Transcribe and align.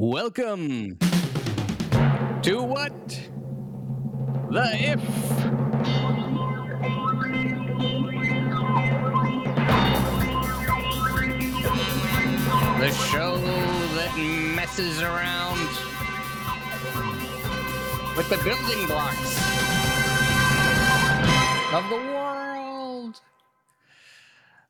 Welcome 0.00 0.96
to 2.42 2.62
what? 2.62 3.08
The 4.48 4.70
If. 4.78 5.02
The 12.78 12.92
show 13.10 13.38
that 13.96 14.16
messes 14.54 15.02
around 15.02 15.58
with 18.16 18.28
the 18.28 18.36
building 18.44 18.86
blocks 18.86 19.36
of 21.74 21.88
the 21.90 21.96
world. 22.14 23.20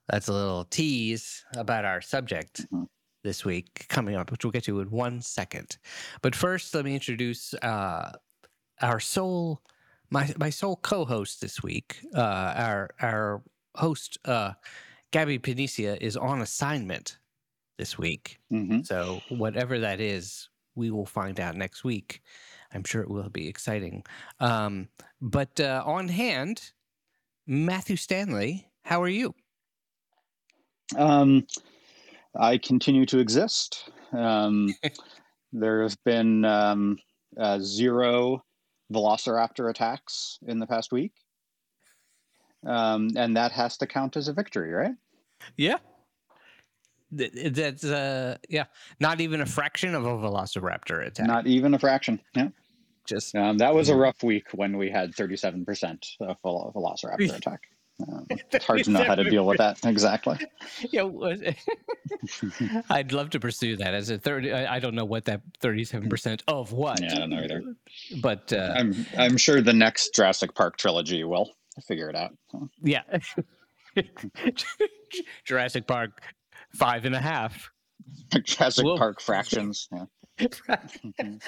That's 0.09 0.29
a 0.29 0.33
little 0.33 0.65
tease 0.65 1.45
about 1.55 1.85
our 1.85 2.01
subject 2.01 2.65
Mhm. 2.73 2.89
This 3.29 3.45
week 3.45 3.85
coming 3.89 4.17
up, 4.17 4.31
which 4.31 4.43
we'll 4.43 4.51
get 4.51 4.65
to 4.65 4.81
in 4.81 4.91
one 4.91 5.21
second. 5.21 5.77
But 6.23 6.35
first, 6.35 6.75
let 6.75 6.85
me 6.85 6.95
introduce 6.95 7.53
uh, 7.55 8.13
our 8.81 9.01
sole, 9.01 9.61
my 10.11 10.33
my 10.39 10.49
sole 10.49 10.77
co-host 10.77 11.43
this 11.43 11.63
week. 11.63 11.99
Uh, 12.15 12.55
our 12.57 12.91
our 13.03 13.43
host, 13.77 14.17
uh, 14.25 14.53
Gabby 15.11 15.39
Panicia, 15.39 15.99
is 16.01 16.17
on 16.17 16.41
assignment 16.41 17.19
this 17.77 17.99
week. 17.99 18.39
hmm 18.51 18.81
So 18.81 19.21
whatever 19.29 19.79
that 19.81 20.01
is, 20.01 20.49
we 20.75 20.91
will 20.91 21.07
find 21.07 21.39
out 21.39 21.55
next 21.55 21.85
week. 21.85 22.23
I'm 22.73 22.85
sure 22.85 23.03
it 23.03 23.11
will 23.11 23.29
be 23.29 23.47
exciting. 23.47 24.05
Um, 24.41 24.89
but 25.21 25.61
uh, 25.61 25.83
on 25.85 26.09
hand, 26.09 26.73
Matthew 27.47 27.97
Stanley, 27.97 28.69
how 28.85 29.03
are 29.03 29.09
you? 29.09 29.35
Um, 30.97 31.47
I 32.37 32.59
continue 32.59 33.07
to 33.07 33.19
exist. 33.19 33.91
Um, 34.13 34.75
there 35.53 35.83
have 35.83 35.97
been 36.05 36.45
um, 36.45 36.99
uh, 37.39 37.59
zero 37.61 38.43
velociraptor 38.93 39.71
attacks 39.71 40.39
in 40.47 40.59
the 40.59 40.67
past 40.67 40.93
week. 40.93 41.13
Um, 42.67 43.11
and 43.17 43.37
that 43.37 43.53
has 43.53 43.77
to 43.79 43.87
count 43.87 44.17
as 44.17 44.29
a 44.29 44.33
victory, 44.33 44.73
right? 44.73 44.95
Yeah. 45.57 45.79
Th- 47.17 47.53
That's 47.55 47.85
uh 47.85 48.37
yeah, 48.51 48.65
not 49.01 49.21
even 49.21 49.41
a 49.41 49.47
fraction 49.47 49.95
of 49.95 50.05
a 50.05 50.11
velociraptor 50.11 51.07
attack. 51.07 51.27
Not 51.27 51.47
even 51.47 51.73
a 51.73 51.79
fraction. 51.79 52.21
Yeah. 52.35 52.49
just 53.07 53.35
Um, 53.35 53.59
that 53.59 53.75
was 53.75 53.89
a 53.89 53.97
rough 53.97 54.23
week 54.23 54.49
when 54.53 54.77
we 54.77 54.91
had 54.91 55.13
37% 55.15 56.07
of 56.21 56.37
vel- 56.43 56.73
velociraptor 56.75 57.35
attack. 57.37 57.63
Um, 58.07 58.27
it's 58.31 58.65
hard 58.65 58.85
to 58.85 58.91
know 58.91 59.03
how 59.03 59.15
to 59.15 59.25
deal 59.25 59.45
with 59.45 59.59
that 59.59 59.85
exactly. 59.85 60.39
yeah. 60.91 61.03
I'd 62.91 63.13
love 63.13 63.31
to 63.31 63.41
pursue 63.41 63.77
that 63.77 63.95
as 63.95 64.11
a 64.11 64.19
thirty. 64.19 64.53
I 64.53 64.77
I 64.77 64.79
don't 64.79 64.95
know 64.95 65.05
what 65.05 65.25
that 65.25 65.43
thirty-seven 65.61 66.09
percent 66.09 66.45
of 66.47 66.73
what. 66.73 67.01
Yeah, 67.01 67.13
I 67.13 67.19
don't 67.19 67.31
know 67.31 67.43
either. 67.43 67.63
But 68.21 68.53
uh, 68.53 68.75
I'm 68.77 69.07
I'm 69.17 69.37
sure 69.37 69.61
the 69.61 69.73
next 69.73 70.15
Jurassic 70.15 70.55
Park 70.55 70.77
trilogy 70.77 71.25
will 71.25 71.51
figure 71.87 72.09
it 72.09 72.17
out. 72.17 72.37
So. 72.53 72.69
yeah, 72.83 73.03
Jurassic 75.45 75.87
Park 75.87 76.23
five 76.75 77.05
and 77.05 77.15
a 77.15 77.21
half. 77.21 77.71
Jurassic 78.45 78.85
Whoa. 78.85 78.97
Park 78.97 79.21
fractions. 79.21 79.89
Yeah. 79.93 80.05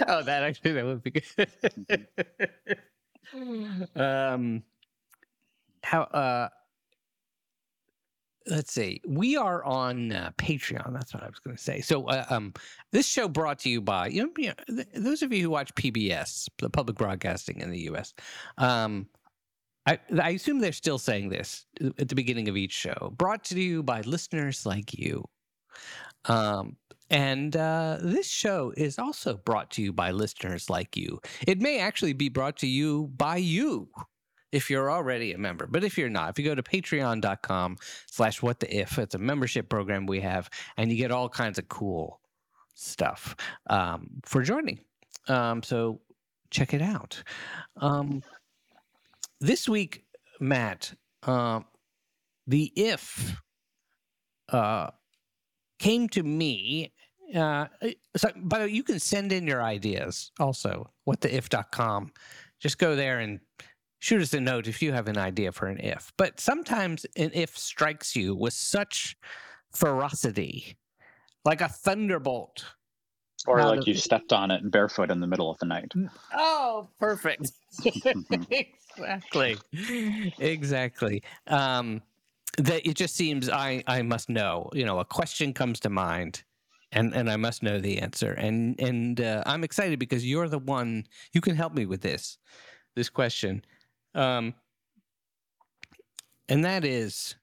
oh, 0.08 0.22
that 0.24 0.42
actually 0.42 0.72
that 0.72 0.84
would 0.84 1.02
be 1.04 1.12
good. 1.12 2.06
um, 3.94 4.64
how? 5.82 6.02
Uh, 6.02 6.48
let's 8.46 8.72
see. 8.72 9.00
We 9.06 9.36
are 9.36 9.64
on 9.64 10.12
uh, 10.12 10.30
Patreon. 10.36 10.92
That's 10.92 11.14
what 11.14 11.22
I 11.22 11.26
was 11.26 11.38
going 11.38 11.56
to 11.56 11.62
say. 11.62 11.80
So, 11.80 12.08
uh, 12.08 12.24
um, 12.30 12.52
this 12.92 13.06
show 13.06 13.28
brought 13.28 13.58
to 13.60 13.70
you 13.70 13.80
by 13.80 14.08
you 14.08 14.24
know, 14.24 14.30
you 14.36 14.48
know 14.48 14.54
th- 14.76 14.88
those 14.94 15.22
of 15.22 15.32
you 15.32 15.42
who 15.42 15.50
watch 15.50 15.74
PBS, 15.74 16.48
the 16.58 16.70
public 16.70 16.96
broadcasting 16.96 17.60
in 17.60 17.70
the 17.70 17.80
U.S. 17.80 18.14
Um, 18.58 19.06
I, 19.86 19.98
I 20.20 20.30
assume 20.30 20.60
they're 20.60 20.72
still 20.72 20.98
saying 20.98 21.30
this 21.30 21.66
at 21.98 22.08
the 22.08 22.14
beginning 22.14 22.48
of 22.48 22.56
each 22.56 22.72
show. 22.72 23.12
Brought 23.16 23.44
to 23.44 23.60
you 23.60 23.82
by 23.82 24.02
listeners 24.02 24.66
like 24.66 24.92
you. 24.94 25.24
Um, 26.26 26.76
and 27.08 27.56
uh, 27.56 27.98
this 28.00 28.28
show 28.28 28.72
is 28.76 28.98
also 28.98 29.36
brought 29.36 29.70
to 29.72 29.82
you 29.82 29.92
by 29.92 30.12
listeners 30.12 30.70
like 30.70 30.96
you. 30.96 31.20
It 31.46 31.60
may 31.60 31.80
actually 31.80 32.12
be 32.12 32.28
brought 32.28 32.56
to 32.58 32.68
you 32.68 33.10
by 33.16 33.36
you 33.36 33.88
if 34.52 34.70
you're 34.70 34.90
already 34.90 35.32
a 35.32 35.38
member. 35.38 35.66
But 35.66 35.84
if 35.84 35.96
you're 35.96 36.08
not, 36.10 36.30
if 36.30 36.38
you 36.38 36.44
go 36.44 36.54
to 36.54 36.62
patreon.com 36.62 37.76
slash 38.06 38.42
what 38.42 38.60
the 38.60 38.74
if, 38.74 38.98
it's 38.98 39.14
a 39.14 39.18
membership 39.18 39.68
program 39.68 40.06
we 40.06 40.20
have, 40.20 40.50
and 40.76 40.90
you 40.90 40.96
get 40.96 41.10
all 41.10 41.28
kinds 41.28 41.58
of 41.58 41.68
cool 41.68 42.20
stuff 42.74 43.36
um, 43.68 44.08
for 44.24 44.42
joining. 44.42 44.80
Um, 45.28 45.62
so 45.62 46.00
check 46.50 46.74
it 46.74 46.82
out. 46.82 47.22
Um, 47.76 48.22
this 49.40 49.68
week, 49.68 50.04
Matt, 50.40 50.94
um, 51.22 51.64
the 52.46 52.72
if 52.76 53.40
uh, 54.48 54.90
came 55.78 56.08
to 56.08 56.22
me. 56.22 56.92
Uh, 57.34 57.66
so, 58.16 58.30
by 58.36 58.58
the 58.58 58.64
way, 58.64 58.70
you 58.72 58.82
can 58.82 58.98
send 58.98 59.32
in 59.32 59.46
your 59.46 59.62
ideas 59.62 60.32
also. 60.40 60.90
Whattheif.com. 61.08 62.12
Just 62.58 62.78
go 62.78 62.96
there 62.96 63.20
and 63.20 63.40
shoot 64.00 64.20
us 64.20 64.34
a 64.34 64.40
note 64.40 64.66
if 64.66 64.82
you 64.82 64.92
have 64.92 65.06
an 65.06 65.16
idea 65.18 65.52
for 65.52 65.66
an 65.66 65.78
if. 65.78 66.12
But 66.16 66.40
sometimes 66.40 67.06
an 67.16 67.30
if 67.32 67.56
strikes 67.56 68.16
you 68.16 68.34
with 68.34 68.54
such 68.54 69.16
ferocity, 69.72 70.76
like 71.44 71.60
a 71.60 71.68
thunderbolt. 71.68 72.64
Or 73.46 73.58
Now 73.58 73.70
like 73.70 73.80
the- 73.80 73.92
you 73.92 73.94
stepped 73.94 74.32
on 74.32 74.50
it 74.50 74.68
barefoot 74.70 75.10
in 75.10 75.20
the 75.20 75.26
middle 75.26 75.50
of 75.50 75.58
the 75.58 75.66
night. 75.66 75.92
Oh, 76.34 76.88
perfect. 76.98 77.52
exactly. 78.98 79.56
Exactly. 80.38 81.22
Um, 81.46 82.02
that 82.58 82.86
it 82.86 82.94
just 82.94 83.14
seems 83.14 83.48
I 83.48 83.82
I 83.86 84.02
must 84.02 84.28
know. 84.28 84.68
You 84.72 84.84
know, 84.84 84.98
a 84.98 85.04
question 85.04 85.54
comes 85.54 85.80
to 85.80 85.88
mind, 85.88 86.42
and 86.92 87.14
and 87.14 87.30
I 87.30 87.36
must 87.36 87.62
know 87.62 87.78
the 87.78 87.98
answer. 87.98 88.32
And 88.32 88.78
and 88.80 89.20
uh, 89.20 89.42
I'm 89.46 89.64
excited 89.64 89.98
because 89.98 90.26
you're 90.26 90.48
the 90.48 90.58
one 90.58 91.06
you 91.32 91.40
can 91.40 91.54
help 91.54 91.74
me 91.74 91.86
with 91.86 92.00
this 92.02 92.38
this 92.96 93.08
question. 93.08 93.62
Um, 94.14 94.54
and 96.48 96.64
that 96.64 96.84
is, 96.84 97.36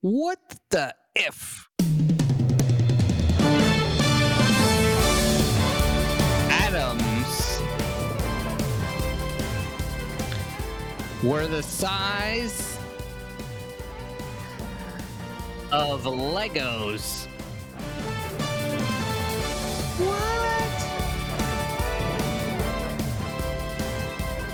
what 0.00 0.38
the 0.70 0.94
if? 1.14 1.68
atoms 6.74 7.60
were 11.22 11.46
the 11.46 11.62
size 11.62 12.78
of 15.70 16.04
Legos. 16.04 17.26
What? 19.98 20.31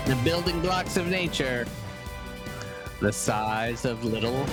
The 0.09 0.15
building 0.23 0.59
blocks 0.61 0.97
of 0.97 1.05
nature, 1.05 1.67
the 2.99 3.13
size 3.13 3.85
of 3.85 4.03
little 4.03 4.43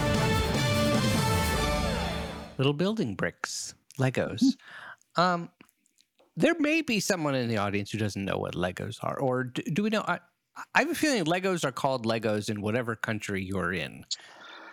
little 2.59 2.75
building 2.75 3.15
bricks, 3.15 3.75
Legos. 3.99 4.43
Um, 5.17 5.49
there 6.37 6.55
may 6.59 6.83
be 6.83 7.01
someone 7.01 7.35
in 7.35 7.49
the 7.49 7.57
audience 7.57 7.91
who 7.91 7.97
doesn't 7.97 8.23
know 8.23 8.37
what 8.37 8.53
Legos 8.55 8.99
are, 9.03 9.19
or 9.19 9.45
do, 9.45 9.63
do 9.63 9.83
we 9.85 9.89
know? 9.89 10.03
I, 10.07 10.19
I 10.75 10.81
have 10.81 10.91
a 10.91 10.95
feeling 10.95 11.25
Legos 11.25 11.65
are 11.65 11.73
called 11.73 12.05
Legos 12.05 12.51
in 12.51 12.61
whatever 12.61 12.95
country 12.95 13.43
you're 13.43 13.73
in, 13.73 14.05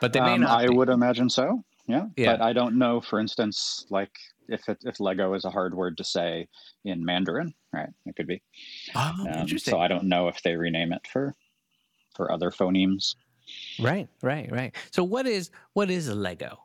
but 0.01 0.11
they 0.11 0.19
may 0.19 0.33
Um, 0.33 0.41
not. 0.41 0.59
I 0.59 0.67
be. 0.67 0.75
would 0.75 0.89
imagine 0.89 1.29
so. 1.29 1.63
Yeah. 1.88 2.07
Yeah. 2.17 2.33
But 2.33 2.41
I 2.41 2.51
don't 2.51 2.77
know, 2.77 3.00
for 3.00 3.21
instance, 3.21 3.85
like 3.89 4.11
if 4.48 4.68
it, 4.69 4.78
if 4.84 5.00
Lego 5.00 5.34
is 5.34 5.45
a 5.45 5.50
hard 5.50 5.74
word 5.74 5.98
to 5.98 6.04
say 6.04 6.48
in 6.86 7.04
Mandarin, 7.04 7.54
right? 7.72 7.90
It 8.06 8.16
could 8.16 8.28
be. 8.28 8.42
Oh, 8.95 9.13
Um, 9.19 9.28
interesting. 9.28 9.72
so 9.72 9.80
I 9.80 9.88
don't 9.88 10.06
know 10.06 10.28
if 10.28 10.42
they 10.44 10.56
rename 10.56 10.94
it 10.94 11.06
for 11.07 11.34
for 12.16 12.31
other 12.31 12.51
phonemes. 12.51 13.16
right, 13.80 14.07
right, 14.22 14.51
right. 14.51 14.75
So 14.92 15.04
what 15.04 15.25
is 15.25 15.51
what 15.74 15.90
is 15.90 16.07
a 16.07 16.16
Lego? 16.16 16.60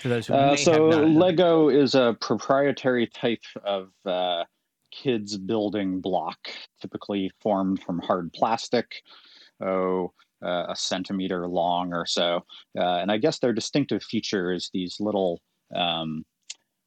For 0.00 0.08
those 0.08 0.26
who 0.28 0.34
Uh, 0.34 0.56
so 0.56 0.86
Lego 0.88 1.68
is 1.68 1.94
a 1.96 2.16
proprietary 2.20 3.08
type 3.08 3.42
of 3.64 3.90
uh, 4.06 4.44
kids 4.92 5.36
building 5.36 6.00
block, 6.00 6.38
typically 6.80 7.30
formed 7.40 7.82
from 7.82 7.98
hard 7.98 8.32
plastic, 8.32 9.02
oh, 9.60 10.12
uh, 10.44 10.66
a 10.68 10.76
centimeter 10.76 11.48
long 11.48 11.92
or 11.92 12.06
so. 12.06 12.44
Uh, 12.78 12.98
and 12.98 13.10
I 13.10 13.16
guess 13.18 13.40
their 13.40 13.52
distinctive 13.52 14.02
feature 14.02 14.52
is 14.52 14.70
these 14.72 15.00
little. 15.00 15.40
Um, 15.74 16.24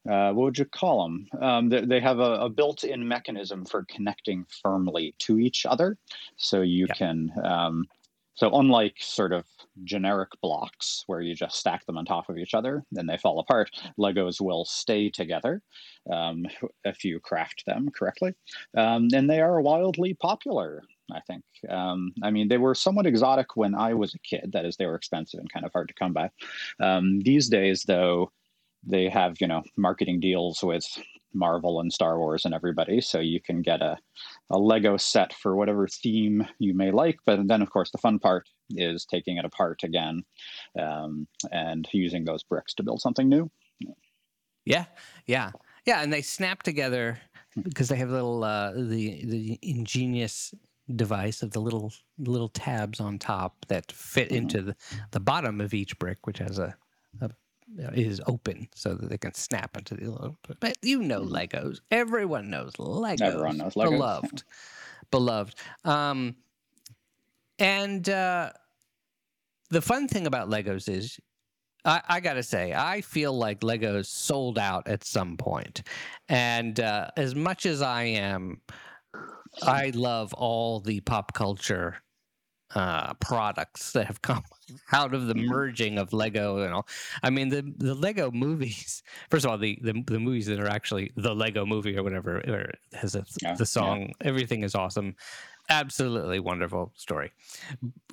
uh, 0.10 0.32
what 0.34 0.44
would 0.46 0.58
you 0.58 0.66
call 0.66 1.04
them? 1.04 1.28
Um, 1.42 1.70
they, 1.70 1.86
they 1.86 2.00
have 2.00 2.20
a, 2.20 2.34
a 2.42 2.50
built-in 2.50 3.08
mechanism 3.08 3.66
for 3.66 3.86
connecting 3.90 4.46
firmly 4.62 5.16
to 5.20 5.40
each 5.40 5.66
other, 5.66 5.98
so 6.38 6.62
you 6.62 6.88
Yeah. 6.88 6.96
can 6.96 7.32
um, 7.44 7.86
so 8.36 8.56
unlike 8.60 8.94
sort 9.00 9.34
of 9.34 9.46
generic 9.84 10.30
blocks 10.44 11.04
where 11.08 11.22
you 11.22 11.34
just 11.34 11.58
stack 11.58 11.84
them 11.88 11.98
on 11.98 12.06
top 12.06 12.30
of 12.30 12.38
each 12.38 12.54
other 12.54 12.84
and 12.96 13.10
they 13.10 13.18
fall 13.18 13.40
apart, 13.40 13.72
Legos 13.98 14.40
will 14.40 14.64
stay 14.64 15.10
together 15.10 15.64
um, 16.14 16.46
if 16.84 17.04
you 17.04 17.20
craft 17.20 17.64
them 17.66 17.90
correctly, 17.90 18.36
um, 18.78 19.08
and 19.12 19.28
they 19.28 19.42
are 19.42 19.60
wildly 19.60 20.14
popular. 20.14 20.84
I 21.10 21.22
think. 21.22 21.44
Um, 21.70 22.12
I 22.22 22.32
mean, 22.32 22.50
they 22.50 22.58
were 22.58 22.76
somewhat 22.76 23.06
exotic 23.06 23.56
when 23.56 23.74
I 23.74 23.94
was 23.94 24.14
a 24.14 24.20
kid. 24.20 24.52
That 24.52 24.66
is, 24.66 24.76
they 24.76 24.86
were 24.86 24.96
expensive 24.96 25.40
and 25.40 25.50
kind 25.50 25.66
of 25.66 25.72
hard 25.72 25.88
to 25.88 25.94
come 25.94 26.12
by. 26.12 26.30
Um, 26.82 27.22
these 27.22 27.48
days, 27.48 27.84
though, 27.84 28.30
they 28.88 29.10
have 29.10 29.36
you 29.40 29.48
know 29.48 29.64
marketing 29.76 30.20
deals 30.20 30.64
with 30.64 30.86
Marvel 31.34 31.80
and 31.80 31.92
Star 31.92 32.18
Wars 32.18 32.46
and 32.46 32.54
everybody, 32.54 33.02
so 33.02 33.20
you 33.20 33.40
can 33.42 33.62
get 33.62 33.82
a, 33.82 33.98
a 34.50 34.58
Lego 34.58 34.98
set 34.98 35.34
for 35.34 35.56
whatever 35.56 35.88
theme 35.88 36.48
you 36.60 36.74
may 36.74 36.92
like. 36.92 37.20
But 37.26 37.48
then, 37.48 37.62
of 37.62 37.70
course, 37.70 37.92
the 37.92 37.98
fun 37.98 38.20
part 38.20 38.48
is 38.72 39.06
taking 39.06 39.38
it 39.38 39.46
apart 39.46 39.84
again 39.84 40.24
um, 40.80 41.28
and 41.52 41.88
using 41.94 42.26
those 42.26 42.44
bricks 42.44 42.74
to 42.76 42.84
build 42.84 43.02
something 43.02 43.30
new. 43.30 43.50
Yeah, 44.66 44.86
yeah, 45.26 45.52
yeah, 45.86 46.02
and 46.02 46.12
they 46.12 46.22
snap 46.22 46.64
together 46.64 47.20
because 47.62 47.88
they 47.88 47.96
have 47.96 48.10
little 48.10 48.44
uh, 48.44 48.74
the 48.74 49.24
the 49.26 49.60
ingenious 49.62 50.54
device 50.96 51.44
of 51.44 51.52
the 51.52 51.60
little 51.60 51.92
little 52.18 52.50
tabs 52.50 53.00
on 53.00 53.20
top 53.20 53.66
that 53.68 53.92
fit 53.92 54.28
mm-hmm. 54.28 54.38
into 54.38 54.62
the, 54.62 54.76
the 55.12 55.20
bottom 55.20 55.62
of 55.62 55.74
each 55.74 55.98
brick, 56.00 56.26
which 56.26 56.40
has 56.40 56.60
a, 56.60 56.76
a 57.22 57.30
is 57.94 58.22
open 58.28 58.68
so 58.76 58.94
that 58.94 59.10
they 59.10 59.18
can 59.18 59.34
snap 59.34 59.78
into 59.78 59.96
the 59.96 60.10
little. 60.10 60.38
But 60.60 60.78
you 60.82 61.02
know 61.02 61.22
mm-hmm. 61.22 61.36
Legos. 61.36 61.80
Everyone 61.92 62.50
knows 62.50 62.74
Legos. 62.74 63.22
Everyone 63.22 63.58
knows 63.58 63.74
Legos. 63.74 63.90
Beloved, 63.90 64.44
beloved. 65.12 65.56
Um, 65.84 66.36
and 67.60 68.08
uh, 68.08 68.52
the 69.70 69.82
fun 69.82 70.08
thing 70.08 70.28
about 70.28 70.50
Legos 70.50 70.88
is 70.88 71.20
I, 71.86 72.02
I, 72.08 72.20
gotta 72.20 72.44
say, 72.44 72.74
I 72.74 73.02
feel 73.02 73.34
like 73.34 73.62
Legos 73.62 74.08
sold 74.08 74.60
out 74.60 74.88
at 74.88 75.04
some 75.04 75.38
point. 75.38 75.84
And 76.28 76.80
uh, 76.80 77.08
as 77.16 77.34
much 77.34 77.66
as 77.66 77.82
I 77.82 78.04
am, 78.04 78.62
I 79.62 79.92
love 79.96 80.34
all 80.34 80.80
the 80.80 81.00
pop 81.02 81.34
culture 81.34 81.98
uh, 82.76 83.14
products 83.16 83.92
that 83.94 84.08
have 84.08 84.22
come 84.22 84.44
out 84.92 85.14
of 85.14 85.28
the 85.28 85.34
mm-hmm. 85.34 85.48
merging 85.48 85.98
of 85.98 86.14
Lego 86.14 86.60
and 86.60 86.74
all. 86.74 86.88
I 87.24 87.30
mean, 87.30 87.50
the 87.50 87.74
the 87.78 87.96
Lego 87.96 88.32
movies. 88.32 89.04
First 89.30 89.46
of 89.46 89.52
all, 89.52 89.58
the 89.58 89.80
the, 89.82 90.04
the 90.06 90.20
movies 90.20 90.48
that 90.48 90.60
are 90.60 90.70
actually 90.70 91.12
the 91.16 91.34
Lego 91.34 91.66
movie 91.66 91.98
or 91.98 92.04
whatever 92.04 92.38
or 92.40 92.72
has 92.94 93.16
a, 93.16 93.26
yeah, 93.42 93.56
the 93.56 93.66
song. 93.66 94.14
Yeah. 94.22 94.28
Everything 94.28 94.64
is 94.64 94.76
awesome. 94.76 95.16
Absolutely 95.70 96.40
wonderful 96.40 96.94
story. 96.96 97.32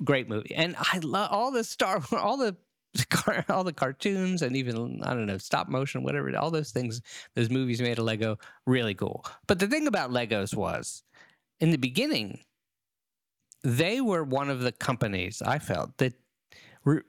Great 0.03 0.27
movie, 0.27 0.53
and 0.55 0.75
I 0.77 0.99
love 0.99 1.29
all 1.31 1.51
the 1.51 1.63
Star 1.63 2.01
all 2.11 2.37
the 2.37 2.55
all 3.49 3.65
the 3.65 3.73
cartoons 3.73 4.41
and 4.41 4.55
even 4.55 5.01
I 5.03 5.13
don't 5.13 5.25
know 5.25 5.37
stop 5.37 5.67
motion, 5.67 6.03
whatever. 6.03 6.35
All 6.37 6.51
those 6.51 6.71
things, 6.71 7.01
those 7.35 7.49
movies 7.49 7.81
made 7.81 7.99
of 7.99 8.05
Lego, 8.05 8.37
really 8.65 8.93
cool. 8.93 9.25
But 9.47 9.59
the 9.59 9.67
thing 9.67 9.87
about 9.87 10.11
Legos 10.11 10.55
was, 10.55 11.03
in 11.59 11.71
the 11.71 11.77
beginning, 11.77 12.39
they 13.65 13.99
were 13.99 14.23
one 14.23 14.49
of 14.49 14.61
the 14.61 14.71
companies 14.71 15.41
I 15.41 15.57
felt 15.57 15.97
that 15.97 16.13
re- 16.85 17.01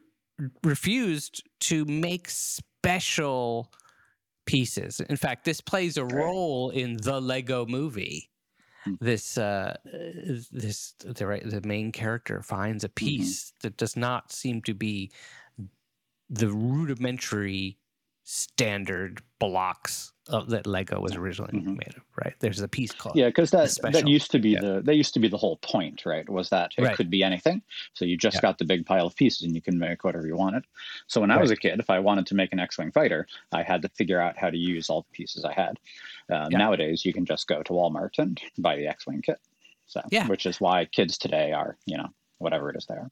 refused 0.65 1.43
to 1.61 1.85
make 1.85 2.31
special 2.31 3.71
pieces. 4.47 5.01
In 5.01 5.17
fact, 5.17 5.45
this 5.45 5.61
plays 5.61 5.99
a 5.99 6.05
role 6.05 6.71
in 6.71 6.97
the 6.97 7.21
Lego 7.21 7.67
movie. 7.67 8.31
Hmm. 8.85 8.95
This 9.01 9.37
uh, 9.37 9.77
this 10.51 10.95
the 11.05 11.27
right 11.27 11.49
the 11.49 11.61
main 11.67 11.93
character 11.93 12.43
finds 12.43 12.85
a 12.85 12.89
mm-hmm. 12.89 13.07
piece 13.07 13.51
mm-hmm. 13.51 13.57
that 13.63 13.77
does 13.77 13.97
not 13.97 14.33
seem 14.33 14.63
to 14.63 14.75
be 14.75 15.11
the 16.31 16.49
rudimentary 16.49 17.79
standard 18.29 19.23
blocks 19.39 20.13
of, 20.29 20.51
that 20.51 20.67
Lego 20.67 21.01
was 21.01 21.15
originally 21.15 21.53
mm-hmm. 21.53 21.75
made 21.75 21.95
of, 21.97 22.03
right? 22.25 22.35
There's 22.41 22.61
a 22.61 22.67
piece 22.67 22.91
called 22.91 23.15
yeah, 23.15 23.29
because 23.29 23.53
that 23.53 23.73
that 23.83 24.09
used 24.09 24.33
to 24.33 24.41
be 24.41 24.51
yeah. 24.51 24.61
the 24.61 24.83
that 24.85 24.97
used 24.97 25.15
to 25.15 25.21
be 25.21 25.29
the 25.29 25.37
whole 25.37 25.59
point, 25.59 26.05
right? 26.05 26.29
Was 26.29 26.51
that 26.51 26.73
it 26.77 26.83
right. 26.83 26.97
could 26.97 27.09
be 27.09 27.23
anything. 27.23 27.63
So 27.95 28.05
you 28.05 28.17
just 28.17 28.39
yeah. 28.39 28.41
got 28.41 28.59
the 28.59 28.65
big 28.65 28.85
pile 28.85 29.07
of 29.07 29.15
pieces 29.15 29.43
and 29.43 29.55
you 29.55 29.63
can 29.63 29.79
make 29.79 30.03
whatever 30.03 30.27
you 30.27 30.37
wanted. 30.37 30.65
So 31.07 31.21
when 31.21 31.31
right. 31.31 31.39
I 31.39 31.41
was 31.41 31.53
a 31.53 31.57
kid, 31.57 31.79
if 31.79 31.89
I 31.89 32.01
wanted 32.01 32.27
to 32.27 32.35
make 32.35 32.53
an 32.53 32.59
X-wing 32.59 32.91
fighter, 32.91 33.29
I 33.53 33.63
had 33.63 33.81
to 33.83 33.89
figure 33.91 34.21
out 34.21 34.37
how 34.37 34.51
to 34.51 34.59
use 34.59 34.91
all 34.91 35.03
the 35.03 35.17
pieces 35.17 35.45
I 35.45 35.53
had. 35.53 35.79
Um, 36.29 36.49
yeah. 36.51 36.59
Nowadays, 36.59 37.05
you 37.05 37.13
can 37.13 37.25
just 37.25 37.47
go 37.47 37.63
to 37.63 37.73
Walmart 37.73 38.19
and 38.19 38.41
buy 38.59 38.75
the 38.75 38.89
X-wing 38.89 39.23
kit. 39.23 39.39
So 39.87 40.03
yeah. 40.11 40.27
which 40.27 40.47
is 40.47 40.61
why 40.61 40.87
kids 40.87 41.17
today 41.17 41.53
are 41.53 41.77
you 41.87 41.97
know 41.97 42.09
whatever 42.39 42.71
it 42.71 42.77
is 42.77 42.87
they 42.87 42.97
are. 42.97 43.11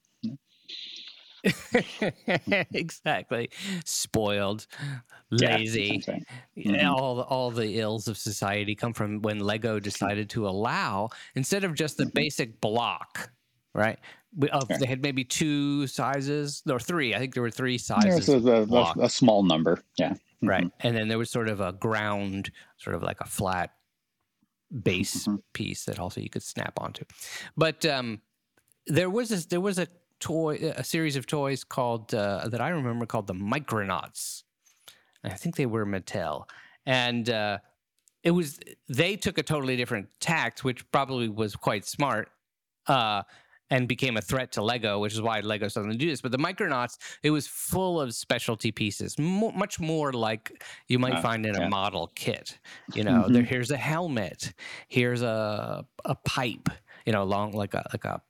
exactly. 2.73 3.50
Spoiled, 3.85 4.67
lazy. 5.31 6.02
Yeah, 6.55 6.73
mm-hmm. 6.73 6.91
All 6.91 7.20
all 7.23 7.50
the 7.50 7.81
ills 7.81 8.08
of 8.08 8.17
society 8.17 8.75
come 8.75 8.93
from 8.93 9.23
when 9.23 9.41
Lego 9.41 9.79
decided 9.79 10.31
to 10.31 10.49
allow 10.49 11.11
instead 11.35 11.64
of 11.64 11.75
just 11.75 11.96
the 11.96 12.05
mm-hmm. 12.05 12.14
basic 12.14 12.61
block, 12.61 13.31
right? 13.75 13.99
Of, 14.50 14.69
They 14.69 14.87
had 14.87 15.02
maybe 15.02 15.23
two 15.23 15.87
sizes 15.87 16.62
or 16.69 16.81
three. 16.81 17.14
I 17.14 17.19
think 17.19 17.35
there 17.35 17.43
were 17.43 17.50
three 17.50 17.79
sizes. 17.79 18.29
Yeah, 18.29 18.41
so 18.41 18.96
a, 18.99 19.05
a, 19.05 19.08
small 19.08 19.44
number. 19.44 19.79
Yeah. 19.96 20.11
Mm-hmm. 20.11 20.49
Right. 20.49 20.70
And 20.81 20.96
then 20.96 21.08
there 21.08 21.19
was 21.19 21.31
sort 21.31 21.49
of 21.49 21.61
a 21.61 21.73
ground, 21.73 22.50
sort 22.76 22.96
of 22.96 23.02
like 23.02 23.20
a 23.20 23.26
flat 23.26 23.70
base 24.82 25.29
mm-hmm. 25.29 25.37
piece 25.52 25.85
that 25.85 26.00
also 26.00 26.20
you 26.20 26.31
could 26.31 26.43
snap 26.43 26.73
onto. 26.81 27.05
But 27.56 27.87
um, 27.87 28.23
there 28.87 29.08
was 29.08 29.31
a, 29.31 29.49
there 29.49 29.61
was 29.61 29.79
a 29.79 29.87
toy, 30.20 30.72
a 30.76 30.84
series 30.84 31.16
of 31.16 31.26
toys 31.26 31.64
called 31.64 32.14
uh, 32.14 32.49
that 32.49 32.61
I 32.61 32.70
remember 32.70 33.06
called 33.06 33.26
the 33.26 33.34
Micronauts. 33.34 34.43
I 35.22 35.31
think 35.31 35.56
they 35.56 35.66
were 35.66 35.87
Mattel, 35.87 36.44
and 36.84 37.28
uh, 37.31 37.58
it 38.22 38.32
was 38.32 38.58
they 38.88 39.16
took 39.16 39.38
a 39.38 39.43
totally 39.43 39.76
different 39.76 40.08
tact, 40.20 40.64
which 40.64 40.90
probably 40.90 41.28
was 41.28 41.56
quite 41.56 41.84
smart. 41.84 42.28
Uh, 42.87 43.22
and 43.70 43.88
became 43.88 44.16
a 44.16 44.20
threat 44.20 44.52
to 44.52 44.62
Lego, 44.62 44.99
which 44.99 45.14
is 45.14 45.22
why 45.22 45.40
Lego 45.40 45.69
doesn't 45.69 45.96
do 45.96 46.08
this. 46.08 46.20
But 46.20 46.32
the 46.32 46.38
Micronauts, 46.38 46.99
it 47.22 47.31
was 47.31 47.46
full 47.46 48.00
of 48.00 48.14
specialty 48.14 48.70
pieces, 48.70 49.19
much 49.19 49.81
more 49.81 50.12
like 50.12 50.62
you 50.88 50.99
might 50.99 51.14
uh, 51.14 51.22
find 51.22 51.46
in 51.46 51.55
yeah. 51.55 51.67
a 51.67 51.69
model 51.69 52.10
kit. 52.14 52.58
You 52.94 53.05
know, 53.05 53.22
mm-hmm. 53.22 53.32
there, 53.32 53.43
here's 53.43 53.70
a 53.70 53.76
helmet, 53.76 54.52
here's 54.88 55.22
a 55.22 55.84
a 56.05 56.14
pipe, 56.14 56.69
you 57.06 57.12
know, 57.12 57.25
long 57.25 57.52
like 57.52 57.75
a 57.75 57.84
like 57.93 58.05
a 58.05 58.20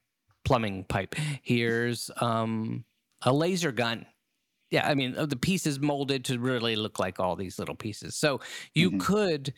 plumbing 0.44 0.84
pipe. 0.84 1.14
Here's 1.42 2.10
um, 2.20 2.84
a 3.22 3.32
laser 3.32 3.72
gun. 3.72 4.06
Yeah, 4.70 4.88
I 4.88 4.94
mean, 4.94 5.14
the 5.14 5.36
piece 5.36 5.66
is 5.66 5.78
molded 5.78 6.24
to 6.26 6.38
really 6.38 6.74
look 6.76 6.98
like 6.98 7.20
all 7.20 7.36
these 7.36 7.58
little 7.58 7.76
pieces. 7.76 8.16
So 8.16 8.40
you 8.74 8.90
mm-hmm. 8.90 8.98
could, 8.98 9.54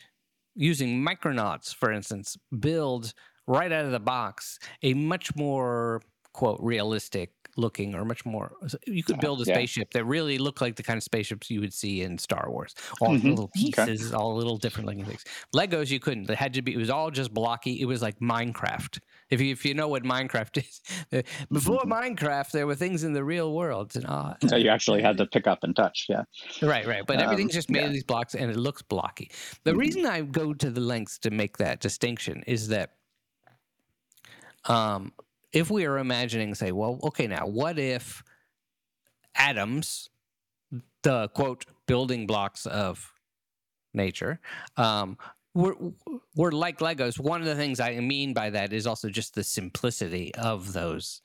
using 0.55 1.03
Micronauts, 1.03 1.73
for 1.73 1.91
instance, 1.91 2.37
build 2.59 3.13
right 3.47 3.71
out 3.71 3.85
of 3.85 3.91
the 3.91 3.99
box 3.99 4.59
a 4.83 4.93
much 4.93 5.35
more, 5.35 6.01
quote, 6.33 6.59
realistic 6.61 7.31
looking 7.57 7.95
or 7.95 8.05
much 8.05 8.25
more 8.25 8.51
you 8.85 9.03
could 9.03 9.19
build 9.19 9.41
a 9.41 9.43
yeah. 9.45 9.55
spaceship 9.55 9.91
that 9.91 10.05
really 10.05 10.37
looked 10.37 10.61
like 10.61 10.75
the 10.75 10.83
kind 10.83 10.97
of 10.97 11.03
spaceships 11.03 11.49
you 11.49 11.59
would 11.59 11.73
see 11.73 12.01
in 12.03 12.17
Star 12.17 12.49
Wars. 12.49 12.75
All 13.01 13.09
mm-hmm. 13.09 13.29
little 13.29 13.49
pieces, 13.49 14.07
okay. 14.07 14.15
all 14.15 14.35
little 14.35 14.57
different 14.57 14.87
looking 14.87 15.05
things. 15.05 15.23
Legos 15.55 15.89
you 15.89 15.99
couldn't. 15.99 16.27
They 16.27 16.35
had 16.35 16.53
to 16.53 16.61
be 16.61 16.73
it 16.73 16.77
was 16.77 16.89
all 16.89 17.11
just 17.11 17.33
blocky. 17.33 17.81
It 17.81 17.85
was 17.85 18.01
like 18.01 18.19
Minecraft. 18.19 18.99
If 19.29 19.41
you 19.41 19.51
if 19.51 19.65
you 19.65 19.73
know 19.73 19.87
what 19.87 20.03
Minecraft 20.03 20.57
is. 20.57 20.81
Before 21.51 21.79
mm-hmm. 21.79 21.91
Minecraft 21.91 22.51
there 22.51 22.67
were 22.67 22.75
things 22.75 23.03
in 23.03 23.13
the 23.13 23.23
real 23.23 23.53
world. 23.53 23.95
And, 23.95 24.05
uh, 24.05 24.35
so 24.47 24.55
you 24.55 24.69
actually 24.69 25.01
had 25.01 25.17
to 25.17 25.25
pick 25.25 25.47
up 25.47 25.59
and 25.63 25.75
touch, 25.75 26.05
yeah. 26.09 26.23
Right, 26.61 26.85
right. 26.85 27.03
But 27.05 27.17
um, 27.17 27.23
everything's 27.23 27.53
just 27.53 27.69
made 27.69 27.81
yeah. 27.81 27.87
of 27.87 27.93
these 27.93 28.03
blocks 28.03 28.35
and 28.35 28.49
it 28.49 28.57
looks 28.57 28.81
blocky. 28.81 29.31
The 29.63 29.71
mm-hmm. 29.71 29.79
reason 29.79 30.05
I 30.05 30.21
go 30.21 30.53
to 30.53 30.69
the 30.69 30.81
lengths 30.81 31.17
to 31.19 31.31
make 31.31 31.57
that 31.57 31.79
distinction 31.79 32.43
is 32.47 32.69
that 32.69 32.91
um, 34.65 35.13
if 35.53 35.71
we 35.71 35.85
are 35.85 35.97
imagining, 35.97 36.53
say, 36.55 36.71
well, 36.71 36.99
okay, 37.03 37.27
now 37.27 37.47
what 37.47 37.79
if 37.79 38.23
atoms, 39.35 40.09
the 41.03 41.29
quote 41.29 41.65
building 41.85 42.27
blocks 42.27 42.65
of 42.65 43.13
nature, 43.93 44.39
um, 44.75 45.17
were, 45.57 45.75
were 46.35 46.51
like 46.51 46.79
Legos. 46.79 47.19
One 47.19 47.41
of 47.41 47.47
the 47.47 47.55
things 47.55 47.79
I 47.79 47.99
mean 47.99 48.33
by 48.33 48.51
that 48.51 48.71
is 48.71 48.85
also 48.85 49.09
just 49.09 49.33
the 49.33 49.43
simplicity 49.43 50.33
of 50.35 50.73
those 50.73 51.21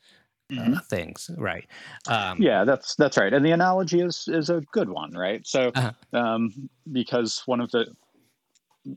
uh, 0.50 0.54
mm-hmm. 0.54 0.74
things, 0.88 1.30
right? 1.36 1.66
Um, 2.08 2.40
yeah, 2.40 2.64
that's 2.64 2.94
that's 2.96 3.18
right. 3.18 3.32
And 3.32 3.44
the 3.44 3.52
analogy 3.52 4.00
is 4.00 4.24
is 4.28 4.50
a 4.50 4.62
good 4.72 4.88
one, 4.88 5.12
right? 5.12 5.46
So, 5.46 5.70
uh-huh. 5.74 5.92
um, 6.12 6.70
because 6.90 7.42
one 7.46 7.60
of 7.60 7.70
the 7.70 7.86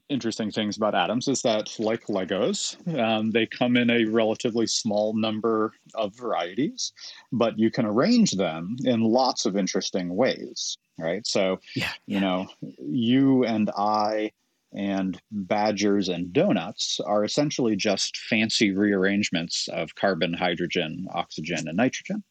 interesting 0.09 0.51
things 0.51 0.77
about 0.77 0.95
atoms 0.95 1.27
is 1.27 1.41
that, 1.43 1.77
like 1.79 2.07
Legos, 2.07 2.75
um, 2.99 3.31
they 3.31 3.45
come 3.45 3.77
in 3.77 3.89
a 3.89 4.05
relatively 4.05 4.65
small 4.65 5.13
number 5.13 5.73
of 5.93 6.15
varieties, 6.15 6.91
but 7.31 7.59
you 7.59 7.69
can 7.69 7.85
arrange 7.85 8.31
them 8.31 8.77
in 8.83 9.01
lots 9.01 9.45
of 9.45 9.55
interesting 9.55 10.15
ways, 10.15 10.77
right? 10.97 11.27
So, 11.27 11.59
yeah. 11.75 11.91
you 12.07 12.19
know, 12.19 12.47
you 12.79 13.45
and 13.45 13.69
I 13.77 14.31
and 14.73 15.21
badgers 15.31 16.09
and 16.09 16.33
donuts 16.33 16.99
are 17.05 17.23
essentially 17.23 17.75
just 17.75 18.17
fancy 18.17 18.71
rearrangements 18.71 19.67
of 19.69 19.95
carbon, 19.95 20.33
hydrogen, 20.33 21.07
oxygen, 21.13 21.67
and 21.67 21.77
nitrogen. 21.77 22.23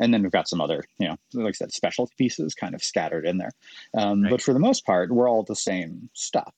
And 0.00 0.12
then 0.12 0.22
we've 0.22 0.32
got 0.32 0.48
some 0.48 0.60
other, 0.60 0.84
you 0.98 1.08
know, 1.08 1.16
like 1.34 1.50
I 1.50 1.52
said, 1.52 1.72
specialty 1.72 2.14
pieces 2.18 2.54
kind 2.54 2.74
of 2.74 2.82
scattered 2.82 3.24
in 3.24 3.38
there. 3.38 3.52
Um, 3.96 4.22
right. 4.22 4.30
But 4.30 4.42
for 4.42 4.52
the 4.52 4.58
most 4.58 4.84
part, 4.84 5.12
we're 5.12 5.28
all 5.28 5.44
the 5.44 5.54
same 5.54 6.08
stuff. 6.12 6.52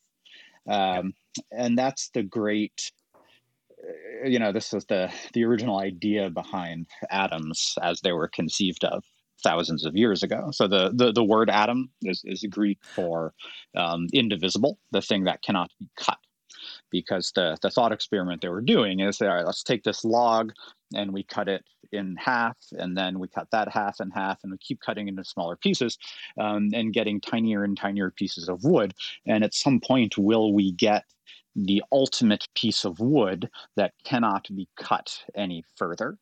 Um, 0.67 1.13
and 1.51 1.77
that's 1.77 2.09
the 2.11 2.23
great 2.23 2.91
uh, 3.87 4.27
you 4.27 4.39
know 4.39 4.53
this 4.53 4.73
is 4.73 4.87
the 4.87 5.13
the 5.35 5.45
original 5.45 5.79
idea 5.79 6.31
behind 6.31 6.87
atoms 7.11 7.75
as 7.83 8.01
they 8.01 8.13
were 8.13 8.29
conceived 8.29 8.85
of 8.85 9.05
thousands 9.43 9.85
of 9.85 9.97
years 9.97 10.23
ago. 10.23 10.51
So 10.53 10.69
the 10.69 10.93
the, 10.95 11.13
the 11.13 11.25
word 11.25 11.51
atom 11.51 11.91
is, 12.03 12.23
is 12.25 12.45
Greek 12.51 12.79
for 12.83 13.35
um, 13.77 14.07
indivisible, 14.13 14.79
the 14.91 15.03
thing 15.03 15.25
that 15.25 15.43
cannot 15.43 15.71
be 15.79 15.89
cut. 15.97 16.19
Because 16.91 17.33
the, 17.35 17.59
the 17.61 17.71
thought 17.71 17.93
experiment 17.93 18.41
they 18.41 18.49
were 18.49 18.63
doing 18.63 19.01
is, 19.01 19.21
all 19.21 19.29
right, 19.29 19.45
let's 19.45 19.63
take 19.63 19.83
this 19.83 20.05
log 20.05 20.53
and 20.95 21.13
we 21.13 21.23
cut 21.23 21.49
it 21.49 21.65
in 21.93 22.17
half, 22.17 22.57
and 22.73 22.97
then 22.97 23.19
we 23.19 23.29
cut 23.29 23.49
that 23.53 23.69
half 23.69 24.01
in 24.01 24.11
half, 24.11 24.39
and 24.43 24.53
we 24.53 24.59
keep 24.59 24.81
cutting 24.81 25.09
into 25.09 25.25
smaller 25.25 25.57
pieces 25.57 25.99
um, 26.41 26.71
and 26.73 26.93
getting 26.93 27.21
tinier 27.21 27.65
and 27.65 27.77
tinier 27.77 28.11
pieces 28.11 28.49
of 28.49 28.65
wood. 28.65 28.95
And 29.27 29.45
at 29.45 29.55
some 29.55 29.81
point, 29.81 30.17
will 30.17 30.53
we 30.53 30.73
get 30.73 31.05
the 31.55 31.83
ultimate 31.93 32.49
piece 32.55 32.85
of 32.85 32.99
wood 32.99 33.51
that 33.77 33.93
cannot 34.05 34.49
be 34.55 34.69
cut 34.77 35.23
any 35.35 35.65
further? 35.77 36.19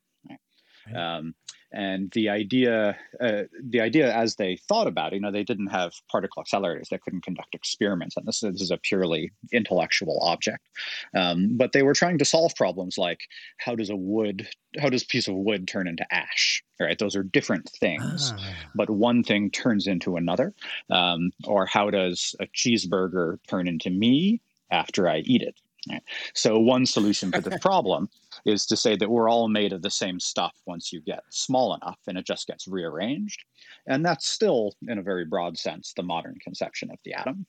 Um, 0.94 1.34
and 1.72 2.10
the 2.12 2.28
idea, 2.28 2.96
uh, 3.20 3.42
the 3.62 3.80
idea 3.80 4.14
as 4.14 4.36
they 4.36 4.56
thought 4.68 4.86
about 4.86 5.12
it, 5.12 5.16
you 5.16 5.20
know, 5.22 5.30
they 5.30 5.44
didn't 5.44 5.68
have 5.68 5.92
particle 6.10 6.42
accelerators; 6.42 6.88
they 6.88 6.98
couldn't 6.98 7.24
conduct 7.24 7.54
experiments, 7.54 8.16
and 8.16 8.26
this, 8.26 8.40
this 8.40 8.60
is 8.60 8.70
a 8.70 8.78
purely 8.78 9.32
intellectual 9.52 10.18
object. 10.22 10.68
Um, 11.14 11.56
but 11.56 11.72
they 11.72 11.82
were 11.82 11.94
trying 11.94 12.18
to 12.18 12.24
solve 12.24 12.54
problems 12.56 12.98
like 12.98 13.20
how 13.58 13.74
does 13.74 13.90
a 13.90 13.96
wood, 13.96 14.48
how 14.78 14.88
does 14.88 15.02
a 15.02 15.06
piece 15.06 15.28
of 15.28 15.34
wood 15.34 15.66
turn 15.66 15.88
into 15.88 16.06
ash? 16.12 16.62
Right, 16.80 16.98
those 16.98 17.14
are 17.14 17.22
different 17.22 17.70
things, 17.78 18.32
ah. 18.36 18.54
but 18.74 18.90
one 18.90 19.22
thing 19.22 19.50
turns 19.50 19.86
into 19.86 20.16
another. 20.16 20.52
Um, 20.90 21.30
or 21.46 21.64
how 21.64 21.90
does 21.90 22.34
a 22.40 22.46
cheeseburger 22.46 23.38
turn 23.48 23.68
into 23.68 23.88
me 23.90 24.40
after 24.70 25.08
I 25.08 25.18
eat 25.18 25.42
it? 25.42 25.54
Right. 25.90 26.02
So 26.34 26.60
one 26.60 26.86
solution 26.86 27.32
to 27.32 27.40
the 27.40 27.58
problem 27.58 28.08
is 28.46 28.66
to 28.66 28.76
say 28.76 28.94
that 28.96 29.10
we're 29.10 29.28
all 29.28 29.48
made 29.48 29.72
of 29.72 29.82
the 29.82 29.90
same 29.90 30.20
stuff 30.20 30.52
once 30.64 30.92
you 30.92 31.00
get 31.00 31.24
small 31.30 31.74
enough 31.74 31.98
and 32.06 32.16
it 32.16 32.24
just 32.24 32.46
gets 32.46 32.68
rearranged. 32.68 33.42
And 33.88 34.06
that's 34.06 34.28
still, 34.28 34.76
in 34.86 34.98
a 34.98 35.02
very 35.02 35.24
broad 35.24 35.58
sense, 35.58 35.92
the 35.96 36.04
modern 36.04 36.36
conception 36.40 36.88
of 36.92 36.98
the 37.04 37.14
atom. 37.14 37.46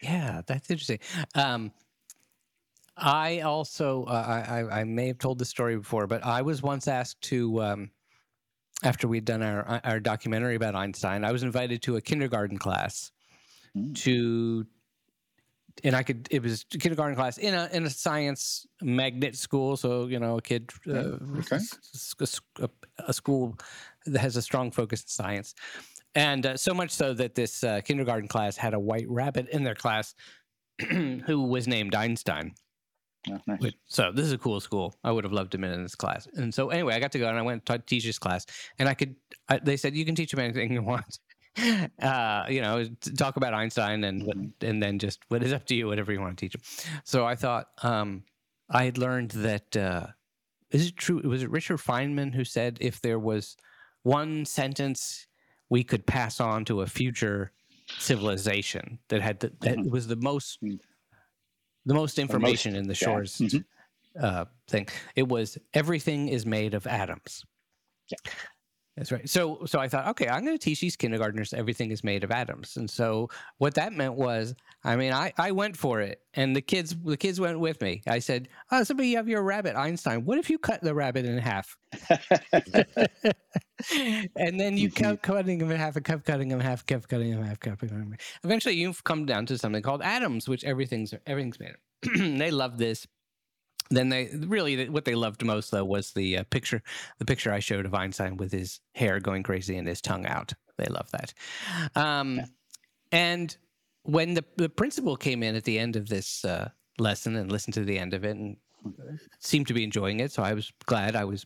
Yeah, 0.00 0.42
that's 0.46 0.70
interesting. 0.70 1.00
Um, 1.34 1.72
I 2.96 3.40
also, 3.40 4.04
uh, 4.04 4.44
I, 4.48 4.80
I 4.80 4.84
may 4.84 5.08
have 5.08 5.18
told 5.18 5.40
this 5.40 5.48
story 5.48 5.76
before, 5.76 6.06
but 6.06 6.24
I 6.24 6.42
was 6.42 6.62
once 6.62 6.86
asked 6.86 7.20
to, 7.22 7.62
um, 7.62 7.90
after 8.84 9.08
we'd 9.08 9.24
done 9.24 9.42
our, 9.42 9.80
our 9.82 9.98
documentary 9.98 10.54
about 10.54 10.76
Einstein, 10.76 11.24
I 11.24 11.32
was 11.32 11.42
invited 11.42 11.82
to 11.82 11.96
a 11.96 12.00
kindergarten 12.00 12.58
class 12.58 13.10
mm. 13.76 13.94
to 13.96 14.66
and 15.84 15.94
I 15.94 16.02
could. 16.02 16.28
It 16.30 16.42
was 16.42 16.64
kindergarten 16.64 17.16
class 17.16 17.38
in 17.38 17.54
a 17.54 17.68
in 17.72 17.84
a 17.84 17.90
science 17.90 18.66
magnet 18.82 19.36
school. 19.36 19.76
So 19.76 20.06
you 20.06 20.18
know, 20.18 20.38
a 20.38 20.42
kid, 20.42 20.70
uh, 20.88 21.18
okay. 21.38 21.58
a, 22.60 22.68
a, 23.06 23.12
school 23.12 23.58
that 24.06 24.20
has 24.20 24.36
a 24.36 24.42
strong 24.42 24.70
focus 24.70 25.02
in 25.02 25.08
science, 25.08 25.54
and 26.14 26.46
uh, 26.46 26.56
so 26.56 26.72
much 26.72 26.90
so 26.90 27.12
that 27.14 27.34
this 27.34 27.62
uh, 27.62 27.80
kindergarten 27.82 28.28
class 28.28 28.56
had 28.56 28.74
a 28.74 28.80
white 28.80 29.08
rabbit 29.08 29.48
in 29.50 29.64
their 29.64 29.74
class, 29.74 30.14
who 30.88 31.42
was 31.42 31.68
named 31.68 31.94
Einstein. 31.94 32.54
Oh, 33.28 33.40
nice. 33.46 33.72
So 33.86 34.12
this 34.12 34.24
is 34.24 34.32
a 34.32 34.38
cool 34.38 34.60
school. 34.60 34.94
I 35.02 35.10
would 35.10 35.24
have 35.24 35.32
loved 35.32 35.54
him 35.54 35.64
in 35.64 35.82
this 35.82 35.96
class. 35.96 36.28
And 36.34 36.54
so 36.54 36.70
anyway, 36.70 36.94
I 36.94 37.00
got 37.00 37.10
to 37.12 37.18
go 37.18 37.28
and 37.28 37.36
I 37.36 37.42
went 37.42 37.66
to 37.66 37.78
teach 37.78 38.04
this 38.04 38.18
class, 38.18 38.46
and 38.78 38.88
I 38.88 38.94
could. 38.94 39.16
I, 39.48 39.58
they 39.58 39.76
said 39.76 39.94
you 39.94 40.04
can 40.04 40.14
teach 40.14 40.30
them 40.30 40.40
anything 40.40 40.72
you 40.72 40.82
want. 40.82 41.18
uh, 42.02 42.44
you 42.48 42.60
know, 42.60 42.84
talk 43.16 43.36
about 43.36 43.54
Einstein 43.54 44.04
and 44.04 44.22
mm-hmm. 44.22 44.66
and 44.66 44.82
then 44.82 44.98
just 44.98 45.20
what 45.28 45.42
is 45.42 45.52
up 45.52 45.66
to 45.66 45.74
you, 45.74 45.86
whatever 45.86 46.12
you 46.12 46.20
want 46.20 46.36
to 46.36 46.44
teach 46.44 46.52
them. 46.52 46.62
So 47.04 47.24
I 47.24 47.34
thought 47.34 47.68
um, 47.82 48.24
I 48.70 48.84
had 48.84 48.98
learned 48.98 49.30
that 49.32 49.76
uh, 49.76 50.06
is 50.70 50.88
it 50.88 50.96
true? 50.96 51.20
Was 51.24 51.42
it 51.42 51.50
Richard 51.50 51.78
Feynman 51.78 52.34
who 52.34 52.44
said 52.44 52.78
if 52.80 53.00
there 53.00 53.18
was 53.18 53.56
one 54.02 54.44
sentence 54.44 55.26
we 55.68 55.82
could 55.82 56.06
pass 56.06 56.40
on 56.40 56.64
to 56.66 56.82
a 56.82 56.86
future 56.86 57.52
civilization 57.98 58.98
that 59.08 59.20
had 59.20 59.40
the, 59.40 59.52
that 59.60 59.78
mm-hmm. 59.78 59.90
was 59.90 60.06
the 60.06 60.16
most 60.16 60.62
mm. 60.62 60.78
the 61.84 61.94
most 61.94 62.18
information 62.18 62.72
the 62.72 62.78
most, 62.78 62.84
in 62.84 62.88
the 62.88 62.94
shores 62.94 63.40
yeah. 63.40 63.48
mm-hmm. 63.48 64.24
uh, 64.24 64.44
thing. 64.68 64.88
It 65.14 65.28
was 65.28 65.58
everything 65.72 66.28
is 66.28 66.44
made 66.44 66.74
of 66.74 66.86
atoms. 66.86 67.44
Yeah. 68.08 68.32
That's 68.96 69.12
right. 69.12 69.28
So 69.28 69.60
so 69.66 69.78
I 69.78 69.88
thought, 69.88 70.08
okay, 70.08 70.26
I'm 70.26 70.42
going 70.42 70.56
to 70.56 70.64
teach 70.64 70.80
these 70.80 70.96
kindergartners 70.96 71.52
everything 71.52 71.90
is 71.90 72.02
made 72.02 72.24
of 72.24 72.30
atoms. 72.30 72.78
And 72.78 72.88
so 72.88 73.28
what 73.58 73.74
that 73.74 73.92
meant 73.92 74.14
was, 74.14 74.54
I 74.84 74.96
mean, 74.96 75.12
I, 75.12 75.34
I 75.36 75.50
went 75.50 75.76
for 75.76 76.00
it, 76.00 76.22
and 76.32 76.56
the 76.56 76.62
kids 76.62 76.96
the 77.04 77.18
kids 77.18 77.38
went 77.38 77.60
with 77.60 77.82
me. 77.82 78.00
I 78.06 78.20
said, 78.20 78.48
"Oh, 78.70 78.82
somebody 78.84 79.10
you 79.10 79.18
have 79.18 79.28
your 79.28 79.42
rabbit, 79.42 79.76
Einstein. 79.76 80.24
What 80.24 80.38
if 80.38 80.48
you 80.48 80.58
cut 80.58 80.80
the 80.80 80.94
rabbit 80.94 81.26
in 81.26 81.36
half?" 81.36 81.76
and 82.10 82.20
then 84.58 84.78
you 84.78 84.88
mm-hmm. 84.88 85.04
kept 85.04 85.22
cutting 85.22 85.58
them 85.58 85.70
in 85.70 85.76
half, 85.76 85.96
and 85.96 86.04
kept 86.04 86.24
cutting 86.24 86.48
them 86.48 86.60
in 86.60 86.66
half, 86.66 86.86
kept 86.86 87.06
cutting 87.06 87.32
them 87.32 87.40
in 87.40 87.46
half, 87.46 87.60
kept 87.60 87.80
cutting 87.80 87.98
them. 87.98 88.06
In 88.06 88.12
half. 88.12 88.38
Eventually, 88.44 88.76
you've 88.76 89.04
come 89.04 89.26
down 89.26 89.44
to 89.46 89.58
something 89.58 89.82
called 89.82 90.00
atoms, 90.00 90.48
which 90.48 90.64
everything's 90.64 91.12
everything's 91.26 91.60
made 91.60 91.70
of. 91.70 91.76
they 92.38 92.50
love 92.50 92.78
this 92.78 93.06
then 93.90 94.08
they 94.08 94.30
really 94.46 94.88
what 94.88 95.04
they 95.04 95.14
loved 95.14 95.44
most 95.44 95.70
though 95.70 95.84
was 95.84 96.12
the 96.12 96.38
uh, 96.38 96.44
picture 96.50 96.82
the 97.18 97.24
picture 97.24 97.52
i 97.52 97.58
showed 97.58 97.86
of 97.86 97.94
einstein 97.94 98.36
with 98.36 98.52
his 98.52 98.80
hair 98.94 99.20
going 99.20 99.42
crazy 99.42 99.76
and 99.76 99.88
his 99.88 100.00
tongue 100.00 100.26
out. 100.26 100.52
They 100.78 100.86
love 100.86 101.10
that. 101.12 101.32
Um, 101.94 102.36
yeah. 102.36 102.44
and 103.12 103.56
when 104.02 104.34
the, 104.34 104.44
the 104.56 104.68
principal 104.68 105.16
came 105.16 105.42
in 105.42 105.56
at 105.56 105.64
the 105.64 105.78
end 105.78 105.96
of 105.96 106.08
this 106.08 106.44
uh, 106.44 106.68
lesson 106.98 107.34
and 107.36 107.50
listened 107.50 107.74
to 107.74 107.84
the 107.84 107.98
end 107.98 108.14
of 108.14 108.24
it 108.24 108.36
and 108.36 108.56
seemed 109.40 109.66
to 109.66 109.74
be 109.74 109.82
enjoying 109.82 110.20
it 110.20 110.30
so 110.30 110.42
i 110.42 110.52
was 110.52 110.70
glad 110.86 111.16
i 111.16 111.24
was 111.24 111.44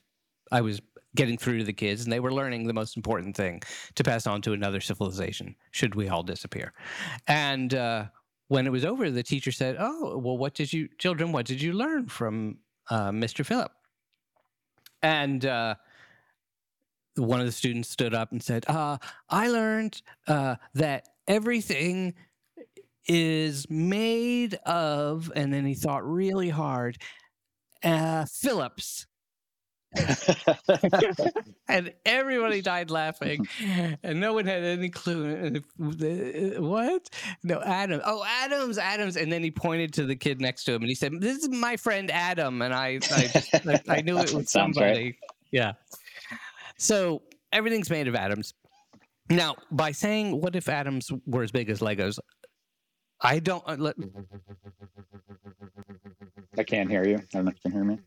i 0.53 0.61
was 0.61 0.83
getting 1.15 1.37
through 1.37 1.59
to 1.59 1.65
the 1.65 1.73
kids 1.73 2.05
and 2.05 2.13
they 2.13 2.21
were 2.21 2.33
learning 2.33 2.67
the 2.67 2.73
most 2.73 2.97
important 2.97 3.37
thing 3.37 3.63
to 3.95 4.05
pass 4.05 4.27
on 4.27 4.41
to 4.43 4.53
another 4.53 4.81
civilization 4.81 5.57
should 5.71 5.95
we 5.95 6.09
all 6.09 6.23
disappear. 6.23 6.73
And 7.27 7.75
uh, 7.75 8.07
when 8.51 8.67
it 8.67 8.71
was 8.71 8.85
over, 8.85 9.13
the 9.13 9.23
teacher 9.23 9.53
said, 9.53 9.77
"Oh, 9.79 10.19
well, 10.19 10.37
what 10.37 10.55
did 10.55 10.73
you, 10.73 10.89
children? 10.99 11.31
What 11.31 11.47
did 11.47 11.63
you 11.63 11.73
learn 11.73 12.09
from 12.09 12.59
uh, 12.91 13.11
Mr. 13.11 13.47
Philip?" 13.47 13.71
And 15.03 15.47
uh, 15.47 15.77
one 17.15 17.39
of 17.39 17.47
the 17.47 17.53
students 17.53 17.89
stood 17.89 18.13
up 18.13 18.33
and 18.33 18.43
said, 18.43 18.65
uh, 18.67 18.99
"I 19.29 19.47
learned 19.51 20.03
uh, 20.27 20.57
that 20.75 21.11
everything 21.29 22.15
is 23.07 23.71
made 23.71 24.55
of," 24.67 25.31
and 25.37 25.55
then 25.55 25.65
he 25.65 25.75
thought 25.75 26.05
really 26.05 26.51
hard, 26.51 26.99
uh, 27.85 28.25
Phillips. 28.25 29.07
and 31.69 31.93
everybody 32.07 32.63
died 32.63 32.91
laughing, 32.91 33.47
and 34.03 34.21
no 34.21 34.33
one 34.35 34.47
had 34.47 34.63
any 34.63 34.89
clue. 34.89 35.61
What? 35.79 37.11
No, 37.43 37.61
Adam. 37.63 38.01
Oh, 38.05 38.25
Adams, 38.25 38.79
Adams. 38.79 39.17
And 39.17 39.33
then 39.33 39.43
he 39.43 39.51
pointed 39.51 39.93
to 39.95 40.05
the 40.05 40.15
kid 40.15 40.41
next 40.41 40.65
to 40.65 40.75
him, 40.75 40.83
and 40.83 40.89
he 40.89 40.95
said, 40.95 41.13
"This 41.21 41.39
is 41.39 41.49
my 41.49 41.77
friend 41.77 42.11
Adam." 42.11 42.63
And 42.63 42.73
I, 42.73 43.01
I, 43.13 43.27
just, 43.27 43.55
I, 43.67 43.81
I 43.89 44.01
knew 44.03 44.19
it 44.19 44.33
was 44.33 44.51
somebody. 44.51 45.05
Right. 45.05 45.17
Yeah. 45.51 45.73
So 46.79 47.23
everything's 47.53 47.91
made 47.91 48.07
of 48.07 48.15
atoms. 48.15 48.55
Now, 49.29 49.57
by 49.73 49.91
saying, 49.91 50.41
"What 50.41 50.55
if 50.55 50.69
atoms 50.69 51.11
were 51.27 51.43
as 51.43 51.51
big 51.51 51.69
as 51.69 51.81
Legos?" 51.81 52.19
I 53.21 53.39
don't. 53.41 53.63
Uh, 53.67 53.77
let, 53.79 53.97
I 56.57 56.63
can't 56.63 56.89
hear 56.89 57.07
you. 57.07 57.17
I 57.17 57.25
don't 57.33 57.45
know 57.45 57.51
if 57.51 57.57
you 57.57 57.71
can 57.71 57.73
hear 57.73 57.85
me. 57.85 57.99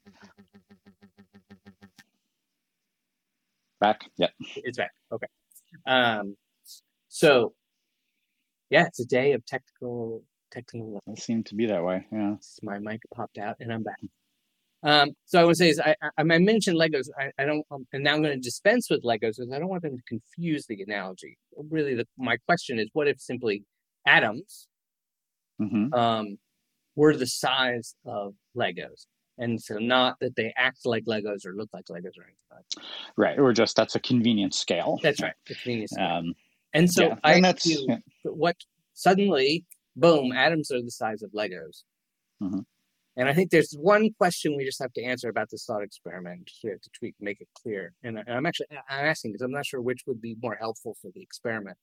Back? 3.84 4.06
Yeah. 4.18 4.30
It's 4.56 4.78
back. 4.78 4.92
Okay. 5.12 5.28
Um, 5.86 6.38
so, 7.10 7.54
yeah, 8.70 8.86
it's 8.88 9.02
a 9.02 9.06
day 9.06 9.34
of 9.34 9.46
technical 9.46 10.24
technical. 10.52 11.02
It 11.08 11.20
seemed 11.20 11.48
to 11.48 11.56
be 11.56 11.66
that 11.66 11.84
way. 11.84 12.06
Yeah. 12.10 12.36
My 12.62 12.80
mic 12.80 13.02
popped 13.14 13.38
out, 13.38 13.58
and 13.60 13.74
I'm 13.74 13.84
back. 13.84 14.00
Um, 14.84 15.10
so 15.26 15.42
I 15.42 15.44
want 15.44 15.58
to 15.58 15.58
say 15.58 15.70
is 15.70 15.82
I, 15.82 15.98
I, 16.02 16.10
I 16.20 16.24
mentioned 16.24 16.78
Legos. 16.78 17.10
I, 17.20 17.32
I 17.38 17.44
don't, 17.44 17.66
um, 17.72 17.86
and 17.92 18.06
now 18.06 18.14
I'm 18.14 18.22
going 18.22 18.36
to 18.36 18.40
dispense 18.40 18.90
with 18.90 19.04
Legos 19.04 19.36
because 19.36 19.52
I 19.54 19.60
don't 19.60 19.68
want 19.68 19.84
them 19.84 19.98
to 19.98 20.04
confuse 20.08 20.66
the 20.66 20.82
analogy. 20.82 21.38
Really, 21.70 21.94
the, 21.94 22.08
my 22.18 22.38
question 22.48 22.80
is, 22.80 22.88
what 22.94 23.10
if 23.10 23.20
simply 23.20 23.66
atoms 24.08 24.70
mm-hmm. 25.62 25.94
um, 25.94 26.38
were 26.96 27.18
the 27.18 27.28
size 27.28 27.96
of 28.06 28.34
Legos? 28.56 29.08
And 29.44 29.62
so 29.62 29.76
not 29.78 30.20
that 30.22 30.36
they 30.36 30.54
act 30.58 30.80
like 30.86 31.06
Legos 31.06 31.46
or 31.46 31.54
look 31.54 31.70
like 31.74 31.86
Legos 31.86 32.18
or 32.18 32.24
anything 32.24 32.36
like 32.52 32.66
that. 32.76 32.84
Right, 33.18 33.40
or 33.40 33.54
just 33.54 33.76
that's 33.76 33.96
a 33.96 34.00
convenient 34.00 34.54
scale. 34.54 35.00
That's 35.04 35.22
right, 35.22 35.34
convenient 35.46 35.92
scale. 35.92 36.06
Um, 36.06 36.34
and 36.74 36.92
so 36.92 37.08
yeah, 37.10 37.16
I 37.24 37.34
and 37.36 37.46
that's 37.46 37.66
yeah. 37.66 37.98
what 38.24 38.56
suddenly 38.94 39.66
boom, 39.96 40.32
atoms 40.32 40.72
are 40.72 40.82
the 40.82 40.92
size 40.92 41.22
of 41.22 41.32
Legos. 41.32 41.84
Mhm. 42.42 42.66
And 43.16 43.30
I 43.30 43.34
think 43.34 43.52
there's 43.52 43.76
one 43.80 44.10
question 44.18 44.58
we 44.58 44.66
just 44.66 44.82
have 44.82 44.92
to 44.94 45.04
answer 45.04 45.30
about 45.30 45.50
this 45.52 45.66
thought 45.66 45.84
experiment. 45.84 46.50
We 46.64 46.72
have 46.72 46.82
to 46.82 46.90
tweak, 46.98 47.14
make 47.20 47.42
it 47.42 47.48
clear. 47.62 47.94
And, 48.04 48.18
I- 48.18 48.24
and 48.26 48.36
I'm 48.36 48.46
actually 48.48 48.68
I'm 48.72 49.06
asking 49.06 49.34
because 49.34 49.44
I'm 49.44 49.52
not 49.52 49.68
sure 49.68 49.82
which 49.82 50.02
would 50.08 50.20
be 50.20 50.36
more 50.42 50.56
helpful 50.56 50.98
for 51.00 51.12
the 51.14 51.22
experiment. 51.22 51.78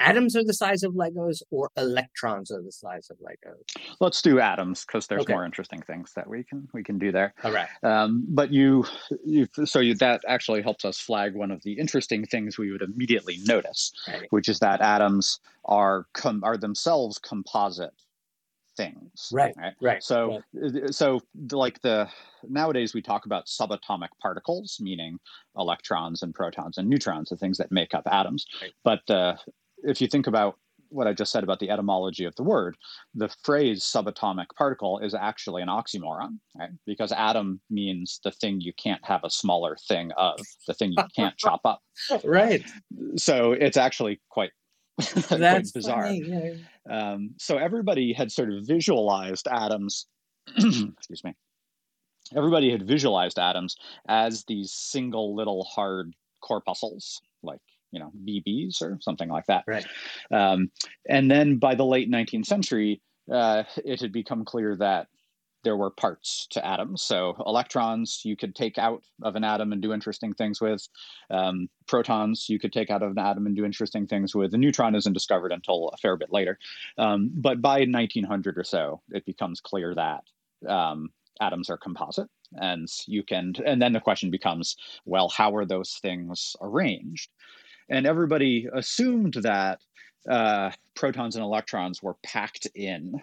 Atoms 0.00 0.36
are 0.36 0.44
the 0.44 0.54
size 0.54 0.82
of 0.82 0.94
Legos, 0.94 1.42
or 1.50 1.70
electrons 1.76 2.50
are 2.50 2.62
the 2.62 2.72
size 2.72 3.10
of 3.10 3.16
Legos. 3.18 3.96
Let's 4.00 4.22
do 4.22 4.38
atoms 4.40 4.84
because 4.84 5.06
there's 5.06 5.22
Okay. 5.22 5.32
more 5.32 5.44
interesting 5.44 5.82
things 5.82 6.12
that 6.14 6.28
we 6.28 6.44
can 6.44 6.68
we 6.72 6.84
can 6.84 6.98
do 6.98 7.10
there. 7.10 7.34
All 7.44 7.52
right. 7.52 7.68
Um, 7.82 8.24
but 8.28 8.52
you, 8.52 8.84
you 9.24 9.48
so 9.64 9.80
you, 9.80 9.94
that 9.96 10.20
actually 10.28 10.62
helps 10.62 10.84
us 10.84 10.98
flag 11.00 11.34
one 11.34 11.50
of 11.50 11.62
the 11.64 11.72
interesting 11.72 12.24
things 12.26 12.58
we 12.58 12.70
would 12.70 12.82
immediately 12.82 13.38
notice, 13.44 13.92
Right. 14.06 14.26
which 14.30 14.48
is 14.48 14.60
that 14.60 14.80
atoms 14.80 15.40
are 15.64 16.06
com- 16.14 16.44
are 16.44 16.56
themselves 16.56 17.18
composite 17.18 17.92
things. 18.76 19.30
Right. 19.32 19.54
Right. 19.80 20.02
So, 20.04 20.40
uh, 20.64 20.92
so 20.92 21.20
like 21.50 21.80
the 21.82 22.08
nowadays 22.48 22.94
we 22.94 23.02
talk 23.02 23.26
about 23.26 23.46
subatomic 23.46 24.10
particles, 24.22 24.78
meaning 24.80 25.18
electrons 25.56 26.22
and 26.22 26.32
protons 26.32 26.78
and 26.78 26.88
neutrons, 26.88 27.30
the 27.30 27.36
things 27.36 27.58
that 27.58 27.72
make 27.72 27.92
up 27.94 28.04
atoms. 28.08 28.46
Right. 28.62 28.72
But 28.84 29.10
uh, 29.10 29.34
if 29.84 30.00
you 30.00 30.08
think 30.08 30.26
about 30.26 30.58
what 30.90 31.06
I 31.06 31.12
just 31.12 31.32
said 31.32 31.44
about 31.44 31.58
the 31.60 31.70
etymology 31.70 32.24
of 32.24 32.34
the 32.36 32.42
word, 32.42 32.76
the 33.14 33.28
phrase 33.42 33.82
subatomic 33.84 34.46
particle 34.56 34.98
is 35.00 35.14
actually 35.14 35.62
an 35.62 35.68
oxymoron, 35.68 36.38
right? 36.58 36.70
Because 36.86 37.12
atom 37.12 37.60
means 37.70 38.20
the 38.24 38.30
thing 38.30 38.60
you 38.60 38.72
can't 38.72 39.04
have 39.04 39.22
a 39.24 39.30
smaller 39.30 39.76
thing 39.86 40.10
of, 40.16 40.40
the 40.66 40.74
thing 40.74 40.92
you 40.92 41.04
can't 41.14 41.36
chop 41.38 41.60
up. 41.64 41.82
right. 42.24 42.62
So 43.16 43.52
it's 43.52 43.76
actually 43.76 44.20
quite, 44.30 44.50
quite 44.98 45.38
That's 45.38 45.72
bizarre. 45.72 46.10
yeah. 46.10 46.52
Um, 46.88 47.30
so 47.38 47.58
everybody 47.58 48.12
had 48.12 48.32
sort 48.32 48.50
of 48.52 48.66
visualized 48.66 49.46
atoms, 49.48 50.06
excuse 50.56 51.22
me. 51.22 51.34
Everybody 52.36 52.70
had 52.70 52.86
visualized 52.86 53.38
atoms 53.38 53.76
as 54.08 54.44
these 54.44 54.72
single 54.72 55.34
little 55.34 55.64
hard 55.64 56.14
corpuscles, 56.42 57.22
like 57.42 57.60
you 57.90 58.00
know 58.00 58.12
BBs 58.24 58.82
or 58.82 58.98
something 59.00 59.28
like 59.28 59.46
that. 59.46 59.64
Right. 59.66 59.86
Um, 60.30 60.70
and 61.08 61.30
then 61.30 61.56
by 61.56 61.74
the 61.74 61.84
late 61.84 62.10
19th 62.10 62.46
century, 62.46 63.00
uh, 63.32 63.64
it 63.84 64.00
had 64.00 64.12
become 64.12 64.44
clear 64.44 64.76
that 64.76 65.08
there 65.64 65.76
were 65.76 65.90
parts 65.90 66.46
to 66.50 66.64
atoms. 66.64 67.02
So 67.02 67.34
electrons 67.46 68.22
you 68.24 68.36
could 68.36 68.54
take 68.54 68.78
out 68.78 69.02
of 69.22 69.36
an 69.36 69.44
atom 69.44 69.72
and 69.72 69.82
do 69.82 69.92
interesting 69.92 70.32
things 70.32 70.60
with. 70.60 70.86
Um, 71.30 71.68
protons 71.86 72.46
you 72.48 72.58
could 72.58 72.72
take 72.72 72.90
out 72.90 73.02
of 73.02 73.10
an 73.10 73.18
atom 73.18 73.46
and 73.46 73.56
do 73.56 73.64
interesting 73.64 74.06
things 74.06 74.34
with. 74.34 74.52
The 74.52 74.58
neutron 74.58 74.94
isn't 74.94 75.12
discovered 75.12 75.52
until 75.52 75.88
a 75.88 75.96
fair 75.96 76.16
bit 76.16 76.32
later. 76.32 76.58
Um, 76.96 77.30
but 77.34 77.60
by 77.60 77.80
1900 77.80 78.56
or 78.56 78.64
so, 78.64 79.02
it 79.10 79.26
becomes 79.26 79.60
clear 79.60 79.94
that 79.94 80.22
um, 80.68 81.10
atoms 81.40 81.70
are 81.70 81.78
composite. 81.78 82.28
And 82.54 82.88
you 83.06 83.22
can, 83.22 83.52
and 83.66 83.82
then 83.82 83.92
the 83.92 84.00
question 84.00 84.30
becomes, 84.30 84.76
well, 85.04 85.28
how 85.28 85.54
are 85.56 85.66
those 85.66 85.98
things 86.00 86.56
arranged? 86.60 87.30
And 87.88 88.06
everybody 88.06 88.68
assumed 88.72 89.34
that 89.42 89.80
uh, 90.28 90.70
protons 90.94 91.36
and 91.36 91.44
electrons 91.44 92.02
were 92.02 92.14
packed 92.22 92.66
in 92.74 93.20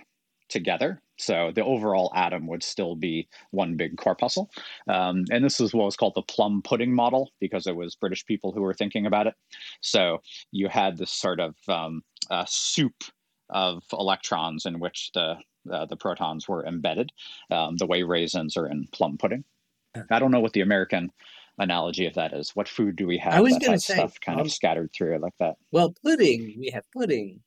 together. 0.49 1.01
So 1.17 1.51
the 1.53 1.63
overall 1.63 2.11
atom 2.15 2.47
would 2.47 2.63
still 2.63 2.95
be 2.95 3.27
one 3.51 3.77
big 3.77 3.97
corpuscle. 3.97 4.49
Um, 4.87 5.25
and 5.31 5.43
this 5.43 5.59
is 5.59 5.73
what 5.73 5.85
was 5.85 5.95
called 5.95 6.15
the 6.15 6.21
plum 6.21 6.61
pudding 6.61 6.93
model 6.93 7.31
because 7.39 7.67
it 7.67 7.75
was 7.75 7.95
British 7.95 8.25
people 8.25 8.51
who 8.51 8.61
were 8.61 8.73
thinking 8.73 9.05
about 9.05 9.27
it. 9.27 9.35
So 9.81 10.21
you 10.51 10.67
had 10.67 10.97
this 10.97 11.11
sort 11.11 11.39
of 11.39 11.55
um, 11.67 12.03
uh, 12.29 12.45
soup 12.47 13.03
of 13.49 13.83
electrons 13.93 14.65
in 14.65 14.79
which 14.79 15.11
the 15.13 15.37
uh, 15.71 15.85
the 15.85 15.95
protons 15.95 16.47
were 16.47 16.63
embedded, 16.63 17.11
um, 17.49 17.75
the 17.77 17.87
way 17.87 18.03
raisins 18.03 18.55
are 18.55 18.67
in 18.67 18.87
plum 18.91 19.17
pudding. 19.17 19.43
I 20.11 20.19
don't 20.19 20.29
know 20.29 20.39
what 20.39 20.53
the 20.53 20.61
American 20.61 21.11
analogy 21.57 22.05
of 22.05 22.13
that 22.15 22.33
is. 22.33 22.51
What 22.55 22.67
food 22.67 22.95
do 22.95 23.07
we 23.07 23.17
have 23.19 23.33
I 23.33 23.41
was 23.41 23.53
that 23.57 23.69
has 23.69 23.85
say, 23.85 23.95
stuff 23.95 24.19
kind 24.19 24.39
um, 24.39 24.45
of 24.45 24.51
scattered 24.51 24.91
through 24.93 25.15
it 25.15 25.21
like 25.21 25.33
that? 25.39 25.55
Well, 25.71 25.93
pudding. 26.03 26.55
We 26.59 26.69
have 26.71 26.83
pudding. 26.91 27.41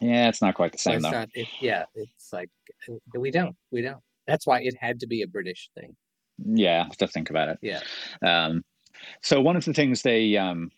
Yeah, 0.00 0.28
it's 0.28 0.42
not 0.42 0.54
quite 0.54 0.72
the 0.72 0.78
same 0.78 0.96
it's 0.96 1.04
though. 1.04 1.10
not. 1.10 1.28
It, 1.34 1.48
yeah, 1.60 1.84
it's 1.94 2.32
like 2.32 2.50
uh, 2.88 2.94
we 3.18 3.30
don't. 3.30 3.56
We 3.70 3.82
don't. 3.82 4.02
That's 4.26 4.46
why 4.46 4.60
it 4.62 4.76
had 4.80 5.00
to 5.00 5.06
be 5.06 5.22
a 5.22 5.26
British 5.26 5.70
thing. 5.78 5.96
Yeah, 6.44 6.86
to 6.98 7.06
think 7.06 7.30
about 7.30 7.48
it. 7.48 7.58
Yeah. 7.62 7.80
Um, 8.26 8.64
so 9.20 9.40
one 9.40 9.56
of 9.56 9.64
the 9.64 9.72
things 9.72 10.02
they 10.02 10.36
um, 10.36 10.70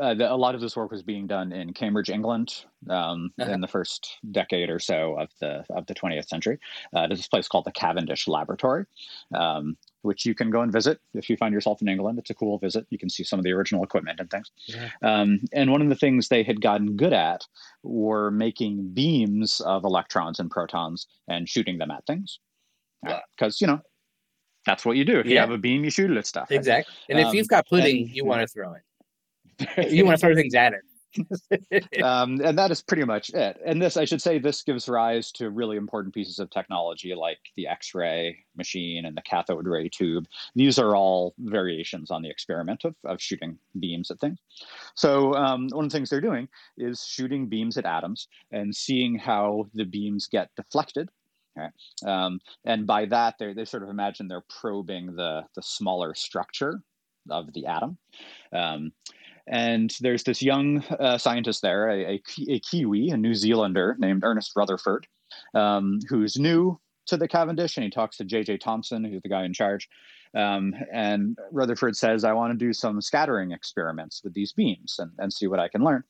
uh, 0.00 0.14
the, 0.14 0.32
a 0.32 0.34
lot 0.36 0.54
of 0.54 0.60
this 0.60 0.76
work 0.76 0.90
was 0.90 1.02
being 1.02 1.26
done 1.26 1.52
in 1.52 1.72
Cambridge, 1.72 2.10
England, 2.10 2.64
um, 2.88 3.30
Uh-huh. 3.40 3.50
in 3.50 3.60
the 3.60 3.66
first 3.68 4.18
decade 4.30 4.70
or 4.70 4.78
so 4.78 5.18
of 5.18 5.28
the 5.40 5.64
of 5.70 5.86
the 5.86 5.94
20th 5.94 6.28
century. 6.28 6.58
Uh, 6.94 7.06
there's 7.06 7.18
this 7.18 7.28
place 7.28 7.48
called 7.48 7.64
the 7.64 7.72
Cavendish 7.72 8.28
Laboratory, 8.28 8.84
um, 9.34 9.76
which 10.02 10.24
you 10.24 10.34
can 10.34 10.50
go 10.50 10.60
and 10.62 10.72
visit 10.72 10.98
if 11.14 11.28
you 11.28 11.36
find 11.36 11.52
yourself 11.52 11.82
in 11.82 11.88
England. 11.88 12.18
It's 12.18 12.30
a 12.30 12.34
cool 12.34 12.58
visit. 12.58 12.86
You 12.90 12.98
can 12.98 13.10
see 13.10 13.24
some 13.24 13.38
of 13.38 13.44
the 13.44 13.52
original 13.52 13.82
equipment 13.82 14.20
and 14.20 14.30
things. 14.30 14.50
Yeah. 14.66 14.88
Um, 15.02 15.40
and 15.52 15.70
one 15.70 15.82
of 15.82 15.88
the 15.88 15.94
things 15.96 16.28
they 16.28 16.42
had 16.42 16.60
gotten 16.60 16.96
good 16.96 17.12
at 17.12 17.44
were 17.82 18.30
making 18.30 18.90
beams 18.94 19.60
of 19.60 19.84
electrons 19.84 20.38
and 20.40 20.50
protons 20.50 21.06
and 21.28 21.48
shooting 21.48 21.78
them 21.78 21.90
at 21.90 22.06
things, 22.06 22.38
because 23.36 23.60
you 23.60 23.66
know. 23.66 23.80
That's 24.66 24.84
what 24.84 24.96
you 24.98 25.04
do. 25.06 25.18
If 25.20 25.26
you 25.26 25.38
have 25.38 25.50
a 25.50 25.56
beam, 25.56 25.82
you 25.82 25.88
shoot 25.90 26.10
it 26.10 26.16
at 26.18 26.26
stuff. 26.26 26.48
right? 26.50 26.56
Exactly. 26.58 26.92
And 27.08 27.18
if 27.18 27.26
Um, 27.28 27.34
you've 27.34 27.48
got 27.48 27.66
pudding, 27.68 28.02
and- 28.02 28.10
you 28.14 28.24
want 28.26 28.42
to 28.42 28.46
throw 28.46 28.74
it. 28.74 28.82
You 29.92 30.04
want 30.04 30.18
to 30.20 30.26
throw 30.26 30.34
things 30.34 30.54
at 30.54 30.74
it. 30.74 30.80
um, 32.02 32.40
and 32.42 32.58
that 32.58 32.70
is 32.70 32.82
pretty 32.82 33.04
much 33.04 33.30
it. 33.30 33.60
And 33.64 33.80
this, 33.80 33.96
I 33.96 34.04
should 34.04 34.22
say, 34.22 34.38
this 34.38 34.62
gives 34.62 34.88
rise 34.88 35.32
to 35.32 35.50
really 35.50 35.76
important 35.76 36.14
pieces 36.14 36.38
of 36.38 36.50
technology 36.50 37.14
like 37.14 37.38
the 37.56 37.66
X-ray 37.66 38.44
machine 38.56 39.04
and 39.04 39.16
the 39.16 39.22
cathode 39.22 39.66
ray 39.66 39.88
tube. 39.88 40.26
These 40.54 40.78
are 40.78 40.94
all 40.94 41.34
variations 41.38 42.10
on 42.10 42.22
the 42.22 42.30
experiment 42.30 42.84
of, 42.84 42.94
of 43.04 43.20
shooting 43.20 43.58
beams 43.78 44.10
at 44.10 44.20
things. 44.20 44.38
So 44.94 45.34
um, 45.34 45.68
one 45.72 45.86
of 45.86 45.90
the 45.90 45.96
things 45.96 46.10
they're 46.10 46.20
doing 46.20 46.48
is 46.76 47.04
shooting 47.04 47.48
beams 47.48 47.76
at 47.76 47.86
atoms 47.86 48.28
and 48.52 48.74
seeing 48.74 49.16
how 49.16 49.68
the 49.74 49.84
beams 49.84 50.26
get 50.26 50.50
deflected. 50.56 51.08
Um, 52.06 52.40
and 52.64 52.86
by 52.86 53.06
that, 53.06 53.34
they 53.38 53.52
they 53.52 53.64
sort 53.64 53.82
of 53.82 53.88
imagine 53.88 54.28
they're 54.28 54.44
probing 54.48 55.16
the 55.16 55.44
the 55.56 55.62
smaller 55.62 56.14
structure 56.14 56.80
of 57.30 57.52
the 57.52 57.66
atom. 57.66 57.98
Um, 58.52 58.92
and 59.50 59.94
there's 60.00 60.24
this 60.24 60.42
young 60.42 60.84
uh, 61.00 61.18
scientist 61.18 61.62
there, 61.62 61.88
a, 61.88 62.14
a, 62.14 62.22
a 62.48 62.60
Kiwi, 62.60 63.10
a 63.10 63.16
New 63.16 63.34
Zealander 63.34 63.96
named 63.98 64.24
Ernest 64.24 64.52
Rutherford, 64.56 65.06
um, 65.54 66.00
who's 66.08 66.36
new 66.36 66.78
to 67.06 67.16
the 67.16 67.28
Cavendish, 67.28 67.76
and 67.76 67.84
he 67.84 67.90
talks 67.90 68.16
to 68.18 68.24
J.J. 68.24 68.58
Thomson, 68.58 69.04
who's 69.04 69.22
the 69.22 69.28
guy 69.28 69.44
in 69.44 69.52
charge. 69.52 69.88
Um, 70.34 70.74
and 70.92 71.38
Rutherford 71.50 71.96
says, 71.96 72.22
I 72.22 72.34
want 72.34 72.52
to 72.52 72.64
do 72.64 72.72
some 72.72 73.00
scattering 73.00 73.52
experiments 73.52 74.22
with 74.22 74.34
these 74.34 74.52
beams 74.52 74.96
and, 74.98 75.10
and 75.18 75.32
see 75.32 75.46
what 75.46 75.58
I 75.58 75.68
can 75.68 75.82
learn. 75.82 76.04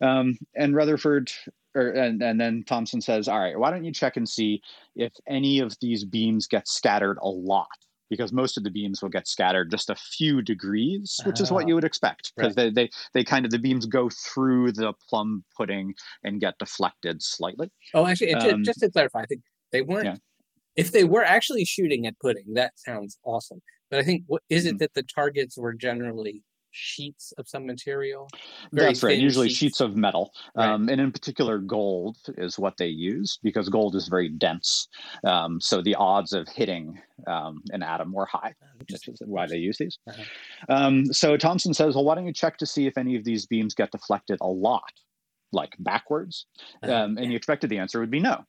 Um, 0.00 0.38
and 0.56 0.74
Rutherford, 0.74 1.30
or, 1.74 1.90
and, 1.90 2.20
and 2.20 2.40
then 2.40 2.64
Thomson 2.66 3.00
says, 3.00 3.28
All 3.28 3.38
right, 3.38 3.58
why 3.58 3.70
don't 3.70 3.84
you 3.84 3.92
check 3.92 4.16
and 4.16 4.28
see 4.28 4.60
if 4.96 5.12
any 5.28 5.60
of 5.60 5.76
these 5.80 6.04
beams 6.04 6.48
get 6.48 6.66
scattered 6.66 7.18
a 7.22 7.28
lot? 7.28 7.68
Because 8.10 8.32
most 8.32 8.56
of 8.58 8.64
the 8.64 8.70
beams 8.70 9.00
will 9.00 9.08
get 9.08 9.28
scattered 9.28 9.70
just 9.70 9.88
a 9.88 9.94
few 9.94 10.42
degrees, 10.42 11.20
which 11.24 11.40
is 11.40 11.50
what 11.52 11.64
Ah, 11.64 11.68
you 11.68 11.74
would 11.76 11.84
expect. 11.84 12.32
Because 12.36 12.56
right. 12.56 12.74
they, 12.74 12.86
they, 12.86 12.90
they 13.14 13.24
kind 13.24 13.44
of, 13.44 13.52
the 13.52 13.58
beams 13.58 13.86
go 13.86 14.10
through 14.10 14.72
the 14.72 14.92
plum 15.08 15.44
pudding 15.56 15.94
and 16.24 16.40
get 16.40 16.58
deflected 16.58 17.22
slightly. 17.22 17.70
Oh, 17.94 18.06
actually, 18.06 18.34
Um, 18.34 18.64
just 18.64 18.80
to 18.80 18.90
clarify, 18.90 19.20
I 19.20 19.26
think 19.26 19.42
they 19.70 19.82
weren't. 19.82 20.06
yeah. 20.06 20.16
If 20.76 20.92
they 20.92 21.04
were 21.04 21.24
actually 21.24 21.64
shooting 21.64 22.06
at 22.06 22.18
pudding, 22.20 22.54
that 22.54 22.72
sounds 22.76 23.18
awesome. 23.24 23.62
But 23.90 24.00
I 24.00 24.02
think 24.02 24.24
what 24.26 24.42
is 24.48 24.66
it 24.66 24.74
Mhm. 24.74 24.78
that 24.78 24.94
the 24.94 25.02
targets 25.02 25.56
were 25.56 25.72
generally 25.72 26.42
sheets 26.72 27.32
of 27.38 27.48
some 27.48 27.66
material? 27.66 28.28
That's 28.72 29.02
right. 29.02 29.18
Usually 29.18 29.48
sheets. 29.48 29.58
sheets 29.58 29.80
of 29.80 29.96
metal, 29.96 30.32
Right. 30.54 30.68
um, 30.70 30.88
and 30.88 31.00
in 31.00 31.12
particular, 31.12 31.58
gold 31.58 32.16
is 32.38 32.58
what 32.58 32.76
they 32.76 32.86
use 32.88 33.38
because 33.42 33.68
gold 33.68 33.94
is 33.96 34.08
very 34.08 34.28
dense. 34.28 34.88
Um, 35.24 35.60
so 35.60 35.82
the 35.82 35.94
odds 35.94 36.32
of 36.32 36.48
hitting 36.48 37.00
um, 37.26 37.62
an 37.70 37.82
atom 37.82 38.12
were 38.12 38.26
high, 38.26 38.54
which 38.78 39.08
is 39.08 39.18
why 39.26 39.46
they 39.46 39.58
use 39.58 39.78
these. 39.78 39.98
Uh-huh. 40.08 40.22
Um, 40.68 41.06
so 41.12 41.36
Thomson 41.36 41.74
says, 41.74 41.94
"Well, 41.94 42.04
why 42.04 42.14
don't 42.14 42.26
you 42.26 42.32
check 42.32 42.56
to 42.58 42.66
see 42.66 42.86
if 42.86 42.96
any 42.96 43.16
of 43.16 43.24
these 43.24 43.46
beams 43.46 43.74
get 43.74 43.90
deflected 43.90 44.38
a 44.40 44.48
lot, 44.48 44.92
like 45.52 45.74
backwards?" 45.78 46.46
Uh, 46.86 46.92
Um, 46.92 47.18
and 47.18 47.30
you 47.30 47.36
expected 47.36 47.70
the 47.70 47.78
answer 47.78 48.00
would 48.00 48.10
be 48.10 48.20
no. 48.20 48.44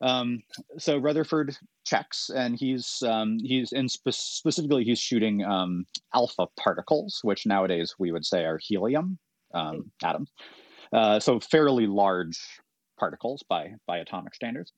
Um, 0.00 0.42
so 0.78 0.98
Rutherford 0.98 1.56
checks, 1.84 2.30
and 2.34 2.58
he's 2.58 3.02
um, 3.06 3.38
he's 3.40 3.72
in 3.72 3.88
spe- 3.88 4.10
specifically 4.10 4.84
he's 4.84 5.00
shooting 5.00 5.44
um, 5.44 5.86
alpha 6.14 6.46
particles, 6.56 7.20
which 7.22 7.46
nowadays 7.46 7.94
we 7.98 8.12
would 8.12 8.24
say 8.24 8.44
are 8.44 8.58
helium 8.58 9.18
um, 9.54 9.90
atoms. 10.02 10.30
Uh, 10.92 11.20
so 11.20 11.40
fairly 11.40 11.86
large 11.86 12.38
particles 12.98 13.42
by 13.48 13.72
by 13.86 13.98
atomic 13.98 14.34
standards. 14.34 14.72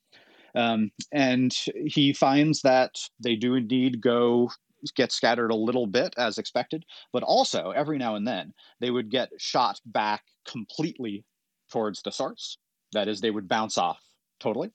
Um, 0.55 0.91
and 1.13 1.55
he 1.87 2.13
finds 2.13 2.63
that 2.63 2.97
they 3.21 3.37
do 3.37 3.55
indeed 3.55 4.01
go 4.01 4.51
get 4.97 5.13
scattered 5.13 5.51
a 5.51 5.57
little 5.57 5.87
bit 5.87 6.15
as 6.17 6.39
expected, 6.39 6.85
but 7.13 7.23
also 7.23 7.71
every 7.71 7.99
now 7.99 8.15
and 8.15 8.27
then 8.27 8.53
they 8.81 8.91
would 8.91 9.11
get 9.11 9.31
shot 9.39 9.81
back 9.85 10.23
completely 10.47 11.25
towards 11.71 12.03
the 12.03 12.11
source 12.11 12.59
That 12.93 13.09
is, 13.09 13.21
they 13.21 13.31
would 13.31 13.49
bounce 13.49 13.79
off 13.79 14.01
totally. 14.41 14.71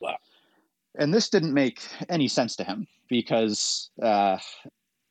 Wow. 0.00 0.16
And 0.98 1.12
this 1.12 1.28
didn't 1.28 1.52
make 1.52 1.80
any 2.08 2.28
sense 2.28 2.56
to 2.56 2.64
him 2.64 2.86
because 3.08 3.90
uh, 4.02 4.38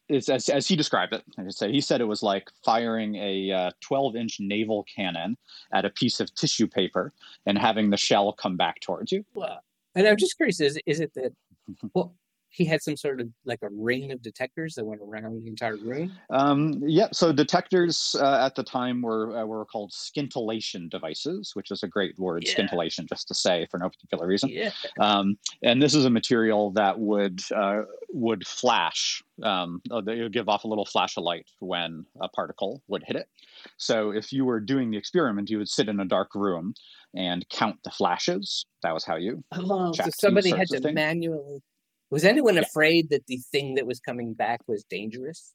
it's, 0.09 0.29
as, 0.29 0.49
as 0.49 0.67
he 0.67 0.75
described 0.75 1.13
it, 1.13 1.23
I 1.37 1.43
should 1.43 1.55
say, 1.55 1.71
he 1.71 1.81
said 1.81 2.01
it 2.01 2.05
was 2.05 2.23
like 2.23 2.49
firing 2.63 3.15
a 3.15 3.51
uh, 3.51 3.71
12 3.81 4.15
inch 4.15 4.37
naval 4.39 4.85
cannon 4.93 5.37
at 5.73 5.85
a 5.85 5.89
piece 5.89 6.19
of 6.19 6.33
tissue 6.35 6.67
paper 6.67 7.13
and 7.45 7.57
having 7.57 7.89
the 7.89 7.97
shell 7.97 8.33
come 8.33 8.57
back 8.57 8.79
towards 8.81 9.11
you. 9.11 9.23
Wow. 9.33 9.59
And 9.95 10.07
I'm 10.07 10.17
just 10.17 10.35
curious, 10.37 10.59
is 10.59 10.79
is 10.85 10.99
it 10.99 11.13
that 11.13 11.33
well 11.93 12.15
he 12.55 12.63
had 12.63 12.81
some 12.81 12.95
sort 12.95 13.19
of 13.19 13.27
like 13.43 13.59
a 13.63 13.67
ring 13.69 14.13
of 14.13 14.21
detectors 14.21 14.75
that 14.75 14.85
went 14.85 15.01
around 15.01 15.43
the 15.43 15.49
entire 15.49 15.75
room? 15.75 16.13
Um, 16.29 16.81
yeah, 16.85 17.09
so 17.11 17.33
detectors 17.33 18.15
uh, 18.17 18.45
at 18.45 18.55
the 18.55 18.63
time 18.63 19.01
were 19.01 19.37
uh, 19.37 19.45
were 19.45 19.65
called 19.65 19.91
scintillation 19.91 20.87
devices, 20.87 21.51
which 21.53 21.69
is 21.69 21.83
a 21.83 21.87
great 21.87 22.17
word, 22.17 22.43
Yeah. 22.45 22.53
scintillation, 22.53 23.07
just 23.07 23.27
to 23.27 23.33
say 23.33 23.67
for 23.69 23.77
no 23.77 23.89
particular 23.89 24.25
reason. 24.25 24.49
Yeah. 24.49 24.71
Um, 25.01 25.37
and 25.63 25.81
this 25.81 25.93
is 25.93 26.05
a 26.05 26.09
material 26.09 26.71
that 26.71 26.97
would 26.97 27.41
uh, 27.53 27.81
would 28.09 28.47
flash. 28.47 29.21
Um, 29.43 29.81
uh, 29.91 29.99
they 29.99 30.21
would 30.21 30.31
give 30.31 30.47
off 30.47 30.63
a 30.63 30.67
little 30.69 30.85
flash 30.85 31.17
of 31.17 31.23
light 31.23 31.47
when 31.59 32.05
a 32.21 32.29
particle 32.29 32.81
would 32.87 33.03
hit 33.03 33.17
it. 33.17 33.27
So 33.75 34.11
if 34.11 34.31
you 34.31 34.45
were 34.45 34.61
doing 34.61 34.91
the 34.91 34.97
experiment, 34.97 35.49
you 35.49 35.57
would 35.57 35.69
sit 35.69 35.89
in 35.89 35.99
a 35.99 36.05
dark 36.05 36.35
room 36.35 36.73
and 37.13 37.47
count 37.49 37.77
the 37.83 37.91
flashes. 37.91 38.65
That 38.81 38.93
was 38.93 39.03
how 39.03 39.17
you. 39.17 39.43
Oh, 39.51 39.91
so 39.91 40.09
somebody 40.17 40.51
had 40.51 40.69
to 40.69 40.91
manually. 40.93 41.61
Was 42.09 42.23
anyone 42.23 42.57
afraid 42.57 43.09
that 43.09 43.25
the 43.27 43.37
thing 43.51 43.75
that 43.75 43.87
was 43.87 43.99
coming 43.99 44.33
back 44.33 44.61
was 44.67 44.83
dangerous? 44.83 45.53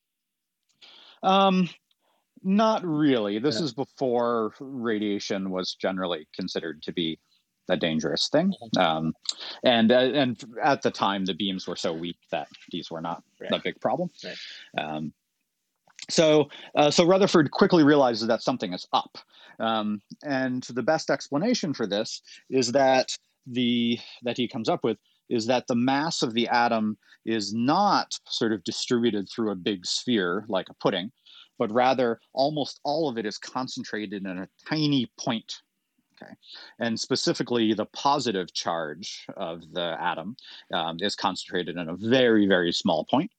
Um, 1.22 1.68
not 2.42 2.84
really. 2.84 3.38
This 3.38 3.58
Yeah. 3.58 3.64
is 3.64 3.74
before 3.74 4.54
radiation 4.58 5.50
was 5.50 5.74
generally 5.74 6.26
considered 6.34 6.82
to 6.82 6.92
be 6.92 7.18
a 7.68 7.76
dangerous 7.76 8.28
thing. 8.28 8.52
Mm-hmm. 8.62 8.78
Um, 8.78 9.14
and 9.62 9.92
uh, 9.92 10.10
and 10.14 10.42
at 10.62 10.82
the 10.82 10.90
time, 10.90 11.24
the 11.24 11.34
beams 11.34 11.68
were 11.68 11.76
so 11.76 11.92
weak 11.92 12.16
that 12.30 12.48
these 12.70 12.90
were 12.90 13.00
not 13.00 13.22
a 13.52 13.60
big 13.60 13.80
problem. 13.80 14.10
Right. 14.24 14.84
Um, 14.84 15.12
so 16.08 16.48
uh, 16.74 16.90
so 16.90 17.06
Rutherford 17.06 17.50
quickly 17.50 17.84
realizes 17.84 18.26
that 18.28 18.42
something 18.42 18.72
is 18.72 18.86
up, 18.92 19.18
um, 19.60 20.02
and 20.24 20.62
the 20.64 20.82
best 20.82 21.10
explanation 21.10 21.74
for 21.74 21.86
this 21.86 22.22
is 22.48 22.72
that 22.72 23.16
the 23.46 23.98
that 24.22 24.36
he 24.36 24.48
comes 24.48 24.68
up 24.68 24.82
with 24.82 24.98
is 25.30 25.46
that 25.46 25.66
the 25.68 25.74
mass 25.74 26.22
of 26.22 26.34
the 26.34 26.48
atom 26.48 26.98
is 27.24 27.54
not 27.54 28.18
sort 28.28 28.52
of 28.52 28.64
distributed 28.64 29.28
through 29.28 29.50
a 29.50 29.56
big 29.56 29.86
sphere 29.86 30.44
like 30.48 30.68
a 30.68 30.74
pudding, 30.74 31.10
but 31.58 31.72
rather 31.72 32.20
almost 32.34 32.80
all 32.84 33.08
of 33.08 33.16
it 33.16 33.24
is 33.24 33.38
concentrated 33.38 34.26
in 34.26 34.38
a 34.38 34.48
tiny 34.68 35.10
point. 35.18 35.62
Okay, 36.22 36.32
and 36.78 37.00
specifically 37.00 37.72
the 37.72 37.86
positive 37.86 38.52
charge 38.52 39.24
of 39.38 39.62
the 39.72 39.96
atom 39.98 40.36
um, 40.74 40.98
is 41.00 41.16
concentrated 41.16 41.76
in 41.78 41.88
a 41.88 41.96
very 41.96 42.46
very 42.46 42.72
small 42.72 43.06
point, 43.06 43.30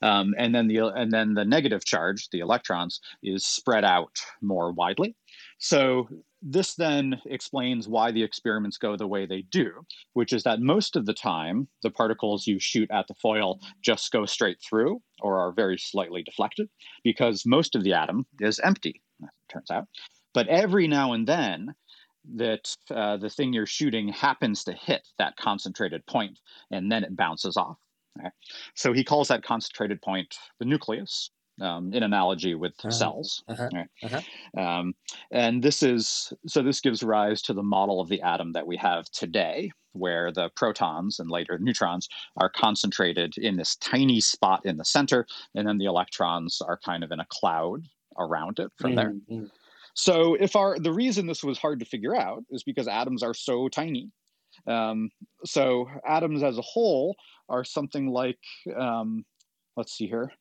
um, 0.00 0.34
and 0.38 0.54
then 0.54 0.66
the 0.66 0.78
and 0.78 1.12
then 1.12 1.34
the 1.34 1.44
negative 1.44 1.84
charge, 1.84 2.30
the 2.30 2.40
electrons, 2.40 3.00
is 3.22 3.44
spread 3.44 3.84
out 3.84 4.16
more 4.40 4.72
widely. 4.72 5.14
So 5.58 6.08
this 6.42 6.74
then 6.74 7.20
explains 7.26 7.88
why 7.88 8.10
the 8.10 8.22
experiments 8.22 8.76
go 8.76 8.96
the 8.96 9.06
way 9.06 9.26
they 9.26 9.42
do, 9.42 9.86
which 10.14 10.32
is 10.32 10.42
that 10.42 10.60
most 10.60 10.96
of 10.96 11.06
the 11.06 11.14
time 11.14 11.68
the 11.82 11.90
particles 11.90 12.46
you 12.46 12.58
shoot 12.58 12.90
at 12.90 13.06
the 13.06 13.14
foil 13.14 13.60
just 13.80 14.10
go 14.10 14.26
straight 14.26 14.58
through 14.60 15.00
or 15.22 15.38
are 15.38 15.52
very 15.52 15.78
slightly 15.78 16.22
deflected 16.22 16.68
because 17.04 17.46
most 17.46 17.76
of 17.76 17.84
the 17.84 17.92
atom 17.92 18.26
is 18.40 18.58
empty, 18.60 19.00
turns 19.48 19.70
out. 19.70 19.86
But 20.34 20.48
every 20.48 20.88
now 20.88 21.12
and 21.12 21.26
then, 21.26 21.74
that 22.34 22.76
uh, 22.90 23.16
the 23.16 23.28
thing 23.28 23.52
you're 23.52 23.66
shooting 23.66 24.08
happens 24.08 24.64
to 24.64 24.72
hit 24.72 25.08
that 25.18 25.36
concentrated 25.36 26.06
point 26.06 26.38
and 26.70 26.90
then 26.90 27.04
it 27.04 27.16
bounces 27.16 27.56
off. 27.56 27.78
right? 28.16 28.32
So 28.74 28.92
he 28.92 29.04
calls 29.04 29.28
that 29.28 29.42
concentrated 29.42 30.00
point 30.02 30.36
the 30.58 30.64
nucleus, 30.64 31.30
um, 31.60 31.92
in 31.92 32.02
analogy 32.02 32.54
with 32.54 32.72
Uh-huh. 32.80 32.90
cells. 32.90 33.44
Uh-huh. 33.48 33.68
right? 33.72 33.88
Uh-huh. 34.02 34.60
Um, 34.60 34.94
and 35.30 35.62
this 35.62 35.82
is 35.82 36.32
so 36.46 36.62
this 36.62 36.80
gives 36.80 37.02
rise 37.02 37.42
to 37.42 37.52
the 37.52 37.62
model 37.62 38.00
of 38.00 38.08
the 38.08 38.22
atom 38.22 38.52
that 38.52 38.66
we 38.66 38.76
have 38.76 39.10
today, 39.10 39.70
where 39.92 40.32
the 40.32 40.50
protons 40.56 41.18
and 41.18 41.30
later 41.30 41.58
neutrons 41.58 42.08
are 42.36 42.48
concentrated 42.48 43.36
in 43.36 43.56
this 43.56 43.76
tiny 43.76 44.20
spot 44.20 44.64
in 44.64 44.76
the 44.78 44.84
center, 44.84 45.26
and 45.54 45.66
then 45.68 45.78
the 45.78 45.84
electrons 45.84 46.60
are 46.62 46.78
kind 46.78 47.04
of 47.04 47.12
in 47.12 47.20
a 47.20 47.26
cloud 47.28 47.86
around 48.18 48.58
it 48.58 48.70
from 48.78 48.94
there. 48.94 49.10
Mm, 49.10 49.20
mm. 49.30 49.50
So 49.94 50.34
if 50.34 50.56
our 50.56 50.78
the 50.78 50.92
reason 50.92 51.26
this 51.26 51.44
was 51.44 51.58
hard 51.58 51.78
to 51.80 51.86
figure 51.86 52.16
out 52.16 52.44
is 52.50 52.62
because 52.62 52.88
atoms 52.88 53.22
are 53.22 53.34
so 53.34 53.68
tiny. 53.68 54.10
Um, 54.66 55.10
so 55.44 55.88
atoms 56.06 56.42
as 56.42 56.58
a 56.58 56.62
whole 56.62 57.14
are 57.48 57.64
something 57.64 58.08
like 58.08 58.38
um, 58.76 59.24
let's 59.76 59.92
see 59.92 60.06
here. 60.06 60.32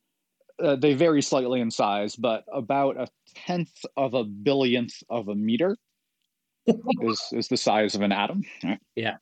Uh, 0.61 0.75
they 0.75 0.93
vary 0.93 1.21
slightly 1.21 1.61
in 1.61 1.71
size, 1.71 2.15
but 2.15 2.43
about 2.51 2.97
a 2.97 3.07
tenth 3.35 3.85
of 3.97 4.13
a 4.13 4.23
billionth 4.23 5.03
of 5.09 5.27
a 5.27 5.35
meter 5.35 5.77
is 7.01 7.21
is 7.31 7.47
the 7.47 7.57
size 7.57 7.95
of 7.95 8.01
an 8.01 8.11
atom. 8.11 8.43
right? 8.63 8.79
Yeah. 8.95 9.17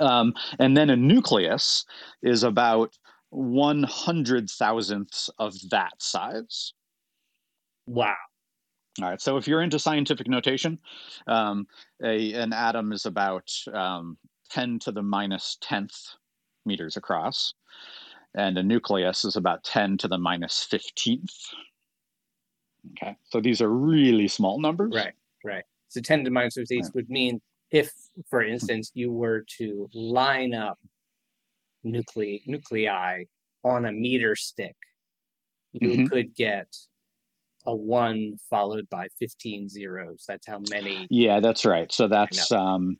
Um, 0.00 0.34
and 0.58 0.76
then 0.76 0.90
a 0.90 0.96
nucleus 0.96 1.84
is 2.22 2.42
about 2.42 2.98
one 3.30 3.82
hundred 3.84 4.50
thousandths 4.50 5.30
of 5.38 5.54
that 5.70 5.92
size. 6.00 6.72
Wow. 7.86 8.14
All 9.02 9.08
right. 9.10 9.20
So 9.20 9.36
if 9.36 9.48
you're 9.48 9.62
into 9.62 9.78
scientific 9.78 10.28
notation, 10.28 10.78
um, 11.26 11.66
a 12.02 12.32
an 12.34 12.52
atom 12.52 12.92
is 12.92 13.06
about 13.06 13.50
um, 13.72 14.16
ten 14.50 14.78
to 14.80 14.92
the 14.92 15.02
minus 15.02 15.56
minus 15.58 15.58
tenth 15.60 15.96
meters 16.66 16.96
across, 16.96 17.54
and 18.34 18.58
a 18.58 18.62
nucleus 18.62 19.24
is 19.24 19.36
about 19.36 19.64
ten 19.64 19.96
to 19.98 20.08
the 20.08 20.18
minus 20.18 20.62
fifteenth. 20.64 21.34
Okay. 22.92 23.16
So 23.24 23.40
these 23.40 23.62
are 23.62 23.70
really 23.70 24.28
small 24.28 24.60
numbers. 24.60 24.92
Right. 24.94 25.14
Right. 25.44 25.64
So 25.88 26.00
10 26.00 26.18
to 26.20 26.24
the 26.24 26.30
minus 26.30 26.54
15 26.54 26.82
Right. 26.82 26.94
would 26.94 27.08
mean 27.08 27.40
if, 27.70 27.92
for 28.28 28.42
instance, 28.42 28.90
you 28.94 29.10
were 29.12 29.44
to 29.58 29.88
line 29.94 30.54
up 30.54 30.78
nuclei 31.82 32.38
nuclei 32.46 33.24
on 33.62 33.86
a 33.86 33.92
meter 33.92 34.34
stick, 34.36 34.76
you 35.72 35.88
Mhm. 35.88 36.10
could 36.10 36.34
get 36.34 36.76
a 37.66 37.74
one 37.74 38.36
followed 38.50 38.88
by 38.90 39.08
15 39.18 39.68
zeros. 39.68 40.24
That's 40.26 40.46
how 40.46 40.60
many. 40.70 41.06
Yeah, 41.10 41.40
that's 41.40 41.64
right. 41.64 41.90
So 41.90 42.08
that's 42.08 42.52
um, 42.52 42.98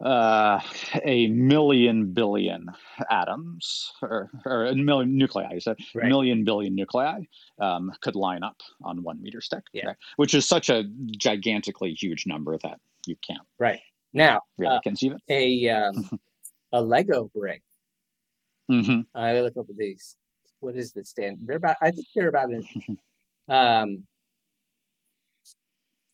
uh, 0.00 0.60
a 1.04 1.26
million 1.28 2.12
billion 2.12 2.66
atoms, 3.10 3.92
or, 4.02 4.30
or 4.44 4.66
a 4.66 4.74
million 4.74 5.16
nuclei. 5.16 5.58
So 5.58 5.74
Right. 5.94 6.06
million 6.08 6.44
billion 6.44 6.74
nuclei 6.74 7.22
um, 7.60 7.92
could 8.00 8.14
line 8.14 8.42
up 8.42 8.60
on 8.82 9.02
one 9.02 9.20
meter 9.22 9.40
stick. 9.40 9.64
Yeah. 9.72 9.86
right? 9.88 9.96
Which 10.16 10.34
is 10.34 10.46
such 10.46 10.70
a 10.70 10.84
gigantically 11.18 11.94
huge 11.94 12.26
number 12.26 12.56
that 12.58 12.78
you 13.06 13.16
can't 13.26 13.46
Right. 13.58 13.80
Now, 14.12 14.40
really 14.56 14.76
Uh, 14.76 14.80
conceive 14.80 15.12
it. 15.12 15.20
a 15.28 15.68
um, 15.70 16.08
a 16.72 16.80
Lego 16.80 17.30
brick. 17.34 17.62
hmm 18.68 19.00
I 19.14 19.40
look 19.40 19.56
up 19.56 19.66
at 19.68 19.76
these. 19.76 20.16
What 20.60 20.76
is 20.76 20.92
the 20.92 21.04
stand? 21.04 21.38
They're 21.42 21.56
about. 21.56 21.76
I 21.82 21.90
think 21.90 22.06
they're 22.14 22.28
about 22.28 22.50
in 22.50 22.64
um, 23.48 24.04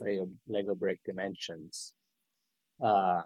Lego 0.01 0.29
Lego 0.49 0.75
brick 0.75 1.01
dimensions. 1.05 1.93
Uh, 2.83 3.23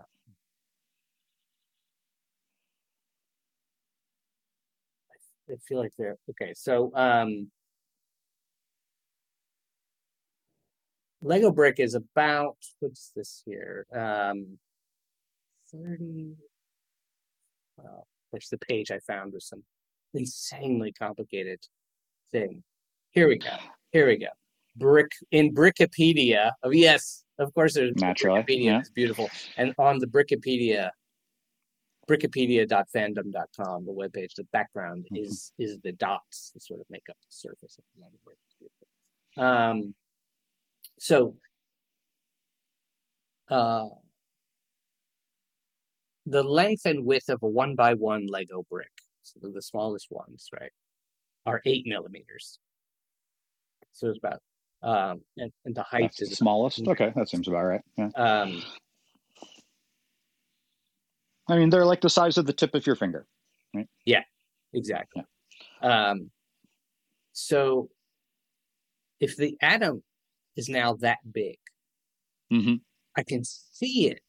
I 5.50 5.54
feel 5.66 5.78
like 5.78 5.92
they're 5.98 6.16
okay. 6.30 6.52
So 6.54 6.92
um, 6.94 7.50
Lego 11.22 11.50
brick 11.50 11.80
is 11.80 11.94
about 11.94 12.56
what's 12.80 13.10
this 13.16 13.42
here? 13.44 13.86
Um, 13.94 14.58
thirty. 15.72 16.34
Well, 17.76 18.06
there's 18.32 18.48
the 18.50 18.58
page 18.58 18.90
I 18.90 18.98
found 19.00 19.32
with 19.32 19.42
some 19.42 19.62
insanely 20.14 20.92
complicated 20.92 21.60
thing. 22.32 22.62
Here 23.12 23.28
we 23.28 23.38
go. 23.38 23.56
Here 23.92 24.06
we 24.06 24.16
go. 24.18 24.26
Brick 24.76 25.10
in 25.32 25.54
Brickopedia. 25.54 26.52
Oh 26.62 26.70
yes, 26.70 27.24
of 27.38 27.52
course 27.54 27.74
there's 27.74 27.94
Naturally, 27.96 28.42
Brickopedia. 28.42 28.64
yeah. 28.64 28.78
It's 28.80 28.90
beautiful. 28.90 29.28
And 29.56 29.74
on 29.78 29.98
the 29.98 30.06
Brickopedia, 30.06 30.90
brickopedia.fandom.com, 32.08 33.84
the 33.84 33.92
webpage, 33.92 34.34
the 34.34 34.44
background 34.52 35.06
Mhm. 35.12 35.22
is 35.26 35.52
is 35.58 35.78
the 35.80 35.92
dots 35.92 36.50
that 36.52 36.62
sort 36.62 36.80
of 36.80 36.86
make 36.90 37.08
up 37.10 37.16
the 37.20 37.26
surface 37.30 37.78
of 37.78 37.84
the 37.94 38.02
Lego 38.04 38.16
brick. 38.24 38.38
It's 38.46 38.54
beautiful. 38.54 38.88
Um, 39.44 39.94
so 40.98 41.36
uh, 43.48 43.88
the 46.26 46.42
length 46.42 46.86
and 46.86 47.04
width 47.04 47.28
of 47.28 47.42
a 47.42 47.46
one 47.48 47.74
by 47.74 47.94
one 47.94 48.26
Lego 48.26 48.64
brick, 48.68 48.90
so 49.22 49.38
the 49.42 49.62
smallest 49.62 50.08
ones, 50.10 50.48
right, 50.58 50.72
are 51.46 51.62
eight 51.64 51.86
millimeters. 51.86 52.58
So 53.92 54.08
it's 54.08 54.18
about 54.18 54.40
um, 54.80 55.22
and, 55.36 55.52
and 55.64 55.74
the 55.74 55.82
height 55.82 56.02
That's 56.02 56.18
the 56.18 56.26
is 56.26 56.36
smallest. 56.38 56.86
Okay, 56.86 57.12
that 57.16 57.28
seems 57.28 57.48
about 57.48 57.64
right. 57.64 57.80
Yeah. 57.96 58.10
um, 58.14 58.62
I 61.48 61.56
mean, 61.56 61.70
they're 61.70 61.86
like 61.86 62.00
the 62.00 62.10
size 62.10 62.38
of 62.38 62.46
the 62.46 62.52
tip 62.52 62.74
of 62.74 62.86
your 62.86 62.96
finger. 62.96 63.26
Right? 63.74 63.88
Yeah, 64.04 64.22
exactly. 64.72 65.22
Yeah. 65.82 66.10
Um, 66.10 66.30
so 67.32 67.88
if 69.20 69.36
the 69.36 69.56
atom 69.60 70.02
is 70.56 70.68
now 70.68 70.94
that 70.94 71.18
big, 71.32 71.58
hmm 72.50 72.74
I 73.16 73.22
can 73.24 73.42
see 73.44 74.08
it. 74.08 74.22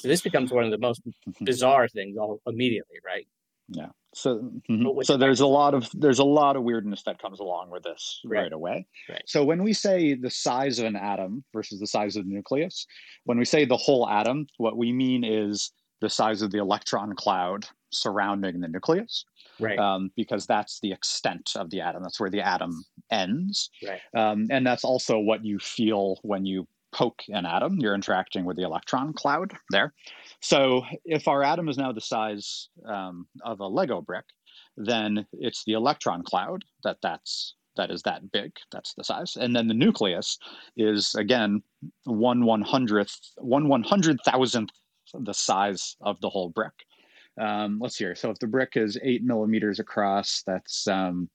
So 0.00 0.08
this 0.08 0.20
becomes 0.22 0.50
one 0.52 0.64
of 0.64 0.72
the 0.72 0.78
most 0.78 1.00
Mhm. 1.06 1.44
bizarre 1.46 1.86
things 1.88 2.16
all 2.16 2.40
immediately, 2.46 2.96
right? 3.04 3.28
Yeah. 3.68 3.90
So, 4.14 4.40
mhm. 4.68 5.04
So 5.04 5.16
there's 5.16 5.40
a 5.40 5.46
lot 5.46 5.74
of 5.74 5.88
there's 5.92 6.18
a 6.18 6.24
lot 6.24 6.56
of 6.56 6.64
weirdness 6.64 7.02
that 7.04 7.20
comes 7.20 7.38
along 7.40 7.70
with 7.70 7.84
this 7.84 8.20
Right. 8.24 8.42
right 8.42 8.52
away. 8.52 8.86
Right. 9.08 9.22
So 9.26 9.44
when 9.44 9.62
we 9.62 9.72
say 9.72 10.14
the 10.14 10.30
size 10.30 10.78
of 10.80 10.86
an 10.86 10.96
atom 10.96 11.44
versus 11.52 11.78
the 11.80 11.86
size 11.86 12.16
of 12.16 12.26
the 12.26 12.32
nucleus, 12.34 12.86
when 13.24 13.38
we 13.38 13.44
say 13.44 13.64
the 13.64 13.76
whole 13.76 14.08
atom, 14.08 14.46
what 14.56 14.76
we 14.76 14.92
mean 14.92 15.22
is 15.24 15.72
the 16.04 16.10
size 16.10 16.42
of 16.42 16.50
the 16.50 16.58
electron 16.58 17.14
cloud 17.14 17.66
surrounding 17.90 18.60
the 18.60 18.68
nucleus, 18.68 19.24
Right. 19.58 19.78
um, 19.78 20.10
because 20.16 20.46
that's 20.46 20.80
the 20.80 20.92
extent 20.92 21.52
of 21.56 21.70
the 21.70 21.80
atom. 21.80 22.02
That's 22.02 22.20
where 22.20 22.30
the 22.30 22.42
atom 22.42 22.84
ends, 23.10 23.70
right. 23.88 24.00
um, 24.14 24.46
and 24.50 24.66
that's 24.66 24.84
also 24.84 25.18
what 25.18 25.44
you 25.44 25.58
feel 25.58 26.18
when 26.22 26.44
you 26.44 26.66
poke 26.92 27.22
an 27.28 27.46
atom. 27.46 27.78
You're 27.80 27.94
interacting 27.94 28.44
with 28.44 28.56
the 28.56 28.64
electron 28.64 29.14
cloud 29.14 29.54
there. 29.70 29.94
So 30.40 30.82
if 31.04 31.26
our 31.26 31.42
atom 31.42 31.68
is 31.68 31.78
now 31.78 31.92
the 31.92 32.00
size 32.02 32.68
um, 32.84 33.26
of 33.42 33.60
a 33.60 33.66
Lego 33.66 34.02
brick, 34.02 34.26
then 34.76 35.24
it's 35.32 35.64
the 35.64 35.72
electron 35.72 36.22
cloud 36.22 36.64
that 36.82 36.98
that's 37.00 37.54
that 37.76 37.90
is 37.90 38.02
that 38.02 38.30
big. 38.30 38.52
That's 38.72 38.92
the 38.94 39.04
size, 39.04 39.36
and 39.36 39.56
then 39.56 39.68
the 39.68 39.74
nucleus 39.84 40.38
is 40.76 41.14
again 41.14 41.62
one 42.04 42.44
one 42.44 42.62
hundredth, 42.62 43.16
one 43.38 43.68
one 43.68 43.84
hundred 43.84 44.18
thousandth 44.24 44.72
the 45.20 45.34
size 45.34 45.96
of 46.00 46.20
the 46.20 46.30
whole 46.30 46.48
brick. 46.48 46.72
Um, 47.40 47.78
let's 47.80 47.96
see 47.96 48.04
here. 48.04 48.14
So 48.14 48.30
if 48.30 48.38
the 48.38 48.46
brick 48.46 48.76
is 48.76 48.98
eight 49.02 49.24
millimeters 49.24 49.80
across, 49.80 50.42
that's 50.46 50.86
um, 50.86 51.28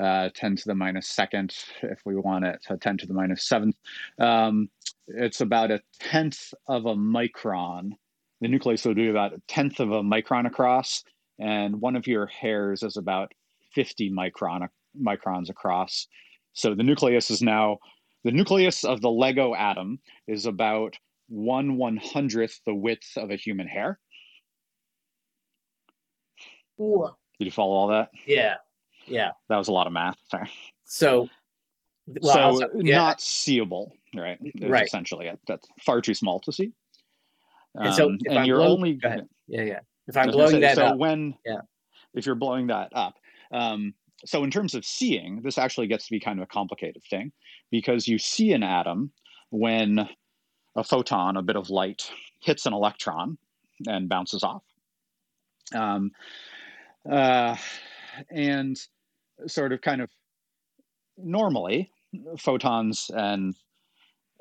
uh, 0.00 0.30
10 0.34 0.56
to 0.56 0.64
the 0.66 0.74
minus 0.74 1.08
second 1.08 1.54
if 1.82 2.00
we 2.04 2.16
want 2.16 2.44
it 2.44 2.60
to 2.68 2.76
10 2.76 2.98
to 2.98 3.06
the 3.06 3.14
minus 3.14 3.48
seventh. 3.48 3.76
Um, 4.18 4.70
it's 5.08 5.40
about 5.40 5.70
a 5.70 5.80
tenth 5.98 6.54
of 6.68 6.86
a 6.86 6.94
micron. 6.94 7.90
The 8.40 8.48
nucleus 8.48 8.84
would 8.84 8.96
be 8.96 9.08
about 9.08 9.32
a 9.32 9.42
tenth 9.48 9.80
of 9.80 9.90
a 9.90 10.02
micron 10.02 10.46
across, 10.46 11.02
and 11.40 11.80
one 11.80 11.96
of 11.96 12.06
your 12.06 12.26
hairs 12.26 12.82
is 12.82 12.96
about 12.96 13.32
50 13.72 14.10
micron 14.10 14.68
microns 15.00 15.50
across. 15.50 16.06
So 16.52 16.74
the 16.74 16.82
nucleus 16.82 17.30
is 17.30 17.42
now 17.42 17.78
the 18.24 18.32
nucleus 18.32 18.84
of 18.84 19.00
the 19.00 19.10
Lego 19.10 19.54
atom 19.54 19.98
is 20.26 20.46
about 20.46 20.96
one 21.28 21.76
one 21.76 21.96
hundredth 21.96 22.60
the 22.66 22.74
width 22.74 23.16
of 23.16 23.30
a 23.30 23.36
human 23.36 23.66
hair. 23.68 23.98
Whoa. 26.76 27.16
Did 27.38 27.44
you 27.46 27.50
follow 27.50 27.72
all 27.74 27.88
that? 27.88 28.10
Yeah. 28.26 28.54
Yeah. 29.06 29.30
That 29.48 29.56
was 29.56 29.68
a 29.68 29.72
lot 29.72 29.86
of 29.86 29.92
math. 29.92 30.16
Sorry. 30.30 30.50
So, 30.84 31.28
well, 32.06 32.34
so 32.34 32.40
also- 32.40 32.68
yeah, 32.76 32.96
not 32.96 33.20
seeable, 33.20 33.92
right? 34.14 34.38
Right. 34.60 34.86
Essentially, 34.86 35.26
it. 35.26 35.38
that's 35.46 35.68
far 35.84 36.00
too 36.00 36.14
small 36.14 36.40
to 36.40 36.52
see. 36.52 36.72
And 37.74 37.94
so 37.94 38.06
Um, 38.08 38.18
if 38.24 38.30
and 38.30 38.38
I'm 38.40 38.46
you're 38.46 38.56
blow- 38.56 38.72
only 38.72 38.98
yeah, 39.02 39.62
yeah. 39.62 39.80
If 40.06 40.16
I'm 40.16 40.30
blowing 40.30 40.52
say, 40.52 40.60
that 40.60 40.76
so 40.76 40.86
up, 40.86 40.98
when 40.98 41.34
Yeah. 41.44 41.60
if 42.14 42.24
you're 42.26 42.34
blowing 42.34 42.68
that 42.68 42.90
up 42.94 43.14
um, 43.52 43.94
so 44.24 44.42
in 44.42 44.50
terms 44.50 44.74
of 44.74 44.84
seeing 44.84 45.42
this 45.42 45.58
actually 45.58 45.86
gets 45.86 46.06
to 46.06 46.10
be 46.10 46.18
kind 46.20 46.38
of 46.38 46.42
a 46.42 46.46
complicated 46.46 47.02
thing 47.08 47.30
because 47.70 48.08
you 48.08 48.18
see 48.18 48.52
an 48.52 48.62
atom 48.62 49.12
when 49.50 50.08
a 50.78 50.84
photon 50.84 51.36
a 51.36 51.42
bit 51.42 51.56
of 51.56 51.70
light 51.70 52.10
hits 52.40 52.66
an 52.66 52.72
electron 52.72 53.36
and 53.86 54.08
bounces 54.08 54.42
off 54.42 54.62
um, 55.74 56.10
uh, 57.10 57.56
and 58.30 58.80
sort 59.46 59.72
of 59.72 59.80
kind 59.80 60.00
of 60.00 60.10
normally 61.16 61.90
photons 62.38 63.10
and 63.14 63.54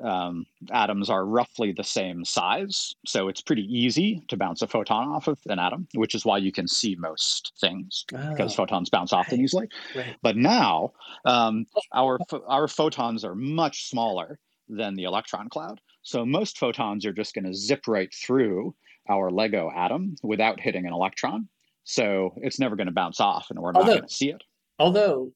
um, 0.03 0.45
atoms 0.71 1.09
are 1.09 1.25
roughly 1.25 1.71
the 1.71 1.83
same 1.83 2.23
size. 2.23 2.93
So 3.05 3.27
it's 3.29 3.41
pretty 3.41 3.63
easy 3.63 4.21
to 4.27 4.37
bounce 4.37 4.61
a 4.61 4.67
photon 4.67 5.07
off 5.07 5.27
of 5.27 5.39
an 5.47 5.57
atom, 5.59 5.87
which 5.95 6.13
is 6.13 6.23
why 6.23 6.37
you 6.37 6.51
can 6.51 6.67
see 6.67 6.95
most 6.95 7.53
things 7.59 8.05
because 8.07 8.53
Oh, 8.53 8.57
photons 8.57 8.89
bounce 8.91 9.11
off 9.11 9.29
them 9.29 9.39
right. 9.39 9.43
easily. 9.43 9.67
right. 9.95 10.15
But 10.21 10.37
now 10.37 10.93
um, 11.25 11.65
our 11.93 12.19
our 12.47 12.67
photons 12.67 13.25
are 13.25 13.35
much 13.35 13.89
smaller 13.89 14.39
than 14.69 14.95
the 14.95 15.05
electron 15.05 15.49
cloud. 15.49 15.81
So 16.07 16.25
most 16.25 16.57
photons 16.57 17.05
are 17.05 17.11
just 17.11 17.35
going 17.35 17.43
to 17.43 17.53
zip 17.53 17.85
right 17.85 18.09
through 18.15 18.73
our 19.09 19.29
Lego 19.29 19.69
atom 19.75 20.15
without 20.23 20.57
hitting 20.57 20.85
an 20.87 20.93
electron. 20.93 21.49
So 21.83 22.33
it's 22.37 22.59
never 22.59 22.77
going 22.77 22.87
to 22.87 22.93
bounce 22.93 23.19
off, 23.19 23.47
and 23.49 23.59
we're 23.59 23.73
not 23.73 23.85
going 23.85 24.03
to 24.03 24.09
see 24.09 24.29
it. 24.29 24.41
Although 24.79 25.33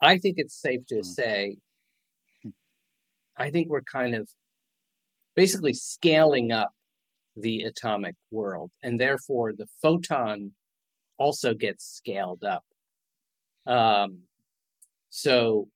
I 0.00 0.18
think 0.18 0.36
it's 0.38 0.54
safe 0.54 0.86
to 0.90 1.00
Mm. 1.00 1.04
say, 1.04 1.56
I 3.36 3.50
think 3.50 3.68
we're 3.68 3.82
kind 3.82 4.14
of 4.14 4.30
basically 5.34 5.72
scaling 5.72 6.52
up 6.52 6.70
the 7.34 7.62
atomic 7.64 8.14
world, 8.30 8.70
and 8.84 9.00
therefore 9.00 9.52
the 9.54 9.66
photon 9.82 10.52
also 11.18 11.52
gets 11.52 11.84
scaled 11.84 12.44
up. 12.44 12.64
Um, 13.66 14.20
so, 15.08 15.66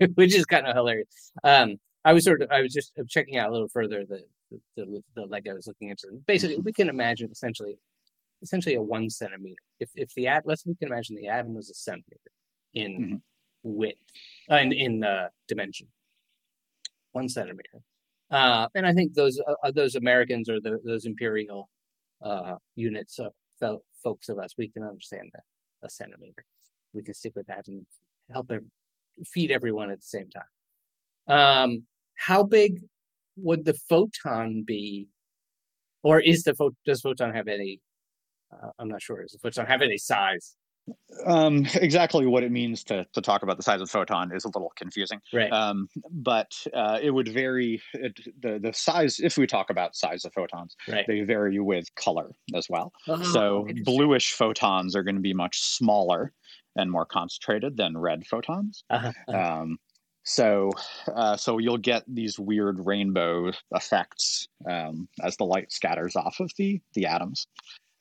which 0.14 0.34
is 0.34 0.46
kind 0.46 0.66
of 0.66 0.74
hilarious. 0.74 1.32
Um, 1.44 1.76
I 2.06 2.12
was 2.12 2.24
sort 2.24 2.40
of, 2.40 2.50
I 2.52 2.62
was 2.62 2.72
just 2.72 2.92
checking 3.08 3.36
out 3.36 3.48
a 3.50 3.52
little 3.52 3.68
further 3.68 4.04
the 4.06 4.22
the, 4.50 4.60
the, 4.76 5.02
the 5.16 5.26
Lego 5.26 5.50
I 5.50 5.54
was 5.54 5.66
looking 5.66 5.88
into. 5.88 6.06
Basically, 6.26 6.56
we 6.58 6.72
can 6.72 6.88
imagine 6.88 7.28
essentially, 7.32 7.76
essentially 8.42 8.76
a 8.76 8.82
one 8.82 9.10
centimeter. 9.10 9.56
If 9.80 9.90
if 9.96 10.14
the 10.14 10.28
at 10.28 10.46
let's 10.46 10.64
we 10.64 10.76
can 10.76 10.88
imagine 10.88 11.16
the 11.16 11.26
atom 11.28 11.54
was 11.54 11.68
a 11.68 11.74
centimeter 11.74 12.30
in 12.74 12.90
Mhm. 12.92 13.20
width 13.64 13.98
uh, 14.50 14.56
in 14.64 14.72
in 14.72 15.04
uh, 15.04 15.28
dimension, 15.48 15.88
one 17.12 17.28
centimeter. 17.28 17.80
Uh, 18.30 18.68
and 18.76 18.86
I 18.86 18.92
think 18.92 19.14
those 19.14 19.40
uh, 19.40 19.54
uh, 19.64 19.72
those 19.72 19.96
Americans 19.96 20.48
or 20.48 20.60
the, 20.60 20.80
those 20.84 21.06
imperial 21.06 21.68
uh, 22.22 22.56
units 22.76 23.18
of 23.18 23.32
fel- 23.60 23.84
folks 24.02 24.28
of 24.28 24.38
us, 24.38 24.54
we 24.56 24.68
can 24.68 24.82
understand 24.84 25.30
that 25.34 25.42
a 25.82 25.90
centimeter. 25.90 26.44
We 26.92 27.02
can 27.02 27.14
stick 27.14 27.32
with 27.36 27.46
that 27.48 27.66
and 27.68 27.84
help 28.32 28.50
feed 29.26 29.50
everyone 29.50 29.90
at 29.90 30.00
the 30.00 30.06
same 30.06 30.28
time. 30.30 30.50
Um, 31.28 31.82
how 32.16 32.42
big 32.42 32.80
would 33.36 33.64
the 33.64 33.74
photon 33.88 34.64
be, 34.66 35.08
or 36.02 36.20
is 36.20 36.42
the 36.42 36.54
pho- 36.54 36.76
does 36.84 37.00
photon 37.00 37.34
have 37.34 37.48
any? 37.48 37.80
Uh, 38.52 38.70
I'm 38.78 38.88
not 38.88 39.02
sure. 39.02 39.22
Does 39.22 39.32
the 39.32 39.38
photon 39.38 39.66
have 39.66 39.82
any 39.82 39.98
size? 39.98 40.56
Um, 41.24 41.66
exactly 41.74 42.26
what 42.26 42.44
it 42.44 42.52
means 42.52 42.84
to, 42.84 43.04
to 43.12 43.20
talk 43.20 43.42
about 43.42 43.56
the 43.56 43.62
size 43.62 43.80
of 43.80 43.90
photon 43.90 44.30
is 44.32 44.44
a 44.44 44.48
little 44.48 44.70
confusing. 44.76 45.20
Right. 45.32 45.50
Um, 45.52 45.88
but 46.12 46.52
uh, 46.72 47.00
it 47.02 47.10
would 47.10 47.28
vary. 47.28 47.82
It, 47.92 48.18
the 48.40 48.60
the 48.60 48.72
size, 48.72 49.18
if 49.18 49.36
we 49.36 49.46
talk 49.46 49.70
about 49.70 49.96
size 49.96 50.24
of 50.24 50.32
photons, 50.32 50.76
right. 50.88 51.04
they 51.08 51.22
vary 51.22 51.58
with 51.58 51.92
color 51.96 52.30
as 52.54 52.68
well. 52.70 52.92
Oh, 53.08 53.20
so 53.22 53.66
bluish 53.84 54.32
photons 54.32 54.94
are 54.94 55.02
going 55.02 55.16
to 55.16 55.20
be 55.20 55.34
much 55.34 55.60
smaller 55.60 56.32
and 56.76 56.90
more 56.90 57.06
concentrated 57.06 57.76
than 57.76 57.96
red 57.98 58.26
photons. 58.26 58.84
Uh-huh, 58.90 59.10
uh-huh. 59.28 59.60
Um, 59.62 59.78
so 60.26 60.72
uh, 61.14 61.36
so 61.36 61.58
you'll 61.58 61.78
get 61.78 62.02
these 62.08 62.36
weird 62.36 62.84
rainbow 62.84 63.52
effects 63.72 64.48
um, 64.68 65.08
as 65.22 65.36
the 65.36 65.44
light 65.44 65.70
scatters 65.70 66.16
off 66.16 66.40
of 66.40 66.50
the 66.58 66.80
the 66.94 67.06
atoms. 67.06 67.46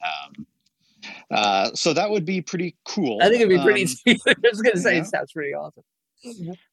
Um, 0.03 0.47
uh, 1.29 1.69
so 1.75 1.93
that 1.93 2.09
would 2.09 2.25
be 2.25 2.41
pretty 2.41 2.75
cool. 2.83 3.19
I 3.21 3.29
think 3.29 3.41
it'd 3.41 3.49
be 3.49 3.63
pretty. 3.63 3.83
Um, 3.83 4.17
I 4.27 4.49
was 4.49 4.61
gonna 4.61 4.77
say 4.77 4.95
yeah. 4.95 5.01
it 5.01 5.05
sounds 5.05 5.31
pretty 5.31 5.53
awesome. 5.53 5.83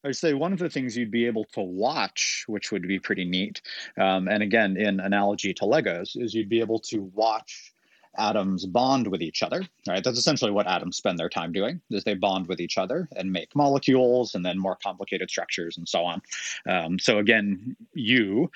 I'd 0.03 0.15
say 0.15 0.33
one 0.33 0.53
of 0.53 0.57
the 0.57 0.69
things 0.69 0.97
you'd 0.97 1.11
be 1.11 1.27
able 1.27 1.45
to 1.53 1.61
watch, 1.61 2.45
which 2.47 2.71
would 2.71 2.87
be 2.87 2.97
pretty 2.97 3.23
neat, 3.23 3.61
um, 3.99 4.27
and 4.27 4.41
again, 4.41 4.75
in 4.75 4.99
analogy 4.99 5.53
to 5.53 5.65
Legos, 5.65 6.19
is 6.19 6.33
you'd 6.33 6.49
be 6.49 6.61
able 6.61 6.79
to 6.79 7.11
watch 7.13 7.72
atoms 8.17 8.65
bond 8.65 9.07
with 9.07 9.21
each 9.21 9.43
other. 9.43 9.63
Right, 9.87 10.03
that's 10.03 10.17
essentially 10.17 10.51
what 10.51 10.67
atoms 10.67 10.97
spend 10.97 11.17
their 11.17 11.29
time 11.29 11.51
doing: 11.51 11.81
is 11.89 12.03
they 12.03 12.13
bond 12.13 12.47
with 12.47 12.59
each 12.59 12.77
other 12.77 13.07
and 13.15 13.31
make 13.31 13.55
molecules, 13.55 14.35
and 14.35 14.45
then 14.45 14.57
more 14.57 14.77
complicated 14.83 15.29
structures, 15.29 15.77
and 15.77 15.87
so 15.87 16.03
on. 16.03 16.21
Um, 16.67 16.99
so 16.99 17.19
again, 17.19 17.75
you 17.93 18.51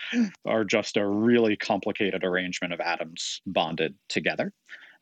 are 0.46 0.64
just 0.64 0.98
a 0.98 1.06
really 1.06 1.56
complicated 1.56 2.24
arrangement 2.24 2.74
of 2.74 2.80
atoms 2.80 3.42
bonded 3.46 3.96
together. 4.10 4.54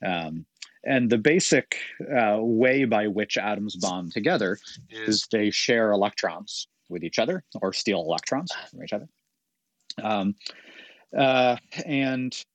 Um, 0.05 0.45
and 0.83 1.09
the 1.09 1.17
basic 1.17 1.77
uh, 2.15 2.37
way 2.39 2.85
by 2.85 3.07
which 3.07 3.37
atoms 3.37 3.75
bond 3.75 4.11
together 4.11 4.59
is 4.91 5.27
they 5.31 5.49
share 5.49 5.91
electrons 5.91 6.67
with 6.89 7.03
each 7.03 7.17
other 7.17 7.43
or 7.61 7.73
steal 7.73 8.01
electrons 8.01 8.51
from 8.69 8.83
each 8.83 8.93
other. 8.93 9.07
Um, 10.01 10.35
uh, 11.17 11.57
and 11.85 12.45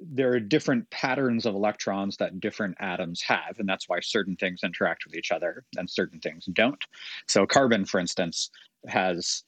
there 0.00 0.32
are 0.32 0.40
different 0.40 0.88
patterns 0.90 1.46
of 1.46 1.54
electrons 1.54 2.16
that 2.18 2.40
different 2.40 2.76
atoms 2.80 3.22
have, 3.22 3.56
and 3.58 3.68
that's 3.68 3.88
why 3.88 4.00
certain 4.00 4.36
things 4.36 4.60
interact 4.62 5.04
with 5.06 5.16
each 5.16 5.30
other 5.30 5.64
and 5.76 5.88
certain 5.88 6.20
things 6.20 6.46
don't. 6.52 6.82
So, 7.26 7.46
carbon, 7.46 7.84
for 7.84 8.00
instance, 8.00 8.50
has 8.86 9.44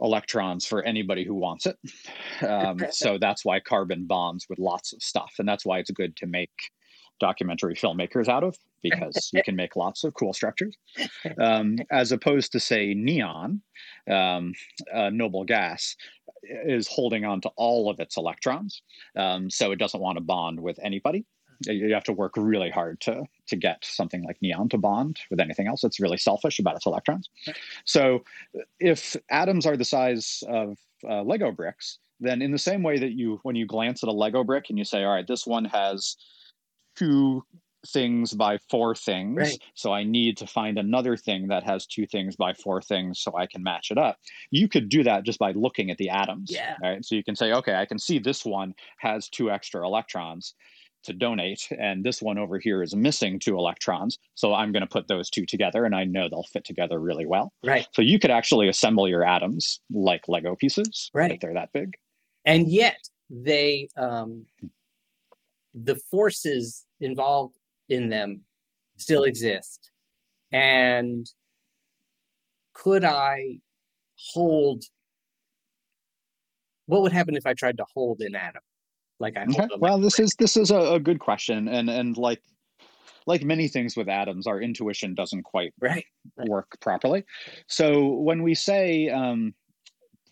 electrons 0.00 0.66
for 0.66 0.82
anybody 0.82 1.24
who 1.24 1.34
wants 1.34 1.66
it. 1.66 1.78
Um, 2.46 2.78
so 2.90 3.16
that's 3.18 3.44
why 3.44 3.60
carbon 3.60 4.04
bonds 4.04 4.46
with 4.48 4.58
lots 4.58 4.92
of 4.92 5.02
stuff, 5.02 5.34
and 5.38 5.48
that's 5.48 5.64
why 5.64 5.78
it's 5.78 5.90
good 5.90 6.16
to 6.16 6.26
make 6.26 6.50
documentary 7.18 7.74
filmmakers 7.74 8.28
out 8.28 8.44
of 8.44 8.56
because 8.82 9.30
you 9.32 9.42
can 9.42 9.56
make 9.56 9.74
lots 9.74 10.04
of 10.04 10.14
cool 10.14 10.32
structures, 10.32 10.76
um, 11.40 11.78
as 11.90 12.12
opposed 12.12 12.52
to 12.52 12.60
say 12.60 12.94
neon, 12.94 13.60
um, 14.10 14.52
noble 15.12 15.44
gas 15.44 15.96
is 16.42 16.88
holding 16.88 17.24
on 17.24 17.40
to 17.40 17.50
all 17.56 17.90
of 17.90 18.00
its 18.00 18.16
electrons, 18.16 18.82
um, 19.16 19.50
so 19.50 19.72
it 19.72 19.76
doesn't 19.76 20.00
want 20.00 20.16
to 20.16 20.24
bond 20.24 20.60
with 20.60 20.78
anybody 20.82 21.24
you 21.64 21.92
have 21.94 22.04
to 22.04 22.12
work 22.12 22.32
really 22.36 22.70
hard 22.70 23.00
to 23.00 23.24
to 23.46 23.56
get 23.56 23.84
something 23.84 24.24
like 24.24 24.40
neon 24.42 24.68
to 24.68 24.78
bond 24.78 25.18
with 25.30 25.40
anything 25.40 25.66
else. 25.66 25.84
It's 25.84 26.00
really 26.00 26.18
selfish 26.18 26.58
about 26.58 26.76
its 26.76 26.86
electrons. 26.86 27.28
So 27.84 28.24
if 28.80 29.16
atoms 29.30 29.66
are 29.66 29.76
the 29.76 29.84
size 29.84 30.42
of 30.48 30.78
uh, 31.08 31.22
Lego 31.22 31.52
bricks, 31.52 31.98
then 32.20 32.42
in 32.42 32.50
the 32.50 32.58
same 32.58 32.82
way 32.82 32.98
that 32.98 33.12
you 33.12 33.40
when 33.42 33.56
you 33.56 33.66
glance 33.66 34.02
at 34.02 34.08
a 34.08 34.12
Lego 34.12 34.44
brick 34.44 34.66
and 34.68 34.78
you 34.78 34.84
say, 34.84 35.04
all 35.04 35.14
right, 35.14 35.26
this 35.26 35.46
one 35.46 35.64
has 35.66 36.16
two 36.96 37.44
things 37.86 38.32
by 38.32 38.58
four 38.70 38.94
things. 38.94 39.36
Right. 39.36 39.58
So 39.74 39.92
I 39.92 40.04
need 40.04 40.36
to 40.38 40.46
find 40.46 40.78
another 40.78 41.16
thing 41.16 41.48
that 41.48 41.64
has 41.64 41.86
two 41.86 42.06
things 42.06 42.36
by 42.36 42.52
four 42.54 42.82
things 42.82 43.20
so 43.20 43.36
I 43.36 43.46
can 43.46 43.62
match 43.62 43.90
it 43.90 43.98
up. 43.98 44.18
You 44.50 44.68
could 44.68 44.88
do 44.88 45.02
that 45.04 45.24
just 45.24 45.38
by 45.38 45.52
looking 45.52 45.90
at 45.90 45.98
the 45.98 46.10
atoms. 46.10 46.50
Yeah. 46.50 46.76
Right. 46.82 47.04
So 47.04 47.14
you 47.14 47.24
can 47.24 47.36
say, 47.36 47.52
okay, 47.52 47.74
I 47.74 47.86
can 47.86 47.98
see 47.98 48.18
this 48.18 48.44
one 48.44 48.74
has 48.98 49.28
two 49.28 49.50
extra 49.50 49.84
electrons 49.84 50.54
to 51.06 51.12
donate 51.12 51.68
and 51.78 52.04
this 52.04 52.20
one 52.20 52.36
over 52.36 52.58
here 52.58 52.82
is 52.82 52.94
missing 52.94 53.38
two 53.38 53.56
electrons 53.56 54.18
so 54.34 54.52
i'm 54.52 54.72
going 54.72 54.82
to 54.82 54.88
put 54.88 55.06
those 55.06 55.30
two 55.30 55.46
together 55.46 55.84
and 55.84 55.94
i 55.94 56.02
know 56.02 56.28
they'll 56.28 56.42
fit 56.42 56.64
together 56.64 56.98
really 56.98 57.24
well 57.24 57.52
right 57.64 57.86
so 57.92 58.02
you 58.02 58.18
could 58.18 58.30
actually 58.30 58.68
assemble 58.68 59.08
your 59.08 59.24
atoms 59.24 59.80
like 59.92 60.26
lego 60.26 60.56
pieces 60.56 61.10
right 61.14 61.30
if 61.30 61.40
they're 61.40 61.54
that 61.54 61.72
big 61.72 61.94
and 62.44 62.68
yet 62.68 62.98
they 63.30 63.88
um 63.96 64.44
the 65.74 65.96
forces 66.10 66.86
involved 67.00 67.55
in 67.88 68.08
them 68.08 68.40
still 68.96 69.24
exist 69.24 69.90
and 70.52 71.26
could 72.74 73.04
i 73.04 73.58
hold 74.32 74.82
what 76.86 77.02
would 77.02 77.12
happen 77.12 77.36
if 77.36 77.46
i 77.46 77.54
tried 77.54 77.76
to 77.76 77.84
hold 77.94 78.20
an 78.20 78.34
atom 78.34 78.62
like 79.18 79.36
I 79.36 79.44
okay. 79.44 79.68
well, 79.78 79.98
this 79.98 80.20
is 80.20 80.34
this 80.38 80.56
is 80.56 80.70
a, 80.70 80.94
a, 80.94 81.00
good 81.00 81.20
question, 81.20 81.68
and 81.68 81.88
and 81.88 82.16
like 82.16 82.42
like 83.26 83.42
many 83.42 83.66
things 83.66 83.96
with 83.96 84.08
atoms, 84.08 84.46
our 84.46 84.60
intuition 84.60 85.14
doesn't 85.14 85.42
quite 85.42 85.72
right. 85.80 86.04
work 86.46 86.78
properly. 86.80 87.24
So 87.66 88.08
when 88.08 88.42
we 88.42 88.54
say 88.54 89.08
um, 89.08 89.54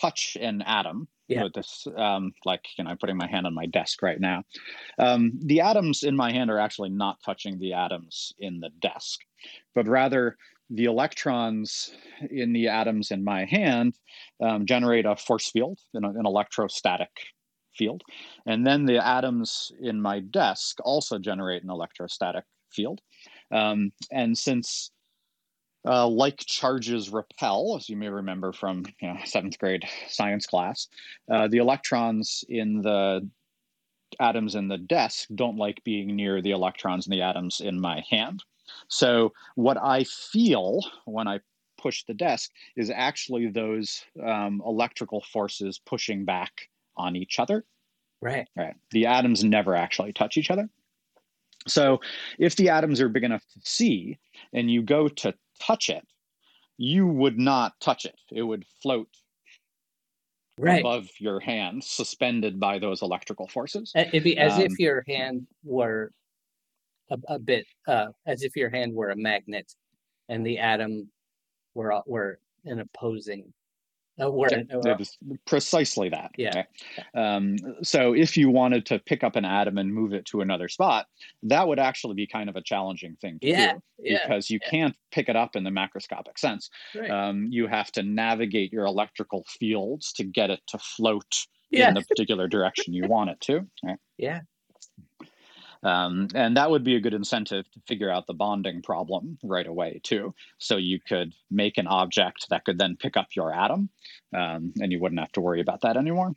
touch 0.00 0.36
an 0.40 0.62
atom, 0.62 1.08
yeah. 1.28 1.48
this 1.54 1.86
um, 1.96 2.32
like 2.44 2.66
you 2.76 2.84
know 2.84 2.90
i'm 2.90 2.98
putting 2.98 3.16
my 3.16 3.26
hand 3.26 3.46
on 3.46 3.54
my 3.54 3.66
desk 3.66 4.02
right 4.02 4.20
now 4.20 4.42
um, 4.98 5.32
the 5.46 5.60
atoms 5.60 6.02
in 6.02 6.14
my 6.14 6.30
hand 6.30 6.50
are 6.50 6.58
actually 6.58 6.90
not 6.90 7.16
touching 7.24 7.58
the 7.58 7.72
atoms 7.72 8.34
in 8.38 8.60
the 8.60 8.70
desk 8.80 9.20
but 9.74 9.88
rather 9.88 10.36
the 10.70 10.84
electrons 10.84 11.94
in 12.30 12.52
the 12.52 12.68
atoms 12.68 13.10
in 13.10 13.24
my 13.24 13.44
hand 13.46 13.94
um, 14.42 14.66
generate 14.66 15.06
a 15.06 15.16
force 15.16 15.50
field 15.50 15.78
an, 15.94 16.04
an 16.04 16.26
electrostatic 16.26 17.10
field. 17.76 18.02
And 18.46 18.66
then 18.66 18.84
the 18.84 19.04
atoms 19.04 19.72
in 19.80 20.00
my 20.00 20.20
desk 20.20 20.78
also 20.84 21.18
generate 21.18 21.62
an 21.62 21.70
electrostatic 21.70 22.44
field. 22.70 23.00
Um, 23.50 23.92
and 24.12 24.36
since 24.36 24.90
uh, 25.86 26.06
like 26.06 26.38
charges 26.38 27.10
repel, 27.10 27.76
as 27.76 27.88
you 27.88 27.96
may 27.96 28.08
remember 28.08 28.52
from 28.52 28.84
you 29.00 29.08
know, 29.08 29.18
seventh 29.24 29.58
grade 29.58 29.84
science 30.08 30.46
class, 30.46 30.88
uh, 31.30 31.48
the 31.48 31.58
electrons 31.58 32.44
in 32.48 32.82
the 32.82 33.28
atoms 34.20 34.54
in 34.54 34.68
the 34.68 34.78
desk 34.78 35.28
don't 35.34 35.56
like 35.56 35.82
being 35.84 36.14
near 36.14 36.40
the 36.40 36.52
electrons 36.52 37.06
in 37.06 37.10
the 37.10 37.22
atoms 37.22 37.60
in 37.60 37.80
my 37.80 38.02
hand. 38.08 38.42
So, 38.88 39.32
what 39.56 39.76
I 39.76 40.04
feel 40.04 40.80
when 41.04 41.28
I 41.28 41.40
push 41.76 42.04
the 42.04 42.14
desk 42.14 42.50
is 42.76 42.90
actually 42.90 43.48
those 43.48 44.04
um, 44.24 44.62
electrical 44.64 45.20
forces 45.20 45.78
pushing 45.84 46.24
back 46.24 46.68
on 46.96 47.14
each 47.14 47.38
other. 47.38 47.64
Right. 48.22 48.48
Right. 48.56 48.74
The 48.92 49.04
atoms 49.04 49.44
never 49.44 49.74
actually 49.74 50.14
touch 50.14 50.38
each 50.38 50.50
other. 50.50 50.70
So 51.66 52.00
if 52.38 52.56
the 52.56 52.70
atoms 52.70 53.00
are 53.00 53.08
big 53.08 53.24
enough 53.24 53.44
to 53.52 53.60
see 53.62 54.18
and 54.52 54.70
you 54.70 54.82
go 54.82 55.08
to 55.08 55.34
touch 55.60 55.88
it, 55.88 56.06
you 56.76 57.06
would 57.06 57.38
not 57.38 57.72
touch 57.80 58.04
it. 58.04 58.18
It 58.30 58.42
would 58.42 58.64
float 58.82 59.08
right. 60.58 60.80
above 60.80 61.08
your 61.18 61.40
hand, 61.40 61.84
suspended 61.84 62.58
by 62.58 62.78
those 62.78 63.02
electrical 63.02 63.48
forces. 63.48 63.92
It'd 63.94 64.24
be 64.24 64.38
as 64.38 64.54
um, 64.54 64.62
if 64.62 64.78
your 64.78 65.04
hand 65.08 65.46
were 65.62 66.10
a, 67.10 67.18
a 67.28 67.38
bit, 67.38 67.66
uh, 67.86 68.06
as 68.26 68.42
if 68.42 68.56
your 68.56 68.70
hand 68.70 68.94
were 68.94 69.10
a 69.10 69.16
magnet, 69.16 69.72
and 70.28 70.46
the 70.46 70.58
atom 70.58 71.10
were 71.74 72.00
were 72.06 72.38
an 72.64 72.80
opposing 72.80 73.52
where, 74.16 74.48
it 74.52 74.98
was 74.98 75.16
precisely 75.46 76.08
that. 76.08 76.30
Yeah. 76.38 76.64
Um, 77.14 77.56
so 77.82 78.12
if 78.14 78.36
you 78.36 78.50
wanted 78.50 78.86
to 78.86 78.98
pick 78.98 79.24
up 79.24 79.36
an 79.36 79.44
atom 79.44 79.78
and 79.78 79.92
move 79.92 80.12
it 80.12 80.24
to 80.26 80.40
another 80.40 80.68
spot, 80.68 81.06
that 81.42 81.66
would 81.66 81.78
actually 81.78 82.14
be 82.14 82.26
kind 82.26 82.48
of 82.48 82.56
a 82.56 82.62
challenging 82.62 83.16
thing 83.20 83.38
to 83.40 83.48
yeah, 83.48 83.72
do 83.72 83.80
yeah, 83.98 84.18
because 84.22 84.50
you 84.50 84.60
yeah. 84.62 84.70
can't 84.70 84.96
pick 85.10 85.28
it 85.28 85.36
up 85.36 85.56
in 85.56 85.64
the 85.64 85.70
macroscopic 85.70 86.38
sense. 86.38 86.70
Right. 86.94 87.10
Um, 87.10 87.48
you 87.50 87.66
have 87.66 87.90
to 87.92 88.02
navigate 88.02 88.72
your 88.72 88.84
electrical 88.84 89.44
fields 89.48 90.12
to 90.14 90.24
get 90.24 90.50
it 90.50 90.60
to 90.68 90.78
float 90.78 91.46
yeah. 91.70 91.88
in 91.88 91.94
the 91.94 92.02
particular 92.02 92.48
direction 92.48 92.94
you 92.94 93.06
want 93.06 93.30
it 93.30 93.40
to. 93.42 93.66
Right? 93.82 93.98
Yeah. 94.16 94.40
Um, 95.84 96.28
and 96.34 96.56
that 96.56 96.70
would 96.70 96.82
be 96.82 96.96
a 96.96 97.00
good 97.00 97.12
incentive 97.12 97.70
to 97.72 97.80
figure 97.86 98.10
out 98.10 98.26
the 98.26 98.32
bonding 98.32 98.80
problem 98.80 99.38
right 99.42 99.66
away, 99.66 100.00
too. 100.02 100.34
So 100.58 100.78
you 100.78 100.98
could 100.98 101.34
make 101.50 101.76
an 101.76 101.86
object 101.86 102.46
that 102.48 102.64
could 102.64 102.78
then 102.78 102.96
pick 102.96 103.18
up 103.18 103.28
your 103.36 103.52
atom, 103.52 103.90
um, 104.34 104.72
and 104.80 104.90
you 104.90 104.98
wouldn't 104.98 105.20
have 105.20 105.32
to 105.32 105.42
worry 105.42 105.60
about 105.60 105.82
that 105.82 105.98
anymore. 105.98 106.34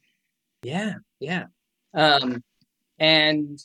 Yeah, 0.63 0.95
yeah. 1.19 1.45
Um, 1.93 2.43
and 2.99 3.57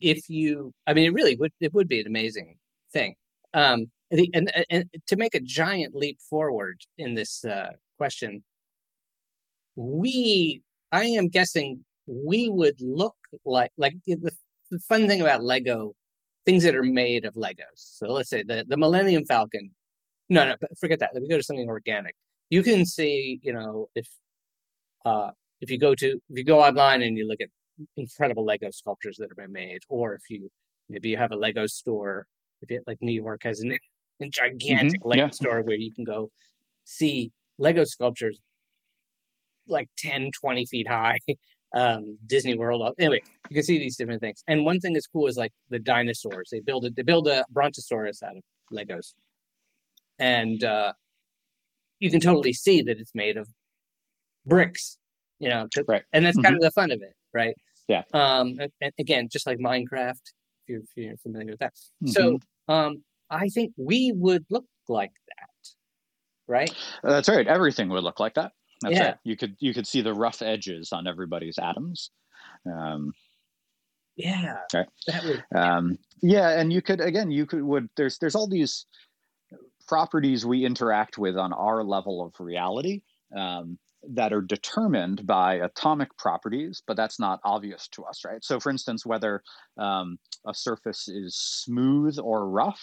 if 0.00 0.30
you, 0.30 0.72
I 0.86 0.94
mean, 0.94 1.06
it 1.06 1.12
really 1.12 1.36
would, 1.36 1.52
it 1.60 1.74
would 1.74 1.88
be 1.88 2.00
an 2.00 2.06
amazing 2.06 2.56
thing. 2.92 3.16
Um, 3.52 3.90
the, 4.10 4.30
and, 4.32 4.52
and 4.70 4.88
to 5.08 5.16
make 5.16 5.34
a 5.34 5.40
giant 5.40 5.94
leap 5.94 6.20
forward 6.20 6.80
in 6.98 7.14
this 7.14 7.44
uh, 7.44 7.72
question, 7.98 8.44
we, 9.74 10.62
I 10.92 11.04
am 11.04 11.28
guessing 11.28 11.84
we 12.06 12.48
would 12.48 12.80
look 12.80 13.16
like 13.44 13.70
like 13.76 13.94
the, 14.06 14.16
the 14.70 14.78
fun 14.80 15.06
thing 15.06 15.20
about 15.20 15.42
Lego, 15.42 15.94
things 16.44 16.64
that 16.64 16.74
are 16.74 16.82
made 16.82 17.24
of 17.24 17.34
Legos. 17.34 17.76
So 17.76 18.08
let's 18.08 18.30
say 18.30 18.42
the 18.42 18.64
the 18.66 18.76
Millennium 18.76 19.24
Falcon. 19.24 19.70
No, 20.28 20.46
no, 20.46 20.56
forget 20.80 20.98
that. 21.00 21.10
Let 21.12 21.22
me 21.22 21.28
go 21.28 21.36
to 21.36 21.42
something 21.42 21.68
organic. 21.68 22.14
You 22.48 22.62
can 22.62 22.86
see, 22.86 23.38
you 23.42 23.52
know, 23.52 23.88
if 23.94 24.08
uh, 25.04 25.30
if 25.60 25.70
you 25.70 25.78
go 25.78 25.94
to 25.94 26.06
if 26.06 26.38
you 26.38 26.44
go 26.44 26.60
online 26.60 27.02
and 27.02 27.16
you 27.16 27.26
look 27.26 27.40
at 27.40 27.48
incredible 27.96 28.44
Lego 28.44 28.70
sculptures 28.70 29.16
that 29.18 29.28
have 29.30 29.36
been 29.36 29.52
made, 29.52 29.80
or 29.88 30.14
if 30.14 30.22
you 30.30 30.50
maybe 30.88 31.10
you 31.10 31.16
have 31.16 31.32
a 31.32 31.36
Lego 31.36 31.66
store, 31.66 32.26
if 32.60 32.70
you 32.70 32.82
like 32.86 32.98
New 33.00 33.12
York 33.12 33.42
has 33.44 33.60
an, 33.60 33.76
a 34.20 34.28
gigantic 34.28 35.00
mm-hmm, 35.00 35.08
Lego 35.08 35.22
yeah. 35.24 35.30
store 35.30 35.62
where 35.62 35.76
you 35.76 35.92
can 35.92 36.04
go 36.04 36.30
see 36.84 37.30
Lego 37.58 37.84
sculptures 37.84 38.40
like 39.68 39.88
10, 39.98 40.30
20 40.40 40.66
feet 40.66 40.88
high 40.88 41.18
um, 41.74 42.18
Disney 42.26 42.56
World. 42.56 42.94
Anyway, 42.98 43.22
you 43.48 43.54
can 43.54 43.62
see 43.62 43.78
these 43.78 43.96
different 43.96 44.20
things. 44.20 44.42
And 44.48 44.64
one 44.64 44.80
thing 44.80 44.92
that's 44.92 45.06
cool 45.06 45.26
is 45.26 45.36
like 45.36 45.52
the 45.70 45.78
dinosaurs. 45.78 46.48
They 46.50 46.60
build 46.60 46.84
it. 46.84 46.96
They 46.96 47.02
build 47.02 47.28
a 47.28 47.44
Brontosaurus 47.50 48.22
out 48.22 48.36
of 48.36 48.42
Legos, 48.72 49.14
and 50.18 50.62
uh, 50.64 50.92
you 51.98 52.10
can 52.10 52.20
totally 52.20 52.52
see 52.52 52.82
that 52.82 52.98
it's 52.98 53.14
made 53.14 53.36
of 53.36 53.48
bricks. 54.46 54.98
You 55.38 55.48
know, 55.48 55.66
right. 55.88 56.04
And 56.12 56.24
that's 56.24 56.36
mm-hmm. 56.36 56.44
kind 56.44 56.54
of 56.56 56.62
the 56.62 56.70
fun 56.70 56.92
of 56.92 57.02
it, 57.02 57.14
right? 57.34 57.56
Yeah. 57.88 58.02
Um, 58.14 58.58
and 58.80 58.92
again, 58.98 59.28
just 59.28 59.44
like 59.46 59.58
Minecraft, 59.58 60.20
if 60.20 60.68
you're, 60.68 60.80
if 60.80 60.90
you're 60.94 61.16
familiar 61.16 61.50
with 61.50 61.58
that. 61.58 61.74
Mm-hmm. 62.04 62.10
So, 62.10 62.38
um, 62.68 63.02
I 63.28 63.48
think 63.48 63.72
we 63.76 64.12
would 64.14 64.44
look 64.50 64.66
like 64.88 65.10
that, 65.36 65.70
right? 66.46 66.72
That's 67.02 67.28
right. 67.28 67.46
Everything 67.46 67.88
would 67.88 68.04
look 68.04 68.20
like 68.20 68.34
that. 68.34 68.52
That's 68.82 68.94
yeah. 68.94 69.04
right. 69.04 69.16
You 69.24 69.36
could 69.36 69.56
you 69.58 69.72
could 69.72 69.86
see 69.86 70.02
the 70.02 70.14
rough 70.14 70.42
edges 70.42 70.92
on 70.92 71.06
everybody's 71.06 71.58
atoms. 71.58 72.10
Um, 72.66 73.12
yeah. 74.16 74.58
Right. 74.74 74.86
That 75.06 75.24
would, 75.24 75.44
um, 75.54 75.98
yeah, 76.22 76.50
and 76.60 76.72
you 76.72 76.82
could 76.82 77.00
again 77.00 77.30
you 77.30 77.46
could 77.46 77.62
would 77.62 77.88
there's 77.96 78.18
there's 78.18 78.34
all 78.34 78.48
these 78.48 78.86
properties 79.86 80.46
we 80.46 80.64
interact 80.64 81.18
with 81.18 81.36
on 81.36 81.52
our 81.52 81.82
level 81.82 82.24
of 82.24 82.38
reality 82.38 83.02
um, 83.36 83.78
that 84.10 84.32
are 84.32 84.40
determined 84.40 85.26
by 85.26 85.54
atomic 85.54 86.16
properties, 86.16 86.82
but 86.86 86.96
that's 86.96 87.20
not 87.20 87.40
obvious 87.44 87.88
to 87.88 88.04
us, 88.04 88.24
right? 88.24 88.44
So, 88.44 88.58
for 88.60 88.70
instance, 88.70 89.06
whether 89.06 89.42
um, 89.78 90.18
a 90.46 90.54
surface 90.54 91.08
is 91.08 91.36
smooth 91.36 92.18
or 92.18 92.48
rough 92.48 92.82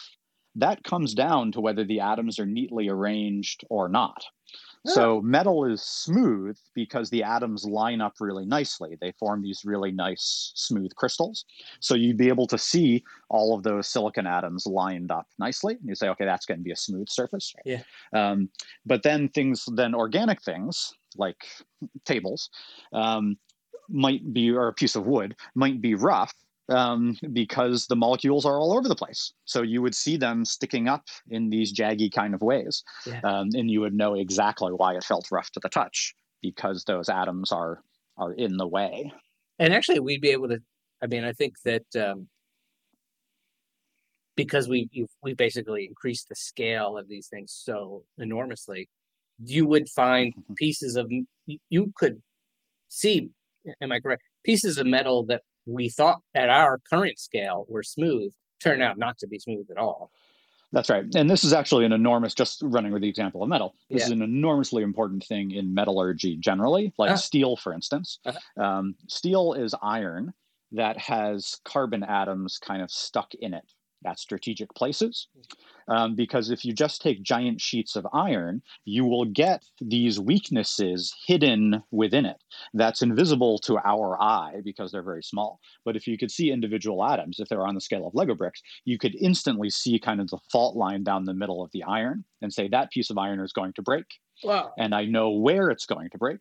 that 0.56 0.84
comes 0.84 1.14
down 1.14 1.52
to 1.54 1.62
whether 1.62 1.84
the 1.84 2.00
atoms 2.00 2.40
are 2.40 2.46
neatly 2.46 2.90
arranged 2.90 3.64
or 3.70 3.88
not. 3.90 4.24
So 4.86 5.22
metal 5.22 5.66
is 5.66 5.84
smooth 5.84 6.58
because 6.74 7.10
the 7.10 7.24
atoms 7.24 7.66
line 7.66 8.02
up 8.02 8.14
really 8.20 8.46
nicely. 8.46 8.98
They 9.00 9.12
form 9.20 9.42
these 9.42 9.64
really 9.66 9.92
nice 9.92 10.54
smooth 10.56 10.96
crystals. 10.96 11.46
So 11.82 11.96
you'd 11.96 12.18
be 12.18 12.30
able 12.30 12.48
to 12.48 12.58
see 12.58 13.04
all 13.30 13.54
of 13.54 13.64
those 13.64 13.88
silicon 13.88 14.26
atoms 14.26 14.66
lined 14.66 15.12
up 15.12 15.28
nicely. 15.38 15.76
And 15.76 15.88
you 15.88 15.96
say, 15.96 16.08
okay, 16.10 16.26
that's 16.26 16.46
going 16.46 16.60
to 16.60 16.64
be 16.64 16.72
a 16.72 16.78
smooth 16.78 17.10
surface. 17.10 17.54
Yeah. 17.66 17.82
Um, 18.14 18.50
but 18.86 19.04
then 19.04 19.28
things, 19.30 19.66
then 19.76 19.94
organic 19.94 20.42
things 20.42 20.94
like 21.18 21.46
tables 22.06 22.50
um, 22.94 23.38
might 23.90 24.34
be, 24.34 24.50
or 24.50 24.70
a 24.70 24.74
piece 24.74 24.96
of 24.96 25.06
wood 25.06 25.36
might 25.56 25.82
be 25.82 25.94
rough 25.94 26.34
um, 26.70 27.18
because 27.34 27.88
the 27.88 27.96
molecules 27.96 28.46
are 28.46 28.60
all 28.60 28.78
over 28.78 28.88
the 28.88 28.96
place. 28.96 29.34
So 29.46 29.62
you 29.62 29.82
would 29.82 29.96
see 29.96 30.18
them 30.18 30.46
sticking 30.46 30.88
up 30.88 31.08
in 31.30 31.50
these 31.50 31.74
jaggy 31.74 32.12
kind 32.12 32.34
of 32.34 32.42
ways. 32.42 32.84
Yeah. 33.06 33.22
Um, 33.24 33.50
and 33.54 33.70
you 33.72 33.82
would 33.82 33.94
know 33.94 34.14
exactly 34.16 34.72
why 34.72 34.96
it 34.96 35.04
felt 35.04 35.28
rough 35.32 35.52
to 35.52 35.60
the 35.60 35.70
touch 35.70 36.14
because 36.42 36.84
those 36.86 37.10
atoms 37.10 37.52
are 37.52 37.84
are 38.18 38.34
in 38.34 38.58
the 38.58 38.68
way. 38.68 39.12
And 39.58 39.74
actually, 39.74 40.00
we'd 40.00 40.22
be 40.22 40.30
able 40.30 40.50
to. 40.50 40.60
I 41.02 41.08
mean, 41.08 41.24
I 41.24 41.34
think 41.34 41.56
that 41.64 41.86
um, 41.96 42.28
because 44.36 44.68
we 44.68 44.88
you've, 44.92 45.10
we 45.22 45.34
basically 45.34 45.86
increased 45.86 46.30
the 46.30 46.36
scale 46.36 46.98
of 46.98 47.08
these 47.08 47.28
things 47.28 47.52
so 47.54 48.04
enormously, 48.18 48.90
you 49.44 49.66
would 49.66 49.90
find 49.90 50.34
Mhm. 50.36 50.56
pieces 50.56 50.96
of 50.96 51.12
you 51.70 51.94
could 51.96 52.22
see. 52.90 53.30
Am 53.82 53.92
I 53.92 54.00
correct? 54.00 54.24
Pieces 54.46 54.78
of 54.78 54.88
metal 54.88 55.26
that 55.28 55.44
we 55.66 55.90
thought 55.90 56.22
at 56.34 56.50
our 56.50 56.80
current 56.90 57.20
scale 57.20 57.66
were 57.70 57.84
smooth 57.84 58.32
turn 58.62 58.82
out 58.82 58.98
not 58.98 59.18
to 59.20 59.28
be 59.28 59.40
smooth 59.40 59.68
at 59.72 59.78
all. 59.78 60.12
That's 60.72 60.90
right. 60.90 61.04
And 61.16 61.30
this 61.30 61.44
is 61.44 61.54
actually 61.54 61.86
an 61.86 61.94
enormous, 61.94 62.36
just 62.36 62.62
running 62.62 62.92
with 62.92 63.02
the 63.02 63.10
example 63.10 63.42
of 63.42 63.50
metal, 63.50 63.74
this 63.90 64.04
is 64.06 64.12
an 64.12 64.22
enormously 64.22 64.84
important 64.84 65.24
thing 65.24 65.52
in 65.52 65.74
metallurgy 65.74 66.36
generally, 66.38 66.94
like 67.00 67.12
Ah. 67.12 67.16
steel, 67.16 67.56
for 67.56 67.74
instance. 67.74 68.20
Uh-huh. 68.26 68.64
Um, 68.64 68.96
steel 69.08 69.54
is 69.54 69.74
iron 69.82 70.34
that 70.74 70.98
has 70.98 71.60
carbon 71.66 72.04
atoms 72.04 72.60
kind 72.60 72.84
of 72.84 72.92
stuck 72.92 73.34
in 73.34 73.54
it 73.56 73.64
at 74.06 74.20
strategic 74.20 74.74
places. 74.76 75.28
Um, 75.88 76.16
because 76.16 76.52
if 76.52 76.64
you 76.64 76.72
just 76.74 77.02
take 77.02 77.24
giant 77.24 77.60
sheets 77.60 77.96
of 77.96 78.06
iron, 78.14 78.62
you 78.86 79.06
will 79.06 79.26
get 79.26 79.64
these 79.82 80.20
weaknesses 80.20 81.14
hidden 81.26 81.82
within 81.92 82.26
it 82.26 82.38
that's 82.76 83.02
invisible 83.02 83.58
to 83.60 83.80
our 83.84 84.22
eye 84.22 84.62
because 84.64 84.92
they're 84.92 85.02
very 85.02 85.24
small. 85.24 85.60
But 85.86 85.96
if 85.96 86.06
you 86.06 86.18
could 86.18 86.30
see 86.32 86.52
individual 86.52 87.04
atoms, 87.04 87.40
if 87.40 87.50
they 87.50 87.56
were 87.56 87.68
on 87.68 87.76
the 87.76 87.82
scale 87.82 88.06
of 88.06 88.14
Lego 88.14 88.36
bricks, 88.36 88.62
you 88.86 89.00
could 89.00 89.16
instantly 89.16 89.70
see 89.72 90.00
kind 90.00 90.22
of 90.22 90.30
the 90.30 90.38
fault 90.52 90.76
line 90.76 91.04
down 91.04 91.26
the 91.26 91.34
middle 91.34 91.64
of 91.64 91.72
the 91.72 91.84
iron 91.84 92.24
and 92.42 92.54
say 92.54 92.68
that 92.68 92.92
piece 92.92 93.10
of 93.10 93.18
iron 93.18 93.40
is 93.40 93.52
going 93.52 93.74
to 93.74 93.82
break 93.82 94.06
Wow. 94.44 94.74
and 94.78 94.94
I 94.96 95.06
know 95.06 95.32
where 95.32 95.70
it's 95.70 95.86
going 95.86 96.10
to 96.12 96.18
break. 96.18 96.40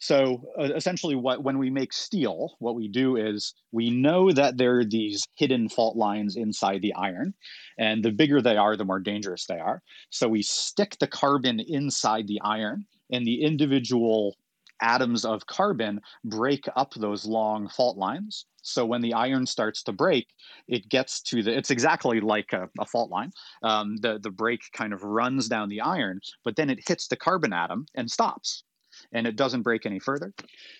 So 0.00 0.42
uh, 0.58 0.72
essentially, 0.74 1.14
what 1.14 1.44
when 1.44 1.58
we 1.58 1.68
make 1.68 1.92
steel, 1.92 2.56
what 2.58 2.74
we 2.74 2.88
do 2.88 3.16
is 3.16 3.54
we 3.70 3.90
know 3.90 4.32
that 4.32 4.56
there 4.56 4.78
are 4.78 4.84
these 4.84 5.28
hidden 5.34 5.68
fault 5.68 5.94
lines 5.94 6.36
inside 6.36 6.80
the 6.80 6.94
iron, 6.94 7.34
and 7.78 8.02
the 8.02 8.10
bigger 8.10 8.40
they 8.40 8.56
are, 8.56 8.76
the 8.76 8.84
more 8.84 8.98
dangerous 8.98 9.44
they 9.44 9.58
are. 9.58 9.82
So 10.08 10.26
we 10.26 10.42
stick 10.42 10.96
the 10.98 11.06
carbon 11.06 11.60
inside 11.60 12.26
the 12.26 12.40
iron, 12.42 12.86
and 13.12 13.26
the 13.26 13.42
individual 13.42 14.36
atoms 14.80 15.26
of 15.26 15.46
carbon 15.46 16.00
break 16.24 16.66
up 16.76 16.94
those 16.94 17.26
long 17.26 17.68
fault 17.68 17.98
lines. 17.98 18.46
So 18.62 18.86
when 18.86 19.02
the 19.02 19.12
iron 19.12 19.44
starts 19.44 19.82
to 19.82 19.92
break, 19.92 20.28
it 20.66 20.88
gets 20.88 21.20
to 21.24 21.42
the. 21.42 21.54
It's 21.54 21.70
exactly 21.70 22.20
like 22.20 22.54
a, 22.54 22.70
a 22.78 22.86
fault 22.86 23.10
line. 23.10 23.32
Um, 23.62 23.96
the 23.98 24.18
the 24.18 24.30
break 24.30 24.60
kind 24.72 24.94
of 24.94 25.02
runs 25.02 25.46
down 25.46 25.68
the 25.68 25.82
iron, 25.82 26.20
but 26.42 26.56
then 26.56 26.70
it 26.70 26.88
hits 26.88 27.06
the 27.06 27.16
carbon 27.16 27.52
atom 27.52 27.84
and 27.94 28.10
stops, 28.10 28.64
and 29.12 29.26
it 29.26 29.36
doesn't 29.36 29.62
break 29.62 29.86
any 29.86 29.98
further. 29.98 30.32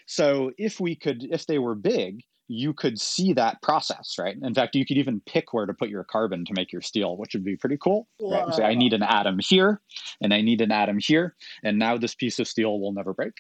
So 0.07 0.53
if 0.59 0.81
we 0.81 0.97
could, 0.97 1.25
if 1.31 1.47
they 1.47 1.59
were 1.59 1.75
big, 1.75 2.23
you 2.49 2.75
could 2.75 3.01
see 3.01 3.33
that 3.35 3.62
process, 3.62 4.16
right? 4.18 4.37
In 4.43 4.55
fact, 4.55 4.75
you 4.75 4.85
could 4.85 4.99
even 4.99 5.21
pick 5.25 5.53
where 5.53 5.66
to 5.66 5.73
put 5.73 5.89
your 5.89 6.03
carbon 6.03 6.45
to 6.47 6.53
make 6.55 6.73
your 6.73 6.83
steel, 6.83 7.16
which 7.16 7.33
would 7.33 7.45
be 7.45 7.57
pretty 7.57 7.77
cool. 7.81 8.09
Right? 8.21 8.53
Say, 8.53 8.64
I 8.64 8.75
need 8.75 8.93
an 8.93 9.05
atom 9.05 9.39
here, 9.39 9.81
and 10.21 10.35
I 10.35 10.41
need 10.41 10.61
an 10.61 10.73
atom 10.73 10.99
here, 10.99 11.37
and 11.62 11.79
now 11.79 11.97
this 11.97 12.14
piece 12.14 12.41
of 12.41 12.49
steel 12.49 12.81
will 12.81 12.93
never 12.93 13.14
break. 13.14 13.35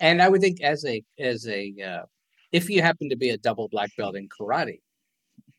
And 0.00 0.22
I 0.22 0.28
would 0.28 0.40
think 0.40 0.60
as 0.62 0.84
a 0.86 1.04
as 1.18 1.46
a 1.46 1.74
uh, 1.84 2.06
if 2.52 2.70
you 2.70 2.80
happen 2.80 3.10
to 3.10 3.16
be 3.16 3.30
a 3.30 3.38
double 3.38 3.68
black 3.68 3.90
belt 3.96 4.16
in 4.16 4.28
karate, 4.28 4.80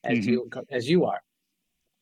as 0.03 0.19
Mhm. 0.19 0.27
you 0.27 0.49
as 0.71 0.89
you 0.89 1.05
are, 1.05 1.21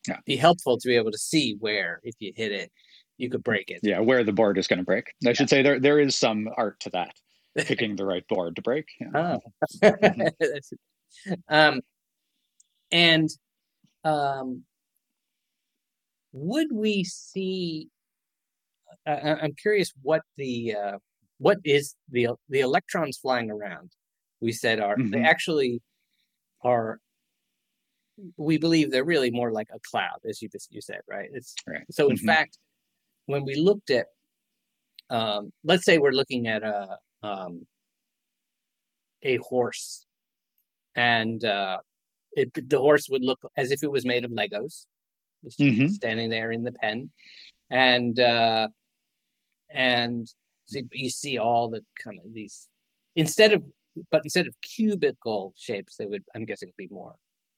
Yeah. 0.08 0.20
be 0.24 0.36
helpful 0.36 0.78
to 0.78 0.88
be 0.88 0.96
able 0.96 1.10
to 1.12 1.18
see 1.18 1.54
where 1.58 2.00
if 2.02 2.14
you 2.18 2.32
hit 2.34 2.52
it, 2.52 2.72
you 3.18 3.28
could 3.28 3.42
break 3.44 3.70
it. 3.70 3.80
Yeah, 3.82 4.00
where 4.00 4.24
the 4.24 4.32
board 4.32 4.56
is 4.58 4.66
going 4.66 4.78
to 4.78 4.84
break. 4.84 5.12
I 5.26 5.32
should 5.34 5.50
say 5.50 5.62
there 5.62 5.78
there 5.78 6.00
is 6.00 6.14
some 6.16 6.48
art 6.56 6.80
to 6.80 6.90
that, 6.90 7.14
picking 7.58 7.96
the 7.96 8.06
right 8.06 8.26
board 8.28 8.56
to 8.56 8.62
break. 8.62 8.86
Yeah. 9.00 9.08
Oh. 9.14 9.40
Mm-hmm. 9.82 10.28
Um, 11.48 11.80
and 12.92 13.28
um, 14.04 14.62
would 16.32 16.68
we 16.72 17.04
see? 17.04 17.88
I- 19.06 19.36
I'm 19.42 19.54
curious 19.54 19.92
what 20.02 20.22
the 20.36 20.74
uh, 20.74 20.98
what 21.38 21.58
is 21.64 21.96
the 22.10 22.28
the 22.48 22.60
electrons 22.60 23.18
flying 23.18 23.50
around? 23.50 23.90
We 24.40 24.52
said 24.52 24.80
are 24.80 24.96
they 24.96 25.02
Mhm. 25.18 25.24
actually 25.26 25.82
are. 26.62 27.00
We 28.36 28.58
believe 28.58 28.90
they're 28.90 29.04
really 29.04 29.30
more 29.30 29.52
like 29.52 29.68
a 29.72 29.78
cloud, 29.90 30.18
as 30.28 30.40
you 30.42 30.48
just 30.48 30.72
you 30.72 30.80
said, 30.80 31.00
right? 31.08 31.30
It's 31.32 31.54
Right. 31.66 31.84
so. 31.90 32.08
In 32.10 32.16
Mhm. 32.16 32.26
fact, 32.26 32.58
when 33.28 33.44
we 33.44 33.54
looked 33.56 33.90
at, 33.90 34.06
um, 35.10 35.52
let's 35.62 35.84
say 35.84 35.98
we're 35.98 36.12
looking 36.20 36.48
at 36.48 36.62
a 36.62 36.96
um, 37.22 37.66
a 39.22 39.36
horse, 39.36 40.06
and 40.94 41.44
uh, 41.44 41.78
it, 42.32 42.50
the 42.70 42.78
horse 42.78 43.08
would 43.10 43.22
look 43.22 43.40
as 43.56 43.70
if 43.70 43.82
it 43.82 43.90
was 43.90 44.04
made 44.06 44.24
of 44.24 44.30
Legos, 44.30 44.86
just 45.44 45.58
Mhm. 45.58 45.90
standing 45.90 46.30
there 46.30 46.52
in 46.52 46.62
the 46.64 46.72
pen, 46.72 47.10
and 47.70 48.18
uh, 48.18 48.68
and 49.70 50.26
so 50.66 50.80
you 50.92 51.10
see 51.10 51.36
all 51.38 51.68
the 51.68 51.84
kind 52.02 52.18
of 52.24 52.32
these 52.32 52.68
instead 53.14 53.52
of 53.52 53.62
but 54.10 54.22
instead 54.24 54.46
of 54.46 54.54
cubical 54.62 55.52
shapes, 55.56 55.96
they 55.96 56.06
would 56.06 56.24
I'm 56.34 56.44
guessing 56.46 56.72
be 56.78 56.88
more 56.90 57.14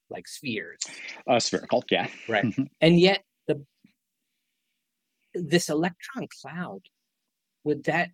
like 0.08 0.26
spheres, 0.26 0.80
Uh, 1.28 1.38
spherical, 1.38 1.84
yeah. 1.90 2.08
right? 2.28 2.44
Mhm. 2.46 2.66
and 2.80 2.98
yet 2.98 3.22
this 5.34 5.68
electron 5.68 6.26
cloud 6.40 6.80
would 7.64 7.84
that 7.84 8.08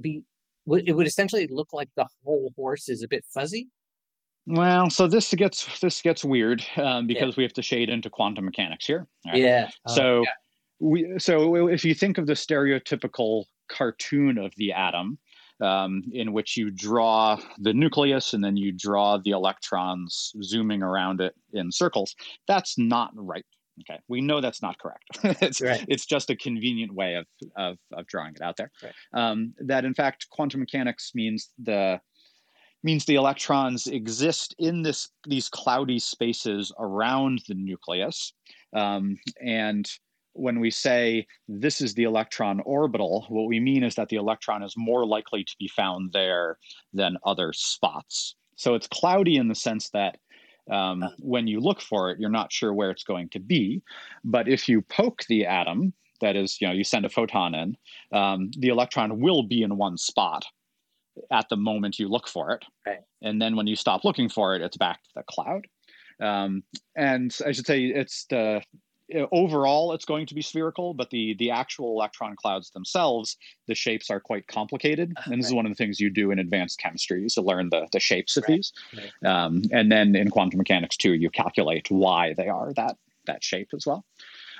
be 0.00 0.22
would 0.64 0.88
it 0.88 0.92
would 0.92 1.06
essentially 1.06 1.46
look 1.50 1.72
like 1.72 1.88
the 1.96 2.06
whole 2.24 2.52
horse 2.56 2.88
is 2.88 3.02
a 3.02 3.08
bit 3.08 3.24
fuzzy 3.32 3.68
Well, 4.46 4.90
so 4.90 5.06
this 5.08 5.32
gets 5.34 5.80
this 5.80 6.02
gets 6.02 6.24
weird 6.24 6.64
um, 6.76 7.06
because 7.06 7.36
we 7.36 7.42
have 7.42 7.52
to 7.54 7.62
shade 7.62 7.88
into 7.88 8.10
quantum 8.10 8.44
mechanics 8.44 8.86
here. 8.86 9.06
right? 9.26 9.36
yeah 9.36 9.70
Oh, 9.86 9.94
So 9.94 10.24
we 10.80 11.14
so 11.18 11.68
if 11.68 11.84
you 11.84 11.94
think 11.94 12.18
of 12.18 12.26
the 12.26 12.34
stereotypical 12.34 13.44
cartoon 13.68 14.38
of 14.38 14.52
the 14.56 14.72
atom, 14.72 15.18
um, 15.60 16.02
in 16.12 16.32
which 16.32 16.56
you 16.56 16.70
draw 16.70 17.38
the 17.58 17.72
nucleus 17.72 18.34
and 18.34 18.44
then 18.44 18.56
you 18.56 18.72
draw 18.72 19.16
the 19.18 19.30
electrons 19.30 20.32
zooming 20.42 20.82
around 20.82 21.20
it 21.20 21.34
in 21.52 21.72
circles, 21.72 22.14
that's 22.46 22.76
not 22.76 23.10
right. 23.14 23.46
Okay, 23.80 24.00
we 24.08 24.20
know 24.20 24.40
that's 24.40 24.62
not 24.62 24.78
correct. 24.78 25.04
it's 25.42 25.60
Right. 25.60 25.84
it's 25.88 26.06
just 26.06 26.30
a 26.30 26.36
convenient 26.36 26.94
way 26.94 27.14
of 27.14 27.26
of, 27.56 27.78
of 27.92 28.06
drawing 28.06 28.34
it 28.34 28.42
out 28.42 28.56
there. 28.56 28.70
Right. 28.82 28.92
Um, 29.12 29.54
that 29.58 29.84
in 29.84 29.94
fact, 29.94 30.28
quantum 30.30 30.60
mechanics 30.60 31.12
means 31.14 31.50
the 31.58 32.00
means 32.82 33.04
the 33.04 33.16
electrons 33.16 33.86
exist 33.86 34.54
in 34.58 34.82
this 34.82 35.08
these 35.26 35.48
cloudy 35.48 35.98
spaces 35.98 36.72
around 36.78 37.42
the 37.48 37.54
nucleus, 37.54 38.32
um, 38.74 39.18
and 39.40 39.90
when 40.36 40.60
we 40.60 40.70
say 40.70 41.26
this 41.48 41.80
is 41.80 41.94
the 41.94 42.04
electron 42.04 42.60
orbital, 42.60 43.24
what 43.28 43.46
we 43.46 43.58
mean 43.58 43.82
is 43.82 43.94
that 43.94 44.08
the 44.10 44.16
electron 44.16 44.62
is 44.62 44.74
more 44.76 45.06
likely 45.06 45.42
to 45.42 45.56
be 45.58 45.68
found 45.68 46.12
there 46.12 46.58
than 46.92 47.16
other 47.24 47.52
spots. 47.54 48.36
So 48.56 48.74
it's 48.74 48.86
cloudy 48.86 49.36
in 49.36 49.48
the 49.48 49.54
sense 49.54 49.90
that 49.90 50.18
um, 50.70 51.04
when 51.18 51.46
you 51.46 51.60
look 51.60 51.80
for 51.80 52.10
it, 52.10 52.18
you're 52.18 52.30
not 52.30 52.52
sure 52.52 52.72
where 52.72 52.90
it's 52.90 53.04
going 53.04 53.28
to 53.30 53.40
be. 53.40 53.82
But 54.24 54.48
if 54.48 54.68
you 54.68 54.82
poke 54.82 55.24
the 55.28 55.46
atom, 55.46 55.92
that 56.20 56.36
is, 56.36 56.60
you 56.60 56.66
know, 56.66 56.72
you 56.72 56.84
send 56.84 57.04
a 57.04 57.10
photon 57.10 57.54
in, 57.54 57.76
um, 58.12 58.50
the 58.58 58.68
electron 58.68 59.20
will 59.20 59.42
be 59.42 59.62
in 59.62 59.76
one 59.76 59.98
spot 59.98 60.44
at 61.30 61.48
the 61.48 61.56
moment 61.56 61.98
you 61.98 62.08
look 62.08 62.28
for 62.28 62.52
it. 62.52 62.64
Right. 62.86 63.00
And 63.22 63.40
then 63.40 63.56
when 63.56 63.66
you 63.66 63.76
stop 63.76 64.04
looking 64.04 64.28
for 64.28 64.54
it, 64.54 64.62
it's 64.62 64.76
back 64.76 65.02
to 65.02 65.10
the 65.16 65.22
cloud. 65.28 65.66
Um, 66.20 66.62
and 66.96 67.36
I 67.46 67.52
should 67.52 67.66
say 67.66 67.84
it's 67.84 68.26
the 68.26 68.62
overall 69.32 69.92
it's 69.92 70.04
going 70.04 70.26
to 70.26 70.34
be 70.34 70.42
spherical, 70.42 70.94
but 70.94 71.10
the 71.10 71.34
the 71.34 71.50
actual 71.50 71.92
electron 71.92 72.34
clouds 72.36 72.70
themselves, 72.70 73.36
the 73.68 73.74
shapes 73.74 74.10
are 74.10 74.20
quite 74.20 74.46
complicated. 74.46 75.12
And 75.26 75.38
this 75.38 75.46
is 75.46 75.54
one 75.54 75.66
of 75.66 75.70
the 75.70 75.76
things 75.76 76.00
you 76.00 76.10
do 76.10 76.30
in 76.30 76.38
advanced 76.38 76.78
chemistry 76.78 77.24
is 77.24 77.34
to 77.34 77.42
learn 77.42 77.70
the 77.70 77.86
the 77.92 78.00
shapes 78.00 78.36
of 78.36 78.44
Right. 78.48 78.56
these. 78.56 78.72
Right. 78.96 79.30
Um, 79.30 79.62
and 79.72 79.90
then 79.90 80.16
in 80.16 80.30
quantum 80.30 80.58
mechanics 80.58 80.96
too, 80.96 81.14
you 81.14 81.30
calculate 81.30 81.90
why 81.90 82.34
they 82.34 82.48
are 82.48 82.72
that 82.74 82.96
that 83.26 83.44
shape 83.44 83.68
as 83.74 83.86
well. 83.86 84.04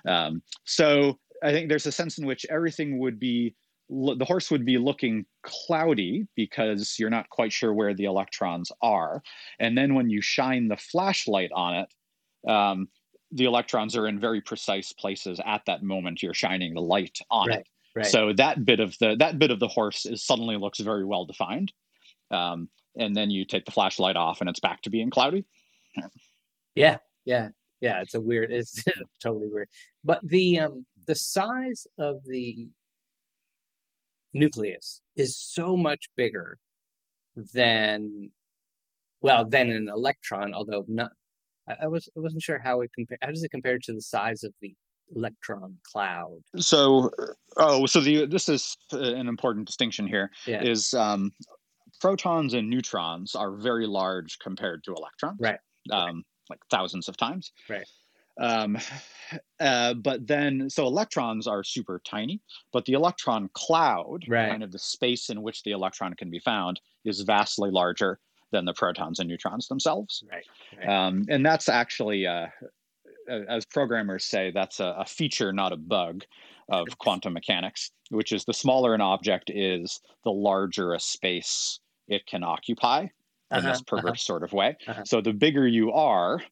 Um, 0.06 0.42
so 0.64 1.18
I 1.42 1.52
think 1.52 1.68
there's 1.68 1.86
a 1.86 1.92
sense 1.92 2.18
in 2.18 2.26
which 2.26 2.46
everything 2.48 2.98
would 2.98 3.18
be 3.18 3.54
the 3.88 4.24
horse 4.24 4.50
would 4.50 4.64
be 4.64 4.78
looking 4.78 5.24
cloudy 5.44 6.26
because 6.34 6.96
you're 6.98 7.10
not 7.10 7.30
quite 7.30 7.52
sure 7.52 7.72
where 7.72 7.94
the 7.94 8.04
electrons 8.04 8.72
are. 8.82 9.22
And 9.60 9.78
then 9.78 9.94
when 9.94 10.10
you 10.10 10.20
shine 10.20 10.66
the 10.66 10.76
flashlight 10.76 11.52
on 11.54 11.76
it, 11.76 12.50
um, 12.50 12.88
the 13.32 13.44
electrons 13.44 13.96
are 13.96 14.06
in 14.06 14.18
very 14.20 14.40
precise 14.40 14.92
places 14.92 15.40
at 15.44 15.62
that 15.66 15.82
moment 15.82 16.22
you're 16.22 16.34
shining 16.34 16.74
the 16.74 16.80
light 16.80 17.18
on 17.30 17.48
Right, 17.48 17.58
it. 17.60 17.68
right. 17.94 18.06
So 18.06 18.32
that 18.34 18.64
bit 18.64 18.80
of 18.80 18.96
the 18.98 19.16
that 19.18 19.38
bit 19.38 19.50
of 19.50 19.58
the 19.60 19.68
horse 19.68 20.06
is 20.06 20.24
suddenly 20.24 20.56
looks 20.56 20.78
very 20.78 21.04
well 21.04 21.24
defined. 21.24 21.72
Um, 22.30 22.68
and 22.96 23.14
then 23.14 23.30
you 23.30 23.44
take 23.44 23.64
the 23.64 23.72
flashlight 23.72 24.16
off 24.16 24.40
and 24.40 24.48
it's 24.48 24.60
back 24.60 24.82
to 24.82 24.90
being 24.90 25.10
cloudy. 25.10 25.44
Yeah, 26.74 26.98
yeah, 27.24 27.48
yeah. 27.80 28.00
It's 28.00 28.14
a 28.14 28.20
weird. 28.20 28.50
It's 28.52 28.82
totally 29.22 29.48
weird. 29.48 29.68
But 30.04 30.20
the 30.26 30.60
um 30.60 30.86
the 31.06 31.14
size 31.14 31.86
of 31.98 32.24
the 32.24 32.68
nucleus 34.32 35.00
is 35.16 35.36
so 35.36 35.76
much 35.76 36.08
bigger 36.16 36.58
than 37.54 38.30
well 39.20 39.44
than 39.44 39.70
an 39.70 39.88
electron. 39.88 40.54
Although 40.54 40.84
not, 40.88 41.12
I, 41.68 41.76
I 41.82 41.86
was 41.86 42.08
I 42.16 42.20
wasn't 42.20 42.42
sure 42.42 42.58
how 42.58 42.80
it 42.80 42.90
compare. 42.94 43.18
How 43.22 43.28
does 43.28 43.42
it 43.42 43.50
compare 43.50 43.78
to 43.78 43.92
the 43.92 44.02
size 44.02 44.44
of 44.44 44.52
the 44.60 44.74
electron 45.14 45.76
cloud? 45.84 46.40
So, 46.56 47.10
oh, 47.56 47.86
so 47.86 48.00
the 48.00 48.26
this 48.26 48.48
is 48.48 48.76
uh, 48.92 48.98
an 48.98 49.28
important 49.28 49.66
distinction 49.66 50.06
here. 50.06 50.30
Yeah. 50.46 50.62
Is 50.62 50.94
um, 50.94 51.32
protons 52.00 52.54
and 52.54 52.68
neutrons 52.68 53.34
are 53.34 53.52
very 53.52 53.86
large 53.86 54.38
compared 54.38 54.84
to 54.84 54.94
electrons, 54.94 55.38
Right. 55.40 55.58
Um, 55.90 56.24
like 56.50 56.60
thousands 56.70 57.08
of 57.08 57.16
times, 57.16 57.52
Right. 57.68 57.86
Um, 58.38 58.76
uh, 59.60 59.94
but 59.94 60.26
then, 60.26 60.68
so 60.68 60.86
electrons 60.86 61.46
are 61.46 61.64
super 61.64 62.02
tiny, 62.04 62.42
but 62.72 62.84
the 62.84 62.92
electron 62.92 63.48
cloud, 63.54 64.24
Right. 64.28 64.50
kind 64.50 64.62
of 64.62 64.72
the 64.72 64.78
space 64.78 65.30
in 65.30 65.42
which 65.42 65.62
the 65.62 65.70
electron 65.70 66.14
can 66.14 66.30
be 66.30 66.38
found, 66.38 66.80
is 67.04 67.22
vastly 67.22 67.70
larger 67.70 68.20
than 68.52 68.64
the 68.64 68.74
protons 68.74 69.18
and 69.18 69.28
neutrons 69.28 69.68
themselves. 69.68 70.22
Right. 70.30 70.44
right. 70.78 70.88
Um, 70.88 71.24
and 71.28 71.44
that's 71.44 71.68
actually, 71.68 72.26
uh, 72.26 72.46
as 73.48 73.64
programmers 73.64 74.24
say, 74.24 74.52
that's 74.52 74.80
a, 74.80 74.96
a 74.98 75.04
feature, 75.04 75.52
not 75.52 75.72
a 75.72 75.76
bug, 75.76 76.24
of 76.68 76.98
quantum 76.98 77.32
mechanics, 77.32 77.92
which 78.10 78.32
is 78.32 78.44
the 78.44 78.52
smaller 78.52 78.92
an 78.92 79.00
object 79.00 79.50
is, 79.54 80.00
the 80.24 80.32
larger 80.32 80.94
a 80.94 80.98
space 81.00 81.78
it 82.08 82.26
can 82.26 82.42
occupy 82.42 83.02
in 83.02 83.08
Uh-huh, 83.52 83.68
this 83.68 83.82
perverse 83.82 84.22
sort 84.24 84.42
of 84.42 84.52
way. 84.52 84.76
Uh-huh. 84.88 85.04
So 85.04 85.20
the 85.20 85.32
bigger 85.32 85.68
you 85.68 85.92
are, 85.92 86.42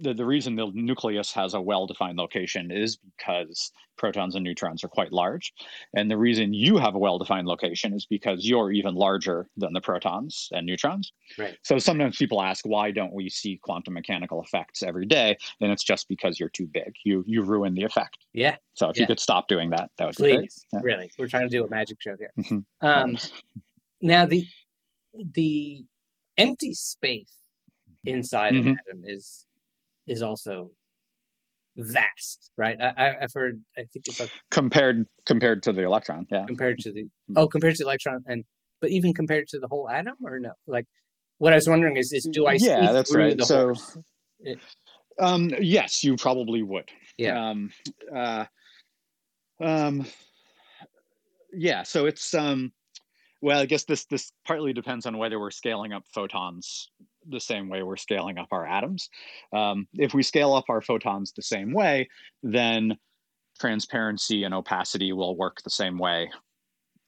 the, 0.00 0.14
the 0.14 0.24
reason 0.24 0.56
the 0.56 0.70
nucleus 0.74 1.32
has 1.32 1.54
a 1.54 1.60
well-defined 1.60 2.16
location 2.18 2.70
is 2.70 2.96
because 2.96 3.70
protons 3.96 4.34
and 4.34 4.42
neutrons 4.44 4.82
are 4.82 4.88
quite 4.88 5.12
large. 5.12 5.52
And 5.94 6.10
the 6.10 6.16
reason 6.16 6.54
you 6.54 6.78
have 6.78 6.94
a 6.94 6.98
well-defined 6.98 7.46
location 7.46 7.92
is 7.92 8.06
because 8.06 8.46
you're 8.46 8.72
even 8.72 8.94
larger 8.94 9.48
than 9.56 9.72
the 9.72 9.80
protons 9.80 10.48
and 10.52 10.66
neutrons. 10.66 11.12
Right. 11.38 11.56
So 11.62 11.78
sometimes 11.78 12.16
people 12.16 12.42
ask, 12.42 12.64
why 12.64 12.90
don't 12.90 13.12
we 13.12 13.28
see 13.28 13.58
quantum 13.62 13.94
mechanical 13.94 14.42
effects 14.42 14.82
every 14.82 15.06
day? 15.06 15.36
And 15.60 15.70
it's 15.70 15.84
just 15.84 16.08
because 16.08 16.40
you're 16.40 16.48
too 16.48 16.66
big. 16.66 16.94
You 17.04 17.22
you 17.26 17.42
ruin 17.42 17.74
the 17.74 17.84
effect. 17.84 18.18
Yeah. 18.32 18.56
So 18.74 18.88
if 18.88 18.96
Yeah. 18.96 19.02
you 19.02 19.06
could 19.08 19.20
stop 19.20 19.46
doing 19.48 19.70
that, 19.70 19.90
that 19.98 20.06
would 20.06 20.16
be 20.16 20.36
great. 20.36 20.52
Yeah. 20.72 20.80
really, 20.82 21.10
we're 21.18 21.28
trying 21.28 21.48
to 21.48 21.56
do 21.56 21.64
a 21.64 21.68
magic 21.68 21.98
show 22.00 22.16
here. 22.16 22.32
Mhm. 22.38 22.64
Um, 22.80 23.18
now 24.00 24.26
the 24.26 24.46
the 25.34 25.84
empty 26.38 26.72
space 26.74 27.34
inside 28.04 28.54
Mhm. 28.54 28.60
an 28.70 28.78
atom 28.88 29.02
is 29.04 29.46
is 30.06 30.22
also 30.22 30.70
vast, 31.76 32.50
right? 32.56 32.78
I, 32.80 33.16
I've 33.22 33.32
heard. 33.34 33.60
I 33.76 33.82
think 33.92 34.06
it's 34.08 34.20
like 34.20 34.30
Compared 34.50 35.06
compared 35.26 35.62
to 35.64 35.72
the 35.72 35.82
electron, 35.82 36.26
yeah. 36.30 36.44
compared 36.46 36.78
to 36.80 36.92
the 36.92 37.02
Mm-hmm. 37.02 37.38
oh, 37.38 37.48
compared 37.48 37.74
to 37.76 37.78
the 37.84 37.88
electron, 37.88 38.22
and 38.26 38.44
but 38.80 38.90
even 38.90 39.14
compared 39.14 39.48
to 39.48 39.58
the 39.58 39.68
whole 39.68 39.88
atom, 39.88 40.14
or 40.24 40.38
no? 40.40 40.52
Like, 40.66 40.86
what 41.38 41.52
I 41.52 41.56
was 41.56 41.68
wondering 41.68 41.96
is, 41.96 42.12
is 42.12 42.28
do 42.30 42.46
I 42.46 42.56
see 42.56 42.66
Yeah, 42.66 42.92
that's 42.92 43.14
right. 43.14 43.36
the 43.36 43.44
So- 43.46 43.64
horse? 43.74 43.98
Um, 45.18 45.50
yes, 45.60 46.02
you 46.02 46.16
probably 46.16 46.62
would. 46.62 46.88
Yeah. 47.18 47.50
Um, 47.50 47.70
uh, 48.14 48.46
um, 49.60 50.06
yeah. 51.52 51.82
So 51.84 52.06
it's 52.06 52.34
um, 52.34 52.72
well, 53.40 53.60
I 53.60 53.66
guess 53.66 53.84
this 53.84 54.04
this 54.06 54.32
partly 54.46 54.72
depends 54.72 55.06
on 55.06 55.16
whether 55.18 55.38
we're 55.38 55.50
scaling 55.52 55.92
up 55.92 56.02
photons 56.14 56.90
the 57.28 57.40
same 57.40 57.68
way 57.68 57.82
we're 57.82 57.96
scaling 57.96 58.38
up 58.38 58.48
our 58.52 58.66
atoms. 58.66 59.08
Um, 59.52 59.86
if 59.94 60.14
we 60.14 60.22
scale 60.22 60.54
up 60.54 60.64
our 60.68 60.80
photons 60.80 61.32
the 61.32 61.42
same 61.42 61.72
way, 61.72 62.08
then 62.42 62.96
transparency 63.60 64.44
and 64.44 64.54
opacity 64.54 65.12
will 65.12 65.36
work 65.36 65.62
the 65.62 65.70
same 65.70 65.98
way 65.98 66.30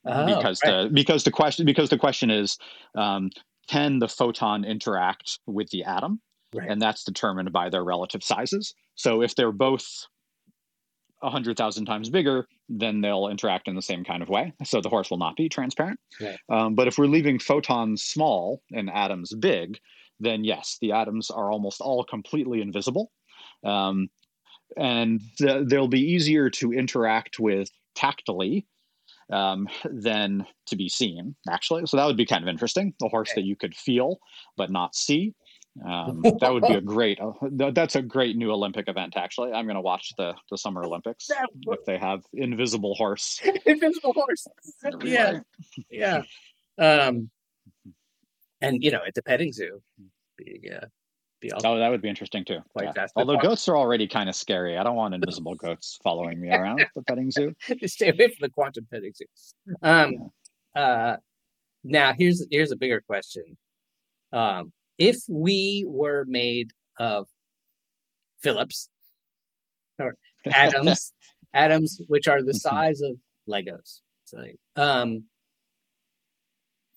Oh, 0.06 0.26
because 0.26 0.60
right. 0.64 0.82
the 0.84 0.90
because 0.92 1.24
the 1.24 1.30
question 1.30 1.64
because 1.64 1.88
the 1.88 1.96
question 1.96 2.30
is 2.30 2.58
um, 2.94 3.30
can 3.68 3.98
the 4.00 4.08
photon 4.08 4.62
interact 4.64 5.38
with 5.46 5.70
the 5.70 5.82
atom 5.84 6.20
Right. 6.54 6.70
and 6.70 6.80
that's 6.80 7.02
determined 7.04 7.50
by 7.52 7.70
their 7.70 7.82
relative 7.82 8.22
sizes 8.22 8.74
so 8.94 9.22
if 9.22 9.34
they're 9.34 9.50
both 9.50 10.06
100000 11.20 11.86
times 11.86 12.10
bigger 12.10 12.46
then 12.68 13.00
they'll 13.00 13.28
interact 13.28 13.66
in 13.66 13.74
the 13.76 13.82
same 13.82 14.04
kind 14.04 14.22
of 14.22 14.28
way 14.28 14.52
so 14.62 14.80
the 14.80 14.90
horse 14.90 15.10
will 15.10 15.16
not 15.18 15.36
be 15.36 15.48
transparent 15.48 15.98
Right. 16.20 16.38
um, 16.50 16.74
but 16.74 16.86
if 16.86 16.98
we're 16.98 17.06
leaving 17.06 17.38
photons 17.38 18.02
small 18.02 18.62
and 18.72 18.90
atoms 18.90 19.32
big 19.34 19.78
then 20.20 20.44
yes 20.44 20.78
the 20.80 20.92
atoms 20.92 21.30
are 21.30 21.50
almost 21.50 21.80
all 21.80 22.04
completely 22.04 22.60
invisible 22.60 23.10
um, 23.64 24.08
and 24.76 25.20
th- 25.38 25.66
they'll 25.68 25.88
be 25.88 26.00
easier 26.12 26.50
to 26.50 26.72
interact 26.72 27.38
with 27.38 27.68
tactily 27.94 28.66
um, 29.32 29.68
than 29.84 30.46
to 30.66 30.76
be 30.76 30.88
seen, 30.88 31.34
actually. 31.48 31.86
So 31.86 31.96
that 31.96 32.04
would 32.06 32.16
be 32.16 32.26
kind 32.26 32.42
of 32.42 32.48
interesting. 32.48 32.92
A 33.02 33.08
horse 33.08 33.30
Okay. 33.30 33.40
that 33.40 33.46
you 33.46 33.56
could 33.56 33.74
feel 33.74 34.18
but 34.56 34.70
not 34.70 34.94
see. 34.94 35.34
Um, 35.84 36.22
that 36.40 36.52
would 36.52 36.62
be 36.66 36.74
a 36.74 36.80
great. 36.80 37.18
Uh, 37.20 37.32
th- 37.56 37.74
that's 37.74 37.96
a 37.96 38.02
great 38.02 38.36
new 38.36 38.50
Olympic 38.52 38.88
event. 38.88 39.14
Actually, 39.16 39.52
I'm 39.52 39.64
going 39.66 39.76
to 39.76 39.80
watch 39.80 40.12
the 40.18 40.34
the 40.50 40.58
Summer 40.58 40.84
Olympics 40.84 41.28
would- 41.66 41.78
if 41.78 41.84
they 41.86 41.98
have 41.98 42.22
invisible 42.34 42.94
horse. 42.96 43.40
invisible 43.66 44.12
horse. 44.12 44.46
Yeah, 45.04 45.40
yeah. 45.90 46.22
Um, 46.78 47.30
and 48.64 48.82
you 48.82 48.90
know, 48.90 49.00
at 49.06 49.14
the 49.14 49.22
petting 49.22 49.52
zoo, 49.52 49.80
be 50.36 50.70
uh, 50.74 50.86
be 51.40 51.52
also 51.52 51.74
Oh, 51.74 51.78
that 51.78 51.88
would 51.88 52.02
be 52.02 52.08
interesting 52.08 52.44
too. 52.44 52.58
Quite 52.72 52.92
Yeah. 52.96 53.06
Although 53.16 53.38
goats 53.38 53.68
are 53.68 53.76
already 53.76 54.06
kind 54.06 54.28
of 54.28 54.34
scary. 54.34 54.76
I 54.76 54.82
don't 54.82 54.96
want 54.96 55.14
invisible 55.18 55.54
goats 55.54 55.98
following 56.02 56.40
me 56.40 56.50
around 56.50 56.84
the 56.94 57.02
petting 57.02 57.30
zoo. 57.30 57.54
stay 57.86 58.10
away 58.10 58.28
from 58.28 58.36
the 58.40 58.50
quantum 58.50 58.86
petting 58.90 59.12
zoo. 59.14 59.26
Um, 59.82 60.30
uh, 60.74 61.16
now 61.82 62.12
here's 62.16 62.46
here's 62.50 62.72
a 62.72 62.76
bigger 62.76 63.00
question. 63.00 63.56
Um, 64.32 64.72
if 64.98 65.18
we 65.28 65.84
were 65.86 66.24
made 66.26 66.72
of 66.98 67.28
Phillips 68.42 68.88
or 69.98 70.16
atoms, 70.52 71.12
atoms 71.52 72.00
which 72.08 72.28
are 72.28 72.42
the 72.42 72.54
size 72.54 73.00
of 73.00 73.16
Legos, 73.48 74.00
so, 74.24 74.42
um, 74.76 75.24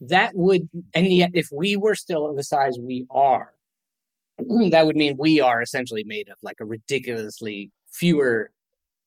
that 0.02 0.36
would, 0.36 0.70
and 0.94 1.08
yet 1.08 1.32
if 1.34 1.50
we 1.52 1.76
were 1.76 1.96
still 1.96 2.28
of 2.30 2.36
the 2.36 2.44
size 2.44 2.78
we 2.80 3.06
are, 3.10 3.54
that 4.72 4.86
would 4.86 4.96
mean 4.96 5.16
we 5.18 5.42
are 5.42 5.62
essentially 5.62 6.04
made 6.04 6.30
of 6.30 6.38
like 6.44 6.58
a 6.60 6.66
ridiculously 6.66 7.72
fewer, 7.92 8.52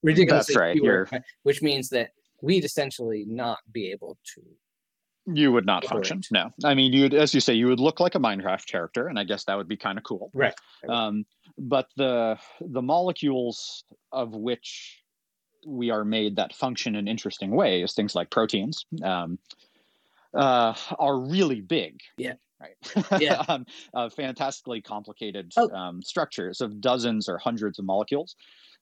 ridiculously 0.02 0.56
right, 0.56 0.72
fewer, 0.74 1.06
you're- 1.10 1.22
which 1.44 1.62
means 1.62 1.88
that 1.90 2.10
we'd 2.42 2.64
essentially 2.64 3.24
not 3.28 3.58
be 3.72 3.90
able 3.90 4.18
to. 4.34 4.42
You 5.32 5.52
would 5.52 5.66
not 5.66 5.84
function. 5.84 6.22
No, 6.32 6.50
I 6.64 6.74
mean, 6.74 6.92
you'd, 6.92 7.14
as 7.14 7.34
you 7.34 7.40
say, 7.40 7.52
you 7.52 7.66
would 7.68 7.78
look 7.78 8.00
like 8.00 8.14
a 8.14 8.18
Minecraft 8.18 8.66
character, 8.66 9.06
and 9.06 9.18
I 9.18 9.22
guess 9.24 9.44
that 9.44 9.56
would 9.56 9.68
be 9.68 9.76
kind 9.76 9.96
of 9.98 10.02
cool. 10.02 10.30
Right. 10.34 10.54
Um, 10.88 11.24
but 11.58 11.88
the 11.96 12.38
the 12.60 12.82
molecules 12.82 13.84
of 14.10 14.34
which 14.34 15.02
we 15.66 15.90
are 15.90 16.04
made 16.04 16.36
that 16.36 16.54
function 16.54 16.96
in 16.96 17.06
interesting 17.06 17.50
ways, 17.50 17.92
things 17.92 18.14
like 18.14 18.30
proteins, 18.30 18.86
um, 19.04 19.38
uh, 20.34 20.74
are 20.98 21.18
really 21.18 21.60
big. 21.60 22.00
Yeah. 22.16 22.34
Right. 22.60 23.20
Yeah. 23.20 23.42
um, 23.48 23.64
uh, 23.94 24.10
fantastically 24.10 24.82
complicated 24.82 25.52
Oh. 25.56 25.70
um, 25.70 26.02
structures 26.02 26.60
of 26.60 26.80
dozens 26.80 27.28
or 27.28 27.38
hundreds 27.38 27.78
of 27.78 27.84
molecules. 27.84 28.36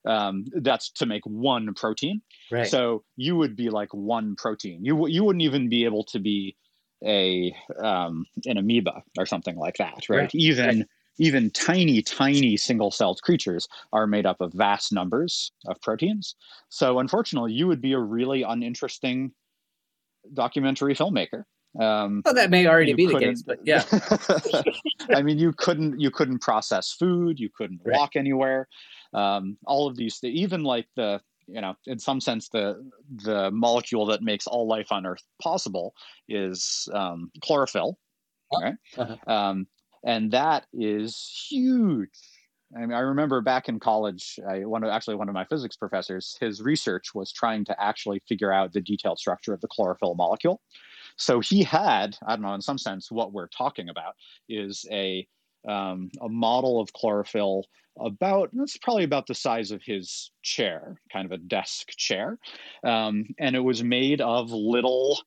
Um, 0.05 0.45
that's 0.63 0.91
to 0.93 1.07
make 1.07 1.25
one 1.25 1.75
protein. 1.75 2.23
Right. 2.51 2.67
So 2.67 3.05
you 3.17 3.37
would 3.37 3.57
be 3.57 3.69
like 3.71 3.93
one 3.93 4.37
protein. 4.37 4.85
You 4.85 5.07
you 5.09 5.25
wouldn't 5.25 5.43
even 5.43 5.69
be 5.69 5.85
able 5.85 6.05
to 6.05 6.19
be 6.19 6.57
a 7.05 7.55
um, 7.83 8.27
an 8.47 8.57
amoeba 8.59 9.03
or 9.19 9.27
something 9.27 9.57
like 9.57 9.77
that, 9.79 10.09
right? 10.09 10.19
Right, 10.21 10.35
Even 10.35 10.87
even 11.19 11.51
tiny 11.51 12.01
tiny 12.03 12.57
single 12.57 12.91
celled 12.91 13.21
creatures 13.23 13.69
are 13.93 14.07
made 14.07 14.25
up 14.27 14.41
of 14.41 14.53
vast 14.55 14.93
numbers 14.93 15.53
of 15.67 15.81
proteins. 15.81 16.37
So 16.69 16.99
unfortunately, 17.01 17.53
you 17.53 17.67
would 17.67 17.81
be 17.81 17.93
a 17.93 17.99
really 18.01 18.43
uninteresting 18.43 19.33
documentary 20.35 20.95
filmmaker. 20.95 21.45
Um, 21.79 22.23
well, 22.25 22.35
that 22.35 22.51
may 22.51 22.67
already 22.67 22.95
be 22.95 23.07
the 23.07 23.19
case, 23.19 23.43
but 23.43 23.59
yeah. 23.65 23.85
I 25.15 25.23
mean, 25.23 25.39
you 25.39 25.53
couldn't 25.53 26.01
you 26.01 26.11
couldn't 26.11 26.41
process 26.41 26.93
food. 26.93 27.39
You 27.39 27.51
couldn't 27.55 27.81
Right. 27.85 27.97
walk 27.97 28.17
anywhere. 28.17 28.69
um, 29.15 29.57
all 29.67 29.87
of 29.87 29.97
these, 29.97 30.19
even 30.23 30.63
like 30.65 30.87
the 30.97 31.21
you 31.47 31.61
know, 31.63 31.75
in 31.87 31.99
some 31.99 32.21
sense, 32.21 32.49
the 32.51 32.83
the 33.25 33.51
molecule 33.51 34.07
that 34.07 34.23
makes 34.23 34.47
all 34.47 34.67
life 34.67 34.93
on 34.93 35.07
Earth 35.07 35.23
possible 35.43 35.95
is 36.29 36.89
um, 36.93 37.31
chlorophyll, 37.43 37.99
right? 38.63 38.75
Uh-huh. 38.97 39.17
Um, 39.33 39.67
and 40.05 40.31
that 40.33 40.67
is 40.73 41.47
huge. 41.51 42.11
I 42.77 42.81
mean, 42.81 42.93
I 42.93 43.01
remember 43.01 43.41
back 43.41 43.69
in 43.69 43.81
college, 43.81 44.39
I 44.47 44.65
one 44.65 44.85
of, 44.85 44.91
actually 44.91 45.17
one 45.17 45.29
of 45.29 45.35
my 45.35 45.45
physics 45.45 45.77
professors, 45.77 46.37
his 46.41 46.61
research 46.61 47.15
was 47.15 47.33
trying 47.33 47.65
to 47.67 47.83
actually 47.83 48.23
figure 48.29 48.53
out 48.53 48.73
the 48.73 48.81
detailed 48.81 49.19
structure 49.19 49.55
of 49.55 49.61
the 49.61 49.69
chlorophyll 49.69 50.15
molecule. 50.15 50.61
So 51.17 51.41
he 51.41 51.63
had, 51.63 52.17
I 52.27 52.37
don't 52.37 52.43
know, 52.43 52.55
in 52.55 52.61
some 52.61 52.79
sense, 52.79 53.11
what 53.11 53.33
we're 53.33 53.49
talking 53.49 53.89
about 53.89 54.15
is 54.49 54.87
a 54.91 55.27
um, 55.69 56.11
a 56.21 56.29
model 56.29 56.81
of 56.81 56.93
chlorophyll 56.93 57.65
about 57.99 58.51
that's 58.53 58.77
probably 58.77 59.05
about 59.05 59.27
the 59.27 59.35
size 59.35 59.71
of 59.71 59.83
his 59.83 60.31
chair, 60.43 61.01
kind 61.13 61.27
of 61.27 61.33
a 61.33 61.39
desk 61.39 61.89
chair, 61.97 62.39
um, 62.85 63.25
and 63.39 63.57
it 63.57 63.61
was 63.61 63.83
made 63.83 64.21
of 64.21 64.51
little 64.51 65.19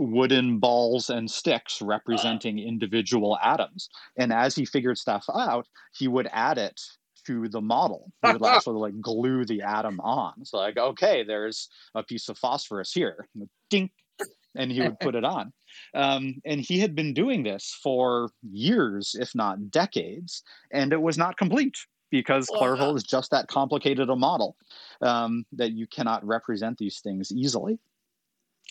wooden 0.00 0.58
balls 0.58 1.10
and 1.10 1.30
sticks 1.30 1.82
representing 1.82 2.58
individual 2.58 3.38
atoms. 3.42 3.90
And 4.16 4.32
as 4.32 4.54
he 4.54 4.64
figured 4.64 4.98
stuff 4.98 5.26
out, 5.34 5.66
he 5.94 6.08
would 6.08 6.28
add 6.32 6.56
it 6.56 6.80
to 7.26 7.48
the 7.48 7.60
model. 7.60 8.10
He 8.24 8.32
would 8.32 8.44
actually 8.46 8.80
like 8.80 9.00
glue 9.00 9.44
the 9.44 9.62
atom 9.62 10.00
on. 10.00 10.44
So 10.44 10.56
like, 10.56 10.78
okay, 10.78 11.22
there's 11.22 11.68
a 11.94 12.02
piece 12.02 12.28
of 12.30 12.38
phosphorus 12.38 12.92
here. 12.92 13.28
Dink. 13.68 13.92
And 14.56 14.72
he 14.72 14.80
would 14.80 14.98
put 14.98 15.14
it 15.14 15.24
on. 15.24 15.52
Um, 15.94 16.40
and 16.44 16.60
he 16.60 16.80
had 16.80 16.96
been 16.96 17.14
doing 17.14 17.44
this 17.44 17.78
for 17.82 18.30
years, 18.42 19.14
if 19.18 19.32
not 19.34 19.70
decades, 19.70 20.42
and 20.72 20.92
it 20.92 21.00
was 21.00 21.16
not 21.16 21.36
complete 21.36 21.76
because 22.10 22.48
chlorophyll 22.48 22.96
is 22.96 23.04
just 23.04 23.30
that 23.30 23.46
complicated 23.46 24.10
a 24.10 24.16
model 24.16 24.56
um, 25.02 25.44
that 25.52 25.70
you 25.70 25.86
cannot 25.86 26.26
represent 26.26 26.78
these 26.78 26.98
things 26.98 27.30
easily. 27.30 27.78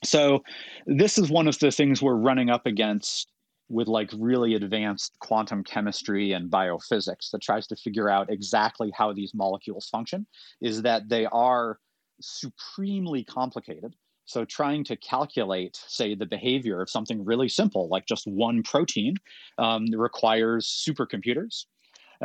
So 0.04 0.44
this 0.86 1.18
is 1.18 1.30
one 1.30 1.48
of 1.48 1.60
the 1.60 1.72
things 1.72 2.02
we're 2.02 2.16
running 2.16 2.50
up 2.50 2.66
against 2.66 3.32
with 3.70 3.88
like 3.88 4.10
really 4.18 4.56
advanced 4.56 5.16
quantum 5.20 5.64
chemistry 5.64 6.32
and 6.32 6.50
biophysics 6.50 7.30
that 7.32 7.42
tries 7.42 7.68
to 7.68 7.76
figure 7.76 8.10
out 8.10 8.32
exactly 8.32 8.92
how 8.96 9.14
these 9.14 9.34
molecules 9.34 9.88
function 9.90 10.26
is 10.62 10.82
that 10.82 11.08
they 11.08 11.26
are 11.28 11.78
supremely 12.20 13.24
complicated. 13.24 13.96
So 14.26 14.46
trying 14.46 14.84
to 14.86 14.96
calculate 14.96 15.80
say 15.88 16.16
the 16.16 16.26
behavior 16.26 16.82
of 16.82 16.90
something 16.90 17.24
really 17.24 17.50
simple 17.50 17.88
like 17.90 18.06
just 18.06 18.26
one 18.26 18.64
protein 18.64 19.16
um, 19.58 19.86
requires 19.96 20.68
supercomputers. 20.68 21.66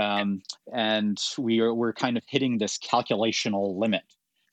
Um, 0.01 0.43
and 0.73 1.19
we 1.39 1.61
are 1.61 1.73
we're 1.73 1.93
kind 1.93 2.17
of 2.17 2.25
hitting 2.29 2.59
this 2.59 2.79
calculational 2.79 3.79
limit 3.79 4.03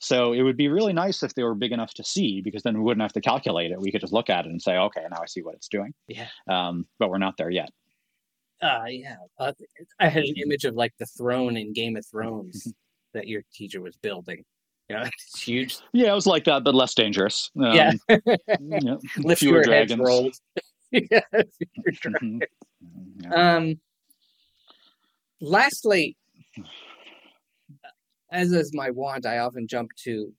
so 0.01 0.33
it 0.33 0.41
would 0.41 0.57
be 0.57 0.67
really 0.67 0.93
nice 0.93 1.21
if 1.21 1.35
they 1.35 1.43
were 1.43 1.53
big 1.53 1.71
enough 1.71 1.93
to 1.93 2.03
see, 2.03 2.41
because 2.41 2.63
then 2.63 2.75
we 2.75 2.83
wouldn't 2.83 3.03
have 3.03 3.13
to 3.13 3.21
calculate 3.21 3.71
it. 3.71 3.79
We 3.79 3.91
could 3.91 4.01
just 4.01 4.11
look 4.11 4.31
at 4.31 4.47
it 4.47 4.49
and 4.49 4.59
say, 4.59 4.75
okay, 4.75 5.05
now 5.11 5.19
I 5.21 5.27
see 5.27 5.43
what 5.43 5.53
it's 5.53 5.67
doing. 5.67 5.93
Yeah. 6.07 6.27
Um, 6.49 6.87
but 6.97 7.11
we're 7.11 7.19
not 7.19 7.37
there 7.37 7.51
yet. 7.51 7.69
Uh, 8.59 8.85
yeah. 8.89 9.17
Uh, 9.37 9.53
I 9.99 10.09
had 10.09 10.23
an 10.23 10.33
image 10.37 10.65
of 10.65 10.73
like 10.73 10.93
the 10.97 11.05
throne 11.05 11.55
in 11.55 11.71
Game 11.71 11.95
of 11.97 12.05
Thrones 12.07 12.61
mm-hmm. 12.61 12.71
that 13.13 13.27
your 13.27 13.43
teacher 13.53 13.79
was 13.79 13.95
building. 13.95 14.43
You 14.89 14.95
know, 14.95 15.03
it's 15.05 15.43
huge. 15.43 15.77
Yeah, 15.93 16.11
it 16.11 16.15
was 16.15 16.27
like 16.27 16.45
that, 16.45 16.63
but 16.63 16.73
less 16.73 16.95
dangerous. 16.95 17.51
Um, 17.55 17.71
yeah. 17.75 17.91
yeah. 18.09 18.95
Lift 19.17 19.39
fewer 19.39 19.61
dragons. 19.61 20.01
Rolls. 20.01 20.41
yeah. 20.91 21.21
Mm-hmm. 21.31 22.39
yeah. 23.19 23.55
Um. 23.55 23.79
Lastly, 25.39 26.17
as 28.31 28.51
is 28.51 28.73
my 28.73 28.89
want, 28.89 29.25
I 29.25 29.39
often 29.39 29.67
jump 29.67 29.91
to 30.03 30.33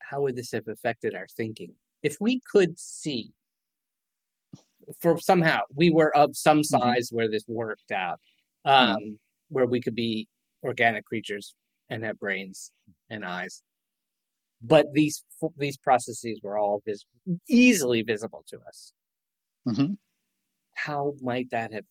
how 0.00 0.22
would 0.22 0.36
this 0.36 0.52
have 0.52 0.68
affected 0.68 1.14
our 1.14 1.26
thinking? 1.36 1.74
If 2.02 2.16
we 2.20 2.40
could 2.50 2.78
see, 2.78 3.32
for 5.00 5.18
somehow 5.18 5.60
we 5.74 5.90
were 5.90 6.14
of 6.16 6.36
some 6.36 6.60
mm-hmm. 6.60 6.78
size 6.78 7.08
mm-hmm. 7.08 7.16
where 7.16 7.30
this 7.30 7.44
worked 7.46 7.92
out, 7.92 8.20
um, 8.64 8.88
mm-hmm. 8.88 9.10
where 9.50 9.66
we 9.66 9.80
could 9.80 9.94
be 9.94 10.28
organic 10.64 11.04
creatures 11.04 11.54
and 11.90 12.04
have 12.04 12.18
brains 12.18 12.72
and 13.08 13.24
eyes, 13.24 13.62
but 14.62 14.86
these 14.92 15.24
these 15.56 15.76
processes 15.76 16.40
were 16.42 16.58
all 16.58 16.82
vis- 16.86 17.06
easily 17.48 18.02
visible 18.02 18.44
to 18.48 18.58
us. 18.66 18.92
Mm-hmm. 19.68 19.94
How 20.74 21.14
might 21.20 21.50
that 21.50 21.72
have 21.72 21.84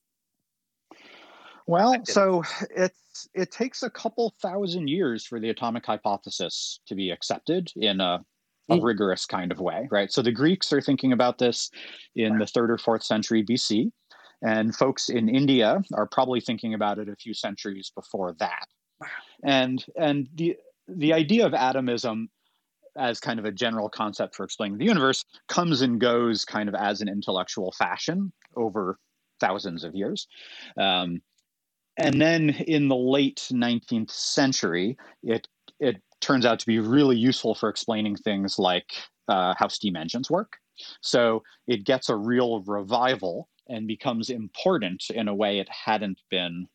well, 1.69 1.95
so 2.03 2.41
it's 2.75 3.29
it 3.35 3.51
takes 3.51 3.83
a 3.83 3.91
couple 3.91 4.33
thousand 4.41 4.87
years 4.87 5.23
for 5.23 5.39
the 5.39 5.49
atomic 5.49 5.85
hypothesis 5.85 6.79
to 6.87 6.95
be 6.95 7.11
accepted 7.11 7.71
in 7.75 8.01
a, 8.01 8.25
a 8.69 8.75
mm. 8.75 8.83
rigorous 8.83 9.27
kind 9.27 9.51
of 9.51 9.59
way, 9.59 9.87
right? 9.91 10.11
So 10.11 10.23
the 10.23 10.31
Greeks 10.31 10.73
are 10.73 10.81
thinking 10.81 11.13
about 11.13 11.37
this 11.37 11.69
in 12.15 12.39
the 12.39 12.47
third 12.47 12.71
or 12.71 12.79
fourth 12.79 13.03
century 13.03 13.43
BC, 13.43 13.91
and 14.41 14.75
folks 14.75 15.09
in 15.09 15.29
India 15.29 15.79
are 15.93 16.07
probably 16.07 16.41
thinking 16.41 16.73
about 16.73 16.97
it 16.97 17.07
a 17.07 17.15
few 17.15 17.35
centuries 17.35 17.91
before 17.93 18.35
that. 18.39 18.65
And 19.43 19.85
and 19.95 20.27
the 20.33 20.57
the 20.87 21.13
idea 21.13 21.45
of 21.45 21.53
atomism 21.53 22.29
as 22.97 23.19
kind 23.19 23.37
of 23.37 23.45
a 23.45 23.51
general 23.51 23.89
concept 23.89 24.35
for 24.35 24.43
explaining 24.43 24.79
the 24.79 24.85
universe 24.85 25.23
comes 25.47 25.83
and 25.83 26.01
goes 26.01 26.45
kind 26.45 26.67
of 26.67 26.73
as 26.73 27.01
an 27.01 27.09
intellectual 27.09 27.71
fashion 27.77 28.33
over 28.57 28.97
thousands 29.39 29.83
of 29.83 29.93
years. 29.93 30.27
Um, 30.75 31.21
and 31.99 32.21
then 32.21 32.49
in 32.49 32.87
the 32.87 32.95
late 32.95 33.47
19th 33.51 34.11
century, 34.11 34.97
it 35.23 35.47
it 35.79 36.01
turns 36.21 36.45
out 36.45 36.59
to 36.59 36.65
be 36.65 36.79
really 36.79 37.17
useful 37.17 37.55
for 37.55 37.69
explaining 37.69 38.15
things 38.15 38.59
like 38.59 38.91
uh, 39.27 39.53
how 39.57 39.67
steam 39.67 39.95
engines 39.95 40.29
work. 40.29 40.57
So 41.01 41.43
it 41.67 41.85
gets 41.85 42.09
a 42.09 42.15
real 42.15 42.61
revival 42.63 43.47
and 43.67 43.87
becomes 43.87 44.29
important 44.29 45.09
in 45.11 45.27
a 45.27 45.35
way 45.35 45.59
it 45.59 45.69
hadn't 45.69 46.19
been 46.29 46.67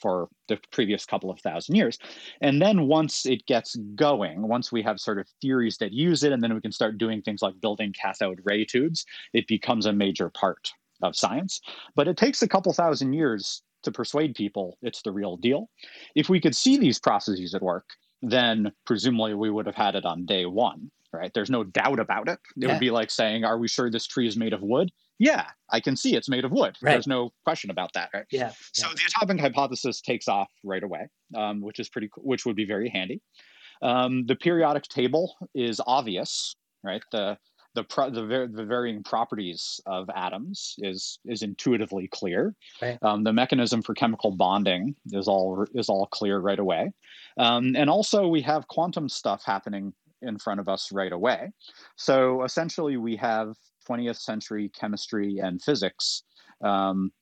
for 0.00 0.28
the 0.48 0.58
previous 0.70 1.04
couple 1.04 1.30
of 1.30 1.40
thousand 1.40 1.74
years. 1.74 1.98
And 2.40 2.62
then 2.62 2.86
once 2.86 3.26
it 3.26 3.44
gets 3.46 3.76
going, 3.94 4.46
once 4.46 4.72
we 4.72 4.82
have 4.82 5.00
sort 5.00 5.18
of 5.18 5.28
theories 5.40 5.78
that 5.78 5.92
use 5.92 6.22
it, 6.22 6.32
and 6.32 6.42
then 6.42 6.54
we 6.54 6.60
can 6.60 6.72
start 6.72 6.98
doing 6.98 7.20
things 7.20 7.42
like 7.42 7.60
building 7.60 7.92
cathode 7.92 8.40
ray 8.44 8.64
tubes, 8.64 9.04
it 9.32 9.46
becomes 9.46 9.86
a 9.86 9.92
major 9.92 10.30
part 10.30 10.70
of 11.02 11.16
science. 11.16 11.60
But 11.94 12.08
it 12.08 12.16
takes 12.16 12.42
a 12.42 12.48
couple 12.48 12.72
thousand 12.72 13.12
years 13.12 13.62
to 13.82 13.92
persuade 13.92 14.34
people 14.34 14.76
it's 14.82 15.02
the 15.02 15.12
real 15.12 15.36
deal. 15.36 15.68
If 16.14 16.28
we 16.28 16.40
could 16.40 16.56
see 16.56 16.76
these 16.76 16.98
processes 16.98 17.54
at 17.54 17.62
work, 17.62 17.86
then 18.22 18.72
presumably 18.84 19.34
we 19.34 19.50
would 19.50 19.66
have 19.66 19.74
had 19.74 19.94
it 19.94 20.04
on 20.04 20.26
day 20.26 20.46
one, 20.46 20.90
right? 21.12 21.32
There's 21.32 21.50
no 21.50 21.64
doubt 21.64 22.00
about 22.00 22.28
it. 22.28 22.38
It 22.56 22.62
yeah. 22.64 22.72
would 22.72 22.80
be 22.80 22.90
like 22.90 23.10
saying, 23.10 23.44
Are 23.44 23.58
we 23.58 23.68
sure 23.68 23.90
this 23.90 24.06
tree 24.06 24.26
is 24.26 24.36
made 24.36 24.52
of 24.52 24.62
wood? 24.62 24.90
Yeah, 25.18 25.46
I 25.70 25.80
can 25.80 25.96
see 25.96 26.14
it's 26.14 26.28
made 26.28 26.44
of 26.44 26.52
wood. 26.52 26.76
Right. 26.80 26.92
There's 26.92 27.08
no 27.08 27.32
question 27.44 27.70
about 27.70 27.92
that, 27.94 28.10
right? 28.14 28.26
Yeah. 28.30 28.52
So 28.72 28.88
the 28.88 29.02
atomic 29.08 29.40
hypothesis 29.40 30.00
takes 30.00 30.28
off 30.28 30.48
right 30.62 30.82
away, 30.82 31.08
um, 31.36 31.60
which 31.60 31.80
is 31.80 31.88
pretty, 31.88 32.08
which 32.16 32.46
would 32.46 32.54
be 32.54 32.64
very 32.64 32.88
handy. 32.88 33.20
Um, 33.82 34.26
the 34.26 34.36
periodic 34.36 34.84
table 34.84 35.34
is 35.54 35.80
obvious, 35.86 36.54
right? 36.84 37.02
The 37.10 37.36
the 37.78 37.84
pro- 37.84 38.10
the, 38.10 38.26
ver- 38.26 38.48
the 38.48 38.64
varying 38.64 39.04
properties 39.04 39.80
of 39.86 40.10
atoms 40.14 40.74
is 40.78 41.20
is 41.24 41.42
intuitively 41.42 42.08
clear. 42.08 42.56
Right. 42.82 42.98
Um, 43.02 43.22
the 43.22 43.32
mechanism 43.32 43.82
for 43.82 43.94
chemical 43.94 44.32
bonding 44.32 44.96
is 45.12 45.28
all 45.28 45.64
is 45.74 45.88
all 45.88 46.06
clear 46.06 46.40
right 46.40 46.58
away, 46.58 46.90
um, 47.38 47.76
and 47.76 47.88
also 47.88 48.26
we 48.26 48.42
have 48.42 48.66
quantum 48.66 49.08
stuff 49.08 49.44
happening 49.44 49.92
in 50.22 50.38
front 50.38 50.58
of 50.58 50.68
us 50.68 50.90
right 50.90 51.12
away. 51.12 51.52
So 51.94 52.42
essentially, 52.42 52.96
we 52.96 53.14
have 53.16 53.54
20th 53.88 54.18
century 54.18 54.70
chemistry 54.78 55.38
and 55.38 55.62
physics. 55.62 56.24
Um, 56.60 57.12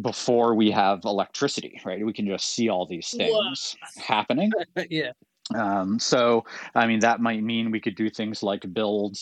before 0.00 0.56
we 0.56 0.72
have 0.72 1.04
electricity, 1.04 1.80
right? 1.84 2.04
We 2.04 2.12
can 2.12 2.26
just 2.26 2.48
see 2.50 2.68
all 2.68 2.84
these 2.84 3.10
things 3.10 3.76
Whoa. 3.78 4.02
happening. 4.02 4.50
yeah. 4.90 5.12
Um, 5.54 5.98
so, 5.98 6.44
I 6.74 6.86
mean, 6.86 7.00
that 7.00 7.20
might 7.20 7.42
mean 7.42 7.70
we 7.70 7.80
could 7.80 7.96
do 7.96 8.08
things 8.08 8.42
like 8.42 8.72
build 8.72 9.16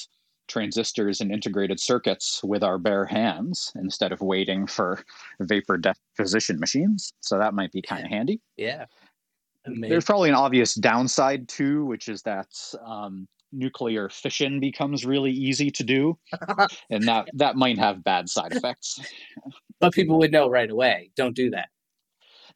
transistors 0.49 1.20
and 1.20 1.33
integrated 1.33 1.81
circuits 1.81 2.43
with 2.45 2.62
our 2.62 2.79
bare 2.79 3.07
hands 3.07 3.73
instead 3.77 4.12
of 4.12 4.20
waiting 4.20 4.66
for 4.66 5.03
vapor 5.41 5.79
deposition 5.79 6.61
machines. 6.61 7.12
So 7.20 7.39
that 7.39 7.55
might 7.55 7.73
be 7.73 7.83
kind 7.83 8.05
of 8.05 8.11
handy. 8.11 8.41
Yeah. 8.57 8.87
Amazing. 9.64 9.91
There's 9.91 10.05
probably 10.05 10.29
an 10.29 10.35
obvious 10.35 10.75
downside 10.75 11.49
too, 11.49 11.85
which 11.87 12.09
is 12.09 12.23
that 12.23 12.49
um, 12.85 13.29
nuclear 13.53 14.09
fission 14.09 14.59
becomes 14.59 15.07
really 15.07 15.31
easy 15.31 15.70
to 15.70 15.85
do, 15.85 16.18
and 16.91 17.07
that 17.07 17.29
that 17.35 17.55
might 17.57 17.79
have 17.79 18.03
bad 18.03 18.29
side 18.29 18.53
effects. 18.53 18.99
but 19.81 19.93
people 19.93 20.18
would 20.18 20.33
know 20.33 20.49
right 20.49 20.70
away. 20.70 21.11
Don't 21.16 21.37
do 21.37 21.51
that. 21.51 21.68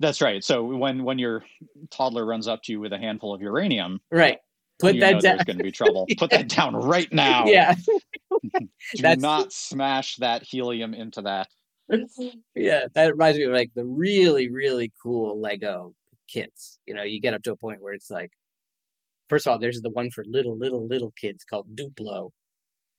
That's 0.01 0.21
right. 0.21 0.43
So 0.45 0.65
when 0.65 1.05
when 1.05 1.19
your 1.19 1.45
toddler 1.91 2.27
runs 2.27 2.49
up 2.49 2.63
to 2.65 2.73
you 2.73 2.81
with 2.81 2.93
a 2.93 2.99
handful 2.99 3.35
of 3.35 3.41
uranium, 3.41 4.01
right? 4.11 4.39
Put 4.79 5.01
that 5.01 5.23
down. 5.23 5.37
There's 5.37 5.45
going 5.45 5.57
to 5.59 5.65
be 5.65 5.73
trouble. 5.73 6.07
Put 6.19 6.31
that 6.31 6.49
down 6.49 6.77
right 6.77 7.11
now. 7.13 7.47
Yeah. 7.47 7.75
Do 8.53 8.69
That's... 9.01 9.23
not 9.23 9.53
smash 9.53 10.17
that 10.17 10.43
helium 10.43 10.93
into 10.93 11.23
that. 11.23 11.49
yeah, 12.55 12.87
that 12.95 13.13
reminds 13.13 13.39
me 13.39 13.45
of 13.45 13.53
like 13.53 13.71
the 13.75 13.85
really 13.85 14.51
really 14.51 14.93
cool 15.03 15.41
Lego 15.41 15.95
kids. 16.29 16.79
You 16.87 16.95
know, 16.95 17.03
you 17.03 17.21
get 17.21 17.35
up 17.35 17.43
to 17.45 17.53
a 17.53 17.57
point 17.57 17.81
where 17.81 17.95
it's 17.95 18.11
like, 18.11 18.33
first 19.29 19.47
of 19.47 19.53
all, 19.53 19.59
there's 19.59 19.81
the 19.81 19.91
one 19.91 20.11
for 20.11 20.25
little, 20.27 20.57
little, 20.57 20.87
little 20.87 21.13
kids 21.13 21.45
called 21.45 21.75
Duplo. 21.77 22.31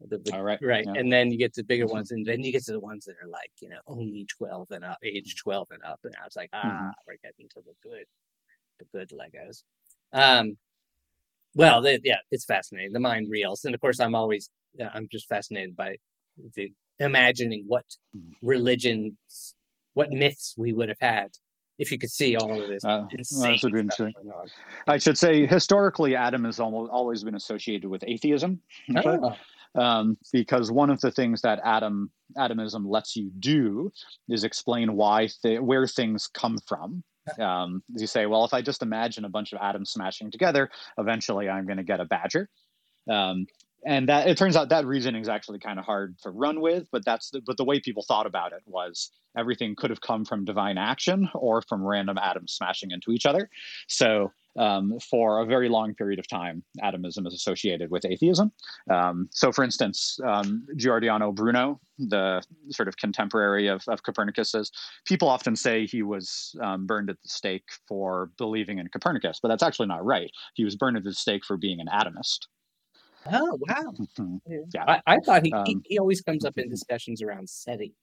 The, 0.02 0.18
the- 0.20 0.34
All 0.34 0.44
right. 0.44 0.60
right. 0.62 0.86
yeah. 0.86 0.94
And 1.00 1.12
then 1.12 1.32
you 1.32 1.38
get 1.38 1.54
to 1.56 1.64
bigger 1.64 1.86
Mhm. 1.88 1.92
ones, 1.92 2.12
and 2.12 2.26
then 2.26 2.44
you 2.44 2.52
get 2.52 2.64
to 2.66 2.72
the 2.72 2.80
ones 2.80 3.06
that 3.06 3.16
are 3.24 3.28
like, 3.28 3.52
you 3.62 3.70
know, 3.70 3.80
only 3.88 4.26
12 4.26 4.70
and 4.72 4.86
up, 4.86 4.98
age 5.04 5.36
12 5.36 5.68
and 5.72 5.84
up. 5.84 6.00
And 6.04 6.14
I 6.22 6.24
was 6.26 6.36
like, 6.36 6.50
ah, 6.54 6.68
Mm-hmm. 6.68 6.90
we're 7.08 7.18
getting 7.24 7.50
to 7.50 7.62
the 7.62 7.74
good, 7.82 8.06
the 8.80 8.86
good 8.94 9.10
Legos. 9.10 9.64
Um, 10.14 10.58
well, 11.56 11.82
they, 11.82 12.00
yeah, 12.04 12.20
it's 12.30 12.46
fascinating. 12.46 12.94
The 12.94 13.00
mind 13.00 13.30
reels. 13.32 13.66
And 13.66 13.74
of 13.74 13.82
course, 13.82 14.00
I'm 14.00 14.14
always, 14.14 14.50
yeah, 14.76 14.92
I'm 14.94 15.08
just 15.12 15.28
fascinated 15.28 15.76
by 15.76 15.98
the 16.56 16.72
imagining 17.00 17.64
what 17.68 17.86
Mhm. 18.16 18.34
religions, 18.44 19.56
what 19.94 20.12
myths 20.12 20.54
we 20.58 20.74
would 20.74 20.90
have 20.90 21.00
had 21.02 21.32
if 21.80 21.92
you 21.92 21.98
could 21.98 22.12
see 22.12 22.36
all 22.36 22.62
of 22.62 22.68
this. 22.70 22.84
Uh, 22.84 22.88
well, 22.88 23.10
insane 23.18 23.54
this 23.54 23.64
would 23.64 23.76
interesting. 23.76 24.14
I 24.88 24.98
should 25.00 25.18
say 25.18 25.48
historically, 25.48 26.16
Adam 26.16 26.44
has 26.46 26.60
almost 26.60 26.92
always 26.92 27.24
been 27.24 27.36
associated 27.36 27.88
with 27.90 28.04
atheism. 28.06 28.62
Oh, 28.96 29.36
um, 29.76 30.18
because 30.32 30.72
one 30.72 30.90
of 30.90 31.00
the 31.02 31.12
things 31.12 31.42
that 31.42 31.60
Adam 31.64 32.12
Atomism 32.38 32.88
lets 32.88 33.16
you 33.16 33.32
do 33.40 33.92
is 34.30 34.44
explain 34.44 34.96
why 34.96 35.30
th- 35.42 35.62
where 35.62 35.88
things 35.88 36.28
come 36.28 36.58
from. 36.68 37.04
Um, 37.40 37.84
you 37.96 38.08
say, 38.08 38.26
well, 38.26 38.46
if 38.46 38.54
I 38.54 38.62
just 38.62 38.82
imagine 38.82 39.26
a 39.26 39.30
bunch 39.30 39.52
of 39.52 39.60
atoms 39.62 39.92
smashing 39.92 40.32
together, 40.32 40.70
eventually 40.98 41.50
I'm 41.50 41.66
going 41.66 41.78
to 41.78 41.84
get 41.84 42.00
a 42.00 42.06
badger. 42.06 42.50
Um, 43.10 43.48
and 43.86 44.10
that 44.10 44.28
it 44.28 44.38
turns 44.38 44.56
out 44.56 44.70
that 44.70 44.86
reasoning 44.86 45.22
is 45.22 45.30
actually 45.30 45.60
kind 45.60 45.80
of 45.80 45.86
hard 45.86 46.18
to 46.20 46.30
run 46.30 46.62
with, 46.62 46.88
but 46.92 47.06
that's 47.06 47.30
the, 47.32 47.42
but 47.42 47.58
the 47.58 47.64
way 47.64 47.80
people 47.80 48.04
thought 48.04 48.26
about 48.26 48.54
it 48.54 48.62
was 48.66 49.12
everything 49.38 49.76
could 49.76 49.90
have 49.90 50.02
come 50.02 50.26
from 50.26 50.46
divine 50.46 50.78
action 50.78 51.30
or 51.34 51.62
from 51.62 51.86
random 51.86 52.18
atoms 52.18 52.54
smashing 52.54 52.92
into 52.92 53.12
each 53.12 53.26
other. 53.26 53.50
So 53.88 54.32
um, 54.58 55.00
for 55.00 55.40
a 55.40 55.46
very 55.46 55.70
long 55.70 55.94
period 55.94 56.20
of 56.20 56.28
time, 56.28 56.64
atomism 56.82 57.28
is 57.28 57.34
associated 57.34 57.92
with 57.92 58.06
atheism. 58.06 58.52
Um, 58.90 59.30
so, 59.32 59.52
for 59.52 59.64
instance, 59.64 60.20
um, 60.26 60.66
Giordano 60.76 61.32
Bruno, 61.32 61.80
the 62.00 62.42
sort 62.72 62.88
of 62.88 62.98
contemporary 62.98 63.68
of, 63.68 63.84
of 63.88 64.02
Copernicus's, 64.04 64.72
people 65.06 65.30
often 65.30 65.56
say 65.56 65.86
he 65.86 66.02
was 66.02 66.56
um, 66.62 66.88
burned 66.88 67.10
at 67.10 67.22
the 67.22 67.30
stake 67.30 67.70
for 67.88 68.32
believing 68.38 68.80
in 68.80 68.88
Copernicus, 68.88 69.40
but 69.42 69.50
that's 69.50 69.64
actually 69.64 69.88
not 69.88 70.04
right. 70.04 70.32
He 70.56 70.64
was 70.64 70.76
burned 70.76 70.98
at 70.98 71.04
the 71.04 71.14
stake 71.14 71.46
for 71.46 71.58
being 71.58 71.80
an 71.80 71.88
atomist. 71.88 72.48
Oh 73.32 73.58
wow. 73.68 73.94
Yeah. 74.48 74.84
I, 74.88 75.02
I 75.06 75.18
thought 75.20 75.44
he, 75.44 75.54
he 75.66 75.74
Um, 75.76 75.82
he 75.86 76.00
always 76.00 76.22
comes 76.22 76.46
up 76.46 76.58
in 76.58 76.70
discussions 76.70 77.22
around 77.22 77.50
SETI 77.50 77.94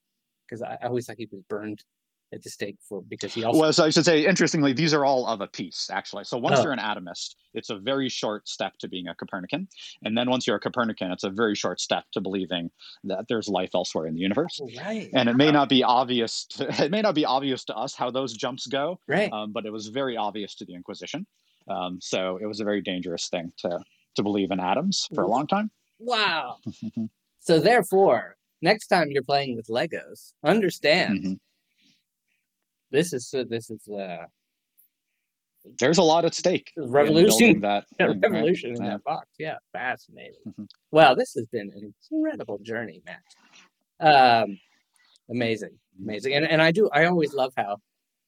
because 0.49 0.63
I, 0.63 0.79
I 0.83 0.87
always 0.87 1.07
thought 1.07 1.17
he 1.19 1.29
was 1.31 1.43
burned 1.49 1.85
at 2.33 2.43
the 2.43 2.51
stake 2.51 2.77
for 2.89 3.03
because 3.03 3.33
he 3.33 3.45
also 3.45 3.61
Well, 3.61 3.73
so 3.73 3.85
I 3.85 3.91
should 3.91 4.05
say, 4.05 4.27
interestingly, 4.27 4.73
these 4.73 4.93
are 4.93 5.05
all 5.05 5.27
of 5.27 5.41
a 5.41 5.47
piece, 5.47 5.89
actually. 5.91 6.25
So 6.25 6.37
once 6.39 6.59
Oh. 6.59 6.65
you're 6.65 6.73
an 6.73 6.81
atomist, 6.81 7.37
it's 7.53 7.71
a 7.71 7.79
very 7.79 8.09
short 8.09 8.49
step 8.49 8.77
to 8.79 8.89
being 8.89 9.07
a 9.07 9.15
Copernican. 9.15 9.69
And 10.03 10.19
then 10.19 10.29
once 10.29 10.47
you're 10.47 10.57
a 10.57 10.61
Copernican, 10.61 11.13
it's 11.13 11.23
a 11.25 11.31
very 11.31 11.55
short 11.55 11.81
step 11.81 12.05
to 12.13 12.21
believing 12.21 12.71
that 13.05 13.27
there's 13.29 13.49
life 13.49 13.71
elsewhere 13.75 14.07
in 14.07 14.15
the 14.15 14.21
universe. 14.21 14.59
Oh, 14.61 14.69
right 14.77 15.09
And 15.15 15.29
it 15.29 15.37
may 15.37 15.53
not 15.53 15.69
be 15.69 15.85
obvious. 15.85 16.47
To, 16.47 16.67
it 16.85 16.91
may 16.91 17.03
not 17.03 17.15
be 17.15 17.25
obvious 17.25 17.65
to 17.67 17.75
us 17.77 17.95
how 17.95 18.11
those 18.11 18.35
jumps 18.35 18.67
go, 18.67 18.99
right 19.07 19.33
um, 19.33 19.53
but 19.53 19.65
it 19.67 19.71
was 19.73 19.89
very 19.89 20.17
obvious 20.17 20.55
to 20.57 20.65
the 20.65 20.75
Inquisition. 20.75 21.27
Um, 21.69 21.99
so 22.01 22.39
it 22.43 22.47
was 22.47 22.61
a 22.61 22.65
very 22.65 22.83
dangerous 22.83 23.29
thing 23.29 23.53
to 23.59 23.79
to 24.15 24.23
believe 24.23 24.51
in 24.51 24.61
atoms 24.61 25.09
for 25.15 25.23
a 25.23 25.29
long 25.29 25.47
time. 25.47 25.71
wow. 25.99 26.57
so 27.41 27.59
therefore, 27.61 28.37
next 28.63 28.87
time 28.89 29.11
you're 29.11 29.23
playing 29.23 29.57
with 29.57 29.67
Legos, 29.69 30.33
understand 30.43 31.25
Mhm. 31.25 31.39
this 32.91 33.13
is 33.13 33.33
uh, 33.35 33.45
this 33.49 33.71
is 33.71 33.87
uh, 33.89 34.27
There's 35.79 35.99
a 35.99 36.03
lot 36.03 36.25
at 36.27 36.35
stake. 36.35 36.73
Revolution. 36.77 37.29
building 37.29 37.61
That 37.61 37.85
a 37.93 37.97
thing, 37.97 38.07
right? 38.21 38.23
revolution 38.33 38.71
in 38.77 38.83
Yeah. 38.85 38.91
that 38.91 39.05
box. 39.05 39.29
Yeah, 39.39 39.57
fascinating. 39.73 40.41
Mhm. 40.47 40.69
Well, 40.91 41.17
this 41.17 41.33
has 41.35 41.47
been 41.47 41.71
an 41.75 41.93
incredible 42.11 42.59
journey, 42.59 43.03
Matt. 43.07 43.23
Um, 44.01 44.59
amazing, 45.31 45.79
amazing, 46.01 46.35
and 46.35 46.47
and 46.47 46.61
I 46.61 46.71
do. 46.71 46.89
I 46.91 47.07
always 47.07 47.33
love 47.35 47.53
how 47.57 47.79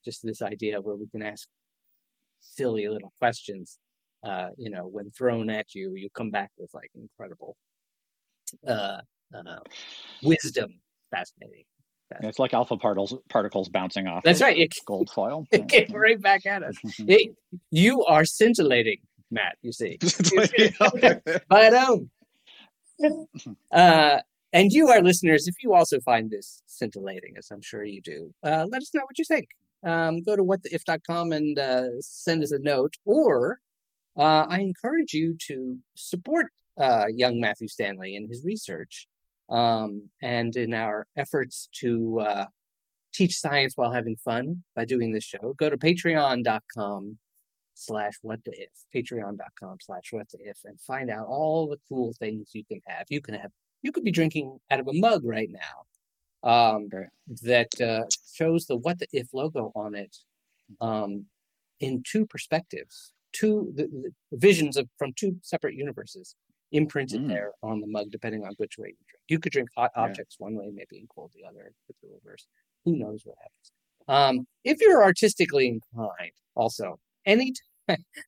just 0.04 0.22
this 0.22 0.40
idea 0.40 0.80
where 0.80 0.94
we 0.96 1.08
can 1.08 1.22
ask 1.22 1.48
silly 2.40 2.88
little 2.88 3.12
questions. 3.18 3.78
Uh, 4.22 4.48
you 4.56 4.70
know, 4.70 4.86
when 4.86 5.10
thrown 5.10 5.50
at 5.50 5.74
you, 5.74 5.94
you 5.94 6.08
come 6.10 6.30
back 6.30 6.50
with 6.58 6.70
like 6.74 6.90
incredible 6.94 7.56
uh, 8.66 8.98
uh, 9.34 9.58
wisdom. 10.22 10.70
Fascinating. 11.10 11.64
It's 12.20 12.38
like 12.38 12.54
alpha 12.54 12.76
particles 12.76 13.14
particles 13.28 13.68
bouncing 13.68 14.06
off. 14.06 14.22
That's 14.24 14.40
right. 14.40 14.56
It, 14.56 14.72
Gold 14.86 15.10
foil. 15.10 15.44
it 15.50 15.68
came 15.68 15.88
right 15.92 16.20
back 16.20 16.46
at 16.46 16.62
us. 16.62 16.76
It- 17.00 17.34
you 17.70 18.04
are 18.04 18.24
scintillating, 18.24 18.98
Matt. 19.30 19.56
You 19.62 19.72
see. 19.72 19.98
But 21.48 21.74
um, 21.74 22.10
uh, 23.72 24.18
and 24.52 24.72
you, 24.72 24.88
our 24.88 25.02
listeners, 25.02 25.48
if 25.48 25.56
you 25.62 25.74
also 25.74 26.00
find 26.00 26.30
this 26.30 26.62
scintillating, 26.66 27.34
as 27.36 27.48
I'm 27.50 27.62
sure 27.62 27.84
you 27.84 28.00
do, 28.00 28.32
uh, 28.42 28.66
let 28.70 28.82
us 28.82 28.94
know 28.94 29.02
what 29.02 29.18
you 29.18 29.24
think. 29.24 29.48
Um, 29.84 30.22
go 30.22 30.34
to 30.36 30.42
whattheif.com 30.42 31.32
and 31.32 31.58
uh, 31.58 32.00
send 32.00 32.42
us 32.42 32.52
a 32.52 32.58
note, 32.58 32.94
or 33.04 33.58
uh, 34.16 34.46
I 34.48 34.60
encourage 34.60 35.12
you 35.12 35.36
to 35.48 35.78
support 35.94 36.46
uh, 36.78 37.06
young 37.08 37.40
Matthew 37.40 37.68
Stanley 37.68 38.16
in 38.16 38.28
his 38.28 38.44
research 38.44 39.08
um, 39.48 40.08
and 40.22 40.54
in 40.56 40.74
our 40.74 41.06
efforts 41.16 41.68
to 41.80 42.20
uh, 42.20 42.46
teach 43.12 43.36
science 43.38 43.74
while 43.76 43.92
having 43.92 44.16
fun 44.16 44.62
by 44.74 44.84
doing 44.84 45.12
this 45.12 45.24
show. 45.24 45.54
Go 45.56 45.70
to 45.70 45.76
patreon.com 45.76 47.18
slash 47.74 48.14
what 48.22 48.42
the 48.44 48.52
if 48.52 48.70
patreon.com 48.94 49.76
slash 49.80 50.04
what 50.10 50.28
the 50.30 50.38
if 50.40 50.58
and 50.64 50.80
find 50.80 51.10
out 51.10 51.26
all 51.26 51.68
the 51.68 51.78
cool 51.88 52.14
things 52.18 52.50
you 52.54 52.64
can 52.64 52.80
have. 52.86 53.04
You 53.10 53.20
can 53.20 53.34
have 53.34 53.50
you 53.82 53.92
could 53.92 54.04
be 54.04 54.10
drinking 54.10 54.58
out 54.70 54.80
of 54.80 54.88
a 54.88 54.92
mug 54.92 55.22
right 55.24 55.50
now 55.50 55.86
um 56.46 56.88
that 57.42 57.80
uh, 57.80 58.04
shows 58.34 58.66
the 58.66 58.76
what 58.76 58.98
the 58.98 59.06
if 59.12 59.28
logo 59.32 59.72
on 59.74 59.94
it 59.94 60.16
um 60.80 61.24
in 61.80 62.02
two 62.06 62.26
perspectives 62.26 63.12
two 63.38 63.72
the, 63.78 63.84
the 64.32 64.38
visions 64.48 64.74
of 64.80 64.84
from 65.00 65.10
two 65.20 65.32
separate 65.52 65.74
universes 65.74 66.26
imprinted 66.72 67.20
Mm. 67.22 67.28
there 67.32 67.50
on 67.62 67.76
the 67.82 67.86
mug 67.96 68.06
depending 68.16 68.42
on 68.46 68.52
which 68.60 68.74
way 68.80 68.88
you 68.88 69.04
drink 69.10 69.22
you 69.32 69.38
could 69.42 69.52
drink 69.56 69.68
hot 69.76 69.90
Yeah. 69.94 70.02
objects 70.04 70.34
one 70.46 70.54
way 70.60 70.68
maybe 70.80 70.96
and 71.02 71.08
cold 71.14 71.30
the 71.34 71.44
other 71.50 71.64
with 71.86 71.96
the 72.02 72.08
reverse 72.16 72.44
who 72.84 72.92
knows 73.02 73.20
what 73.24 73.36
happens 73.44 73.66
um 74.16 74.46
if 74.64 74.76
you're 74.82 75.02
artistically 75.10 75.66
inclined 75.76 76.36
also 76.62 76.98
any 77.34 77.48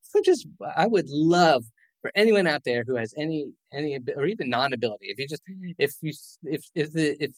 so 0.03 0.21
just 0.31 0.47
I 0.85 0.87
would 0.95 1.09
love 1.09 1.65
for 2.01 2.11
anyone 2.15 2.47
out 2.53 2.63
there 2.65 2.85
who 2.87 2.95
has 3.03 3.13
any 3.25 3.41
any 3.73 3.99
or 4.17 4.25
even 4.33 4.49
non-ability. 4.51 5.07
If 5.13 5.19
you 5.19 5.27
just 5.35 5.43
if 5.87 5.93
you 6.01 6.13
if 6.57 6.63
if 6.83 6.89
the 6.93 7.07
if 7.27 7.33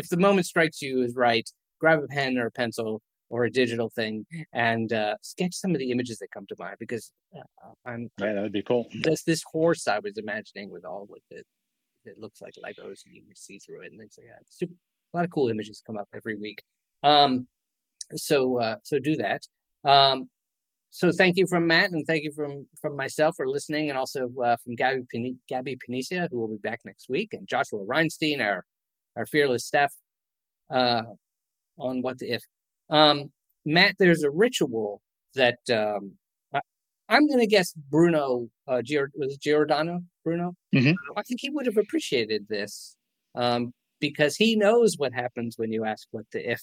if 0.00 0.08
the 0.08 0.16
moment 0.26 0.46
strikes 0.46 0.80
you 0.80 1.02
is 1.02 1.16
right, 1.16 1.48
grab 1.80 1.98
a 2.04 2.06
pen 2.06 2.38
or 2.38 2.46
a 2.46 2.50
pencil 2.62 3.02
or 3.30 3.44
a 3.44 3.50
digital 3.50 3.90
thing 3.90 4.26
and 4.52 4.92
uh, 4.92 5.14
sketch 5.22 5.54
some 5.54 5.72
of 5.72 5.78
the 5.78 5.90
images 5.90 6.18
that 6.18 6.30
come 6.30 6.46
to 6.48 6.56
mind 6.58 6.76
because 6.78 7.12
uh, 7.36 7.70
I'm 7.84 8.10
yeah, 8.18 8.34
that 8.34 8.42
would 8.42 8.52
be 8.52 8.62
cool. 8.62 8.88
this 9.02 9.22
this 9.22 9.42
horse 9.50 9.86
I 9.86 9.98
was 9.98 10.18
imagining 10.18 10.70
with 10.70 10.84
all 10.84 11.06
with 11.08 11.22
it. 11.30 11.46
It 12.04 12.18
looks 12.18 12.40
like 12.40 12.54
Legos 12.54 13.04
and 13.04 13.14
you 13.14 13.22
can 13.22 13.36
see 13.36 13.58
through 13.58 13.82
it 13.82 13.90
and 13.90 14.00
things 14.00 14.14
like 14.18 14.28
that. 14.28 14.44
Super, 14.48 14.72
a 15.12 15.16
lot 15.16 15.24
of 15.24 15.30
cool 15.30 15.48
images 15.48 15.82
come 15.86 15.98
up 15.98 16.08
every 16.14 16.36
week. 16.36 16.62
Um, 17.02 17.46
so 18.14 18.60
uh, 18.60 18.76
so 18.82 18.98
do 18.98 19.16
that. 19.16 19.42
Um, 19.84 20.28
so 20.90 21.12
thank 21.12 21.36
you 21.36 21.46
from 21.46 21.66
Matt 21.66 21.90
and 21.90 22.06
thank 22.06 22.24
you 22.24 22.32
from 22.32 22.66
from 22.80 22.96
myself 22.96 23.36
for 23.36 23.48
listening, 23.48 23.90
and 23.90 23.98
also 23.98 24.30
uh, 24.42 24.56
from 24.64 24.74
Gabby 24.74 25.02
Pini- 25.14 25.36
Gabby 25.48 25.76
Panicia, 25.76 26.28
who 26.30 26.40
will 26.40 26.48
be 26.48 26.56
back 26.56 26.80
next 26.84 27.08
week, 27.08 27.34
and 27.34 27.46
Joshua 27.46 27.84
Reinstein, 27.84 28.40
our 28.40 28.64
our 29.16 29.26
fearless 29.26 29.66
staff 29.66 29.92
uh, 30.70 31.02
on 31.76 32.02
what 32.02 32.18
the 32.18 32.32
if. 32.32 32.42
Um, 32.90 33.30
Matt, 33.64 33.96
there's 33.98 34.22
a 34.22 34.30
ritual 34.30 35.00
that 35.34 35.58
um, 35.70 36.12
I, 36.54 36.60
I'm 37.08 37.26
going 37.26 37.40
to 37.40 37.46
guess 37.46 37.72
Bruno 37.74 38.48
uh, 38.66 38.82
Gior- 38.84 39.08
was 39.14 39.34
it 39.34 39.40
Giordano 39.40 40.00
Bruno. 40.24 40.54
Mhm. 40.74 40.94
I 41.16 41.22
think 41.22 41.40
he 41.40 41.50
would 41.50 41.66
have 41.66 41.76
appreciated 41.76 42.46
this 42.48 42.96
um, 43.34 43.72
because 44.00 44.36
he 44.36 44.56
knows 44.56 44.94
what 44.96 45.12
happens 45.12 45.54
when 45.58 45.72
you 45.72 45.84
ask 45.84 46.06
what 46.10 46.24
the 46.32 46.52
if. 46.52 46.62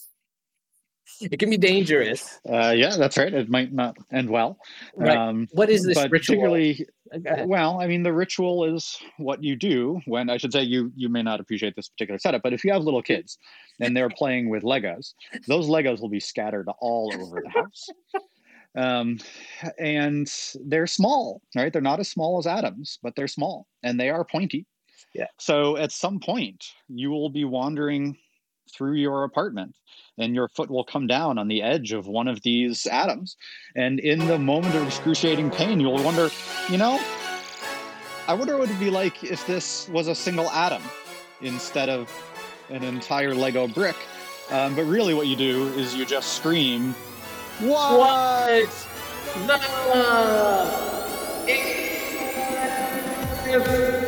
It 1.22 1.40
can 1.40 1.50
be 1.50 1.58
dangerous. 1.58 2.40
Uh, 2.50 2.74
yeah, 2.76 2.96
that's 2.98 3.18
right. 3.18 3.34
It 3.34 3.50
might 3.50 3.72
not 3.72 3.96
end 4.12 4.30
well. 4.30 4.58
Right. 4.96 5.18
Um, 5.18 5.48
What 5.52 5.70
is 5.70 5.84
this 5.84 5.98
ritual? 5.98 6.10
particularly 6.10 6.86
Uh. 7.14 7.46
Well, 7.46 7.80
I 7.80 7.88
mean, 7.88 8.04
the 8.04 8.12
ritual 8.12 8.66
is 8.66 8.98
what 9.18 9.44
you 9.44 9.56
do 9.56 10.02
when 10.06 10.30
I 10.30 10.38
should 10.38 10.52
say 10.52 10.64
you 10.64 10.92
you 10.96 11.08
may 11.10 11.22
not 11.22 11.40
appreciate 11.40 11.76
this 11.76 11.88
particular 11.88 12.20
setup, 12.20 12.42
but 12.42 12.54
if 12.54 12.64
you 12.64 12.74
have 12.74 12.84
little 12.84 13.04
kids 13.04 13.38
and 13.80 13.96
they're 13.96 14.10
playing 14.10 14.50
with 14.50 14.64
Legos, 14.64 15.14
those 15.48 15.68
Legos 15.68 16.02
will 16.02 16.10
be 16.10 16.20
scattered 16.20 16.68
all 16.80 17.14
over 17.14 17.42
the 17.44 17.50
house. 17.50 17.88
Um, 18.76 19.20
and 19.80 20.30
they're 20.66 20.88
small, 20.88 21.42
right? 21.56 21.72
They're 21.72 21.82
not 21.82 22.00
as 22.00 22.10
small 22.10 22.38
as 22.40 22.48
atoms, 22.48 23.00
but 23.02 23.16
they're 23.16 23.28
small 23.28 23.68
and 23.84 24.00
they 24.00 24.10
are 24.10 24.26
pointy. 24.26 24.66
Yeah. 25.14 25.28
So 25.40 25.78
at 25.78 25.94
some 25.94 26.20
point, 26.20 26.66
you 26.90 27.10
will 27.10 27.30
be 27.30 27.46
wandering 27.46 28.18
through 28.76 28.96
your 28.96 29.24
apartment 29.24 29.76
and 30.18 30.34
your 30.34 30.48
foot 30.48 30.70
will 30.70 30.84
come 30.84 31.08
down 31.08 31.38
on 31.38 31.48
the 31.48 31.62
edge 31.62 31.92
of 31.92 32.08
one 32.08 32.28
of 32.28 32.42
these 32.42 32.86
atoms. 32.88 33.36
And 33.76 34.00
in 34.00 34.28
the 34.28 34.40
moment 34.40 34.76
of 34.76 34.86
excruciating 34.88 35.52
pain, 35.52 35.80
you'll 35.80 36.04
wonder, 36.04 36.30
you 36.70 36.78
know, 36.78 37.00
I 38.28 38.34
wonder 38.34 38.58
what 38.58 38.70
it'd 38.70 38.80
be 38.80 38.90
like 38.90 39.24
if 39.24 39.46
this 39.46 39.88
was 39.90 40.08
a 40.08 40.16
single 40.16 40.50
atom 40.50 40.82
instead 41.42 41.90
of 41.90 42.10
an 42.70 42.84
entire 42.84 43.36
Lego 43.36 43.68
brick. 43.68 43.96
Um, 44.52 44.76
but 44.76 44.86
really, 44.86 45.14
what 45.14 45.28
you 45.28 45.36
do 45.36 45.68
is 45.74 45.96
you 45.96 46.06
just 46.06 46.34
scream, 46.34 46.94
What? 47.60 48.00
What? 48.00 48.88
The 53.46 54.05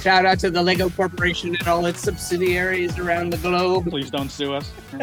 Shout 0.00 0.24
out 0.24 0.38
to 0.40 0.50
the 0.50 0.62
Lego 0.62 0.88
Corporation 0.88 1.54
and 1.54 1.68
all 1.68 1.84
its 1.84 2.00
subsidiaries 2.00 2.98
around 2.98 3.30
the 3.30 3.36
globe. 3.36 3.90
Please 3.90 4.10
don't 4.10 4.30
sue 4.30 4.54
us. 4.54 4.72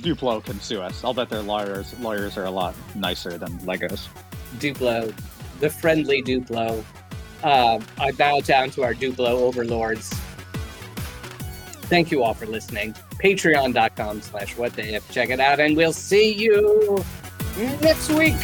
Duplo 0.00 0.44
can 0.44 0.60
sue 0.60 0.80
us. 0.80 1.02
I'll 1.02 1.12
bet 1.12 1.28
their 1.28 1.42
lawyers 1.42 1.98
lawyers 1.98 2.36
are 2.36 2.44
a 2.44 2.50
lot 2.50 2.76
nicer 2.94 3.38
than 3.38 3.58
Legos. 3.60 4.06
Duplo, 4.58 5.12
the 5.58 5.68
friendly 5.68 6.22
Duplo. 6.22 6.84
Uh, 7.42 7.80
I 7.98 8.12
bow 8.12 8.40
down 8.40 8.70
to 8.70 8.84
our 8.84 8.94
Duplo 8.94 9.30
overlords. 9.30 10.10
Thank 11.88 12.12
you 12.12 12.22
all 12.22 12.34
for 12.34 12.46
listening. 12.46 12.94
Patreon.com 13.22 14.20
slash 14.20 14.56
what 14.56 14.74
the 14.74 14.94
if. 14.94 15.10
Check 15.10 15.30
it 15.30 15.40
out, 15.40 15.58
and 15.58 15.76
we'll 15.76 15.92
see 15.92 16.32
you 16.32 17.04
next 17.80 18.10
week. 18.10 18.36